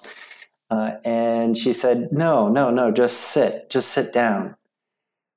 Uh, 0.70 0.92
and 1.04 1.58
she 1.58 1.74
said 1.74 2.08
no 2.12 2.48
no 2.48 2.70
no 2.70 2.90
just 2.92 3.18
sit 3.18 3.70
just 3.70 3.90
sit 3.90 4.14
down. 4.14 4.56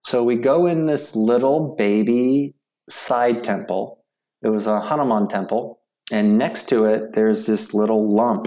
So 0.05 0.23
we 0.23 0.37
go 0.37 0.67
in 0.67 0.87
this 0.87 1.17
little 1.17 1.75
baby 1.77 2.55
side 2.89 3.43
temple. 3.43 4.05
It 4.43 4.49
was 4.49 4.67
a 4.67 4.81
hanuman 4.81 5.27
temple. 5.29 5.81
And 6.13 6.39
next 6.39 6.69
to 6.69 6.85
it 6.85 7.15
there's 7.15 7.47
this 7.47 7.75
little 7.75 8.09
lump 8.09 8.47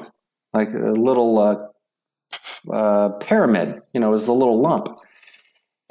like 0.54 0.74
a 0.74 0.92
little 0.92 1.40
uh, 1.40 1.58
uh 2.72 3.10
pyramid 3.20 3.74
you 3.94 4.00
know 4.00 4.08
it 4.08 4.12
was 4.12 4.28
a 4.28 4.34
little 4.34 4.62
lump 4.62 4.88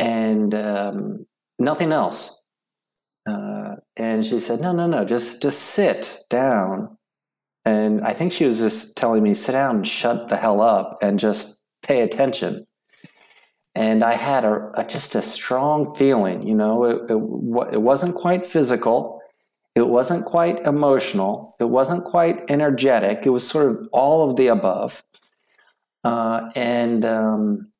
and 0.02 0.54
um, 0.54 1.26
nothing 1.58 1.92
else. 1.92 2.42
Uh, 3.28 3.76
and 3.96 4.26
she 4.26 4.40
said, 4.40 4.60
"No, 4.60 4.72
no, 4.72 4.86
no, 4.86 5.04
just 5.04 5.40
just 5.40 5.60
sit 5.60 6.18
down." 6.28 6.98
And 7.64 8.04
I 8.04 8.12
think 8.12 8.32
she 8.32 8.44
was 8.44 8.58
just 8.58 8.96
telling 8.96 9.22
me, 9.22 9.34
"Sit 9.34 9.52
down 9.52 9.76
and 9.76 9.86
shut 9.86 10.28
the 10.28 10.36
hell 10.36 10.60
up 10.60 10.98
and 11.02 11.20
just 11.20 11.62
pay 11.82 12.00
attention." 12.00 12.64
And 13.76 14.02
I 14.02 14.16
had 14.16 14.44
a, 14.44 14.70
a 14.76 14.84
just 14.84 15.14
a 15.14 15.22
strong 15.22 15.94
feeling, 15.94 16.46
you 16.46 16.54
know, 16.54 16.84
it, 16.84 16.96
it, 17.08 17.74
it 17.74 17.80
wasn't 17.80 18.14
quite 18.14 18.44
physical, 18.44 19.21
it 19.74 19.88
wasn't 19.88 20.24
quite 20.26 20.60
emotional, 20.66 21.48
it 21.60 21.68
wasn't 21.68 22.04
quite 22.04 22.44
energetic. 22.48 23.26
It 23.26 23.30
was 23.30 23.46
sort 23.48 23.70
of 23.70 23.88
all 23.92 24.28
of 24.28 24.36
the 24.36 24.48
above. 24.48 25.02
Uh, 26.04 26.50
and 26.54 27.04
um, 27.04 27.72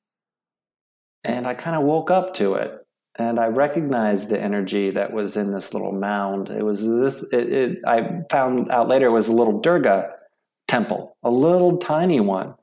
and 1.25 1.47
I 1.47 1.55
kind 1.55 1.77
of 1.77 1.83
woke 1.83 2.11
up 2.11 2.35
to 2.35 2.55
it 2.55 2.83
and 3.17 3.39
I 3.39 3.47
recognized 3.47 4.31
the 4.31 4.41
energy 4.41 4.91
that 4.91 5.13
was 5.13 5.37
in 5.37 5.51
this 5.51 5.75
little 5.75 5.93
mound. 5.93 6.49
It 6.49 6.65
was 6.65 6.89
this, 6.89 7.23
it, 7.33 7.53
it, 7.53 7.79
I 7.87 8.23
found 8.31 8.71
out 8.71 8.89
later 8.89 9.07
it 9.07 9.13
was 9.13 9.29
a 9.29 9.33
little 9.33 9.61
Durga 9.61 10.11
temple, 10.67 11.17
a 11.23 11.31
little 11.31 11.79
tiny 11.79 12.21
one. 12.21 12.55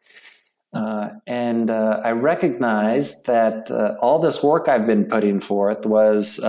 Uh, 0.74 1.10
and 1.26 1.70
uh, 1.70 2.02
I 2.04 2.12
recognized 2.12 3.28
that 3.28 3.72
uh, 3.72 3.96
all 4.02 4.20
this 4.20 4.44
work 4.44 4.68
I've 4.68 4.86
been 4.86 5.06
putting 5.06 5.40
forth 5.40 5.86
was, 5.86 6.40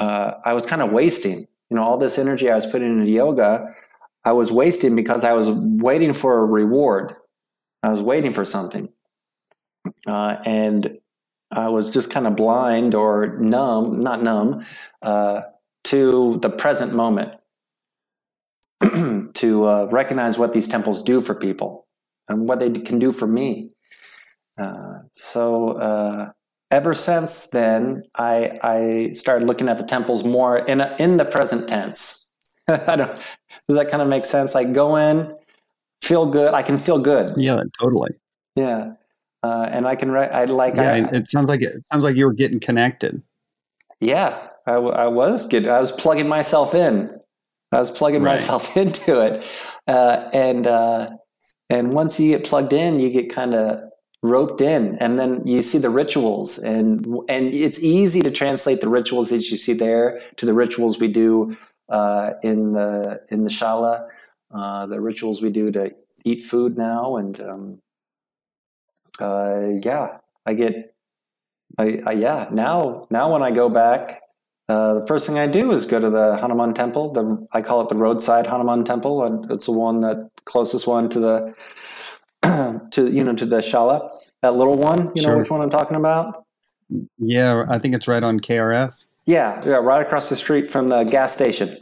uh, 0.00 0.34
I 0.44 0.54
was 0.54 0.66
kind 0.66 0.82
of 0.82 0.90
wasting. 0.90 1.46
You 1.70 1.76
know, 1.76 1.82
all 1.82 1.98
this 1.98 2.18
energy 2.18 2.50
I 2.50 2.56
was 2.56 2.66
putting 2.66 2.90
into 2.90 3.10
yoga, 3.10 3.74
I 4.24 4.32
was 4.32 4.50
wasting 4.50 4.96
because 4.96 5.24
I 5.24 5.32
was 5.34 5.50
waiting 5.50 6.12
for 6.14 6.38
a 6.38 6.44
reward. 6.44 7.14
I 7.82 7.90
was 7.90 8.02
waiting 8.02 8.34
for 8.34 8.44
something. 8.44 8.88
Uh, 10.06 10.36
and 10.44 10.98
I 11.50 11.68
was 11.68 11.90
just 11.90 12.10
kind 12.10 12.26
of 12.26 12.36
blind 12.36 12.94
or 12.94 13.38
numb, 13.38 14.00
not 14.00 14.22
numb, 14.22 14.64
uh, 15.02 15.42
to 15.84 16.38
the 16.38 16.50
present 16.50 16.94
moment, 16.94 17.34
to 19.34 19.64
uh, 19.64 19.88
recognize 19.90 20.38
what 20.38 20.52
these 20.52 20.68
temples 20.68 21.02
do 21.02 21.20
for 21.20 21.34
people 21.34 21.86
and 22.28 22.48
what 22.48 22.60
they 22.60 22.70
can 22.70 22.98
do 22.98 23.12
for 23.12 23.26
me. 23.26 23.70
Uh, 24.58 25.00
so 25.14 25.70
uh, 25.72 26.30
ever 26.70 26.94
since 26.94 27.50
then, 27.50 28.02
I, 28.16 28.58
I 28.62 29.10
started 29.12 29.46
looking 29.46 29.68
at 29.68 29.78
the 29.78 29.84
temples 29.84 30.24
more 30.24 30.58
in 30.58 30.80
a, 30.80 30.94
in 30.98 31.16
the 31.16 31.24
present 31.24 31.68
tense. 31.68 32.34
I 32.68 32.96
don't. 32.96 33.16
Does 33.68 33.76
that 33.76 33.88
kind 33.88 34.02
of 34.02 34.08
make 34.08 34.24
sense? 34.24 34.54
Like 34.54 34.72
go 34.72 34.96
in, 34.96 35.34
feel 36.02 36.26
good. 36.26 36.54
I 36.54 36.62
can 36.62 36.78
feel 36.78 36.98
good. 36.98 37.30
Yeah, 37.36 37.62
totally. 37.78 38.10
Yeah 38.56 38.92
uh, 39.42 39.68
and 39.70 39.86
I 39.86 39.96
can 39.96 40.10
write. 40.10 40.32
I 40.32 40.44
like. 40.44 40.76
Yeah, 40.76 40.92
I, 40.92 41.16
it 41.16 41.28
sounds 41.28 41.48
like 41.48 41.62
it 41.62 41.84
sounds 41.86 42.04
like 42.04 42.16
you 42.16 42.26
were 42.26 42.32
getting 42.32 42.60
connected. 42.60 43.22
Yeah, 44.00 44.48
I, 44.66 44.72
I 44.72 45.06
was 45.06 45.46
good. 45.46 45.66
I 45.66 45.80
was 45.80 45.92
plugging 45.92 46.28
myself 46.28 46.74
in. 46.74 47.10
I 47.72 47.78
was 47.78 47.90
plugging 47.90 48.22
right. 48.22 48.32
myself 48.32 48.76
into 48.76 49.18
it, 49.18 49.46
uh, 49.86 50.28
and 50.32 50.66
uh, 50.66 51.06
and 51.70 51.92
once 51.92 52.20
you 52.20 52.36
get 52.36 52.44
plugged 52.44 52.72
in, 52.72 52.98
you 52.98 53.10
get 53.10 53.32
kind 53.32 53.54
of 53.54 53.80
roped 54.22 54.60
in, 54.60 54.98
and 54.98 55.18
then 55.18 55.46
you 55.46 55.62
see 55.62 55.78
the 55.78 55.90
rituals, 55.90 56.58
and 56.58 57.06
and 57.28 57.54
it's 57.54 57.82
easy 57.82 58.20
to 58.22 58.30
translate 58.30 58.80
the 58.80 58.88
rituals 58.88 59.30
that 59.30 59.50
you 59.50 59.56
see 59.56 59.72
there 59.72 60.20
to 60.36 60.46
the 60.46 60.54
rituals 60.54 60.98
we 60.98 61.08
do 61.08 61.56
uh, 61.88 62.32
in 62.42 62.72
the 62.72 63.20
in 63.30 63.44
the 63.44 63.50
shala, 63.50 64.08
uh, 64.54 64.86
the 64.86 65.00
rituals 65.00 65.40
we 65.42 65.50
do 65.50 65.70
to 65.72 65.90
eat 66.24 66.44
food 66.44 66.76
now, 66.76 67.16
and 67.16 67.40
um, 67.40 67.78
uh, 69.20 69.68
yeah, 69.82 70.18
I 70.46 70.54
get, 70.54 70.94
I, 71.78 72.00
I, 72.06 72.12
yeah. 72.12 72.48
Now, 72.50 73.06
now 73.10 73.32
when 73.32 73.42
I 73.42 73.50
go 73.50 73.68
back, 73.68 74.22
uh, 74.68 75.00
the 75.00 75.06
first 75.06 75.26
thing 75.26 75.38
I 75.38 75.46
do 75.46 75.72
is 75.72 75.86
go 75.86 75.98
to 75.98 76.10
the 76.10 76.36
Hanuman 76.36 76.74
temple. 76.74 77.12
The 77.12 77.46
I 77.52 77.62
call 77.62 77.80
it 77.80 77.88
the 77.88 77.96
roadside 77.96 78.46
Hanuman 78.46 78.84
temple, 78.84 79.24
and 79.24 79.50
it's 79.50 79.66
the 79.66 79.72
one 79.72 80.00
that 80.02 80.30
closest 80.44 80.86
one 80.86 81.08
to 81.10 81.20
the 81.20 81.54
to 82.90 83.10
you 83.10 83.24
know 83.24 83.34
to 83.34 83.46
the 83.46 83.58
Shala. 83.58 84.10
That 84.42 84.54
little 84.54 84.76
one, 84.76 85.10
you 85.14 85.22
sure. 85.22 85.32
know 85.32 85.38
which 85.38 85.50
one 85.50 85.60
I'm 85.60 85.70
talking 85.70 85.96
about? 85.96 86.44
Yeah, 87.18 87.64
I 87.68 87.78
think 87.78 87.94
it's 87.94 88.08
right 88.08 88.22
on 88.22 88.40
KRS. 88.40 89.06
Yeah, 89.26 89.60
yeah, 89.64 89.74
right 89.74 90.04
across 90.04 90.28
the 90.28 90.36
street 90.36 90.68
from 90.68 90.88
the 90.88 91.04
gas 91.04 91.32
station. 91.32 91.76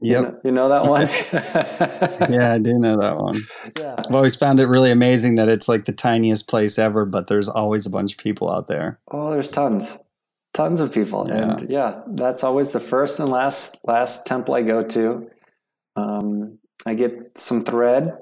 Yep. 0.00 0.22
You 0.22 0.22
know, 0.22 0.40
you 0.44 0.52
know 0.52 0.68
that 0.68 0.84
one? 0.84 1.08
yeah, 2.32 2.52
I 2.54 2.58
do 2.58 2.74
know 2.74 2.96
that 3.00 3.16
one. 3.18 3.40
Yeah. 3.78 3.96
I've 3.98 4.14
always 4.14 4.36
found 4.36 4.60
it 4.60 4.66
really 4.66 4.92
amazing 4.92 5.34
that 5.36 5.48
it's 5.48 5.68
like 5.68 5.86
the 5.86 5.92
tiniest 5.92 6.48
place 6.48 6.78
ever, 6.78 7.04
but 7.04 7.26
there's 7.26 7.48
always 7.48 7.84
a 7.84 7.90
bunch 7.90 8.12
of 8.12 8.18
people 8.18 8.48
out 8.48 8.68
there. 8.68 9.00
Oh, 9.10 9.30
there's 9.30 9.48
tons. 9.48 9.98
Tons 10.54 10.80
of 10.80 10.94
people. 10.94 11.28
Yeah. 11.28 11.56
And 11.56 11.70
yeah, 11.70 12.02
that's 12.06 12.44
always 12.44 12.70
the 12.70 12.80
first 12.80 13.18
and 13.18 13.28
last 13.28 13.86
last 13.88 14.26
temple 14.26 14.54
I 14.54 14.62
go 14.62 14.84
to. 14.84 15.28
Um, 15.96 16.58
I 16.86 16.94
get 16.94 17.36
some 17.36 17.62
thread. 17.62 18.16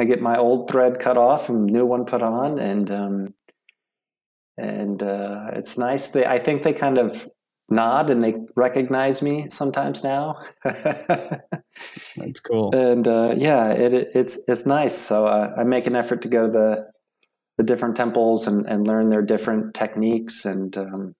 I 0.00 0.04
get 0.04 0.22
my 0.22 0.38
old 0.38 0.70
thread 0.70 0.98
cut 0.98 1.16
off 1.16 1.48
and 1.48 1.66
new 1.66 1.84
one 1.84 2.04
put 2.04 2.22
on 2.22 2.58
and 2.58 2.90
um, 2.90 3.34
and 4.56 5.02
uh, 5.02 5.50
it's 5.52 5.78
nice. 5.78 6.08
They 6.08 6.26
I 6.26 6.38
think 6.38 6.62
they 6.62 6.72
kind 6.72 6.98
of 6.98 7.28
nod 7.68 8.10
and 8.10 8.22
they 8.22 8.34
recognize 8.56 9.22
me 9.22 9.48
sometimes 9.48 10.02
now. 10.02 10.42
That's 10.64 12.40
cool. 12.40 12.70
And 12.74 13.06
uh, 13.06 13.34
yeah, 13.36 13.70
it, 13.70 14.10
it's 14.14 14.42
it's 14.48 14.66
nice. 14.66 14.96
So 14.96 15.26
uh, 15.26 15.54
I 15.56 15.64
make 15.64 15.86
an 15.86 15.96
effort 15.96 16.22
to 16.22 16.28
go 16.28 16.46
to 16.46 16.52
the 16.52 16.90
the 17.58 17.64
different 17.64 17.94
temples 17.94 18.46
and, 18.46 18.66
and 18.66 18.86
learn 18.86 19.10
their 19.10 19.22
different 19.22 19.74
techniques 19.74 20.46
and 20.46 20.76
um, 20.78 21.14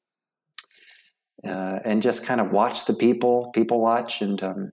uh, 1.46 1.78
and 1.84 2.02
just 2.02 2.26
kind 2.26 2.40
of 2.40 2.50
watch 2.50 2.86
the 2.86 2.94
people, 2.94 3.50
people 3.54 3.80
watch 3.80 4.22
and 4.22 4.42
um, 4.42 4.72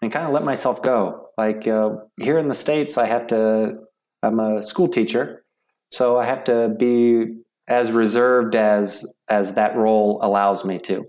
and 0.00 0.12
kind 0.12 0.26
of 0.26 0.32
let 0.32 0.44
myself 0.44 0.82
go. 0.82 1.23
Like 1.36 1.66
uh, 1.66 1.96
here 2.20 2.38
in 2.38 2.48
the 2.48 2.54
states, 2.54 2.98
I 2.98 3.06
have 3.06 3.26
to. 3.28 3.78
I'm 4.22 4.40
a 4.40 4.62
school 4.62 4.88
teacher, 4.88 5.44
so 5.90 6.18
I 6.18 6.24
have 6.24 6.44
to 6.44 6.68
be 6.78 7.38
as 7.68 7.90
reserved 7.90 8.54
as 8.54 9.14
as 9.28 9.54
that 9.54 9.76
role 9.76 10.18
allows 10.22 10.64
me 10.64 10.78
to. 10.80 11.06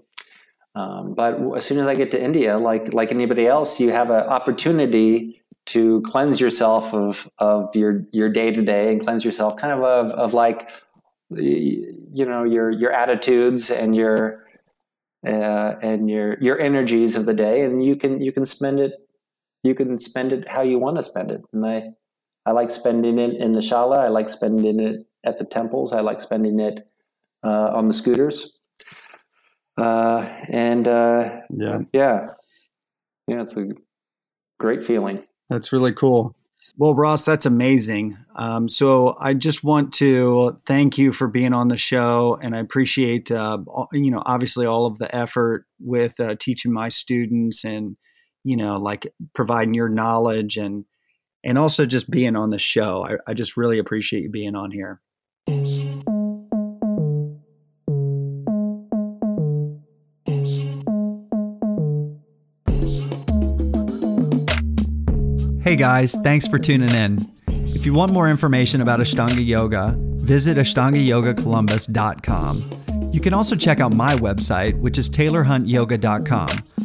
Um, 0.75 1.13
but 1.13 1.39
as 1.55 1.65
soon 1.65 1.79
as 1.79 1.87
I 1.87 1.95
get 1.95 2.11
to 2.11 2.21
India, 2.21 2.57
like 2.57 2.93
like 2.93 3.11
anybody 3.11 3.47
else, 3.47 3.79
you 3.79 3.91
have 3.91 4.09
an 4.09 4.23
opportunity 4.23 5.35
to 5.67 6.01
cleanse 6.01 6.39
yourself 6.39 6.93
of 6.93 7.29
of 7.37 7.73
your 7.75 8.05
your 8.11 8.29
day 8.29 8.51
to 8.51 8.61
day 8.61 8.91
and 8.91 9.01
cleanse 9.01 9.23
yourself 9.23 9.59
kind 9.59 9.73
of 9.73 9.83
of, 9.83 10.11
of 10.11 10.33
like 10.33 10.67
you 11.29 12.25
know 12.25 12.43
your 12.43 12.69
your 12.69 12.91
attitudes 12.91 13.69
and 13.71 13.95
your 13.95 14.33
uh, 15.25 15.75
and 15.81 16.09
your 16.09 16.37
your 16.41 16.59
energies 16.59 17.15
of 17.15 17.25
the 17.25 17.33
day, 17.33 17.63
and 17.63 17.83
you 17.83 17.95
can 17.95 18.21
you 18.21 18.31
can 18.31 18.43
spend 18.45 18.79
it 18.79 18.93
you 19.65 19.73
can 19.73 19.97
spend 19.97 20.31
it 20.31 20.47
how 20.47 20.61
you 20.61 20.77
want 20.77 20.97
to 20.97 21.03
spend 21.03 21.31
it. 21.31 21.41
And 21.51 21.65
I 21.65 21.83
I 22.45 22.51
like 22.51 22.69
spending 22.69 23.17
it 23.17 23.35
in 23.35 23.53
the 23.53 23.59
shala. 23.59 23.97
I 23.97 24.09
like 24.09 24.29
spending 24.29 24.79
it 24.79 25.07
at 25.23 25.39
the 25.39 25.45
temples. 25.45 25.93
I 25.93 26.01
like 26.01 26.21
spending 26.21 26.59
it 26.59 26.87
uh, 27.43 27.71
on 27.73 27.87
the 27.87 27.93
scooters. 27.93 28.51
Uh, 29.77 30.29
and 30.49 30.87
uh, 30.87 31.41
yeah, 31.49 31.79
yeah, 31.91 32.27
yeah, 33.27 33.41
it's 33.41 33.57
a 33.57 33.69
great 34.59 34.83
feeling. 34.83 35.23
That's 35.49 35.73
really 35.73 35.93
cool. 35.93 36.35
Well, 36.77 36.93
Ross, 36.93 37.25
that's 37.25 37.45
amazing. 37.45 38.17
Um, 38.35 38.67
so 38.67 39.15
I 39.19 39.33
just 39.33 39.63
want 39.63 39.93
to 39.93 40.59
thank 40.65 40.97
you 40.97 41.11
for 41.11 41.27
being 41.27 41.53
on 41.53 41.69
the 41.69 41.77
show, 41.77 42.37
and 42.41 42.55
I 42.55 42.59
appreciate, 42.59 43.31
uh, 43.31 43.59
you 43.93 44.11
know, 44.11 44.21
obviously 44.25 44.65
all 44.65 44.85
of 44.85 44.99
the 44.99 45.13
effort 45.15 45.65
with 45.79 46.19
uh, 46.19 46.35
teaching 46.39 46.71
my 46.71 46.89
students, 46.89 47.63
and 47.63 47.97
you 48.45 48.55
know, 48.55 48.77
like 48.77 49.11
providing 49.33 49.73
your 49.73 49.89
knowledge 49.89 50.55
and 50.55 50.85
and 51.43 51.57
also 51.57 51.85
just 51.85 52.09
being 52.09 52.35
on 52.35 52.51
the 52.51 52.59
show. 52.59 53.03
I, 53.03 53.17
I 53.27 53.33
just 53.33 53.57
really 53.57 53.79
appreciate 53.79 54.23
you 54.23 54.29
being 54.29 54.55
on 54.55 54.71
here. 54.71 55.01
Hey 65.61 65.75
guys, 65.75 66.13
thanks 66.23 66.47
for 66.47 66.57
tuning 66.59 66.91
in. 66.91 67.27
If 67.47 67.85
you 67.85 67.93
want 67.93 68.13
more 68.13 68.29
information 68.29 68.81
about 68.81 68.99
Ashtanga 68.99 69.45
Yoga, 69.45 69.95
visit 69.97 70.57
ashtangayogacolumbus.com. 70.57 73.11
You 73.11 73.19
can 73.19 73.33
also 73.33 73.55
check 73.55 73.79
out 73.79 73.95
my 73.95 74.13
website, 74.15 74.77
which 74.79 74.99
is 74.99 75.09
taylorhuntyoga.com. 75.09 76.84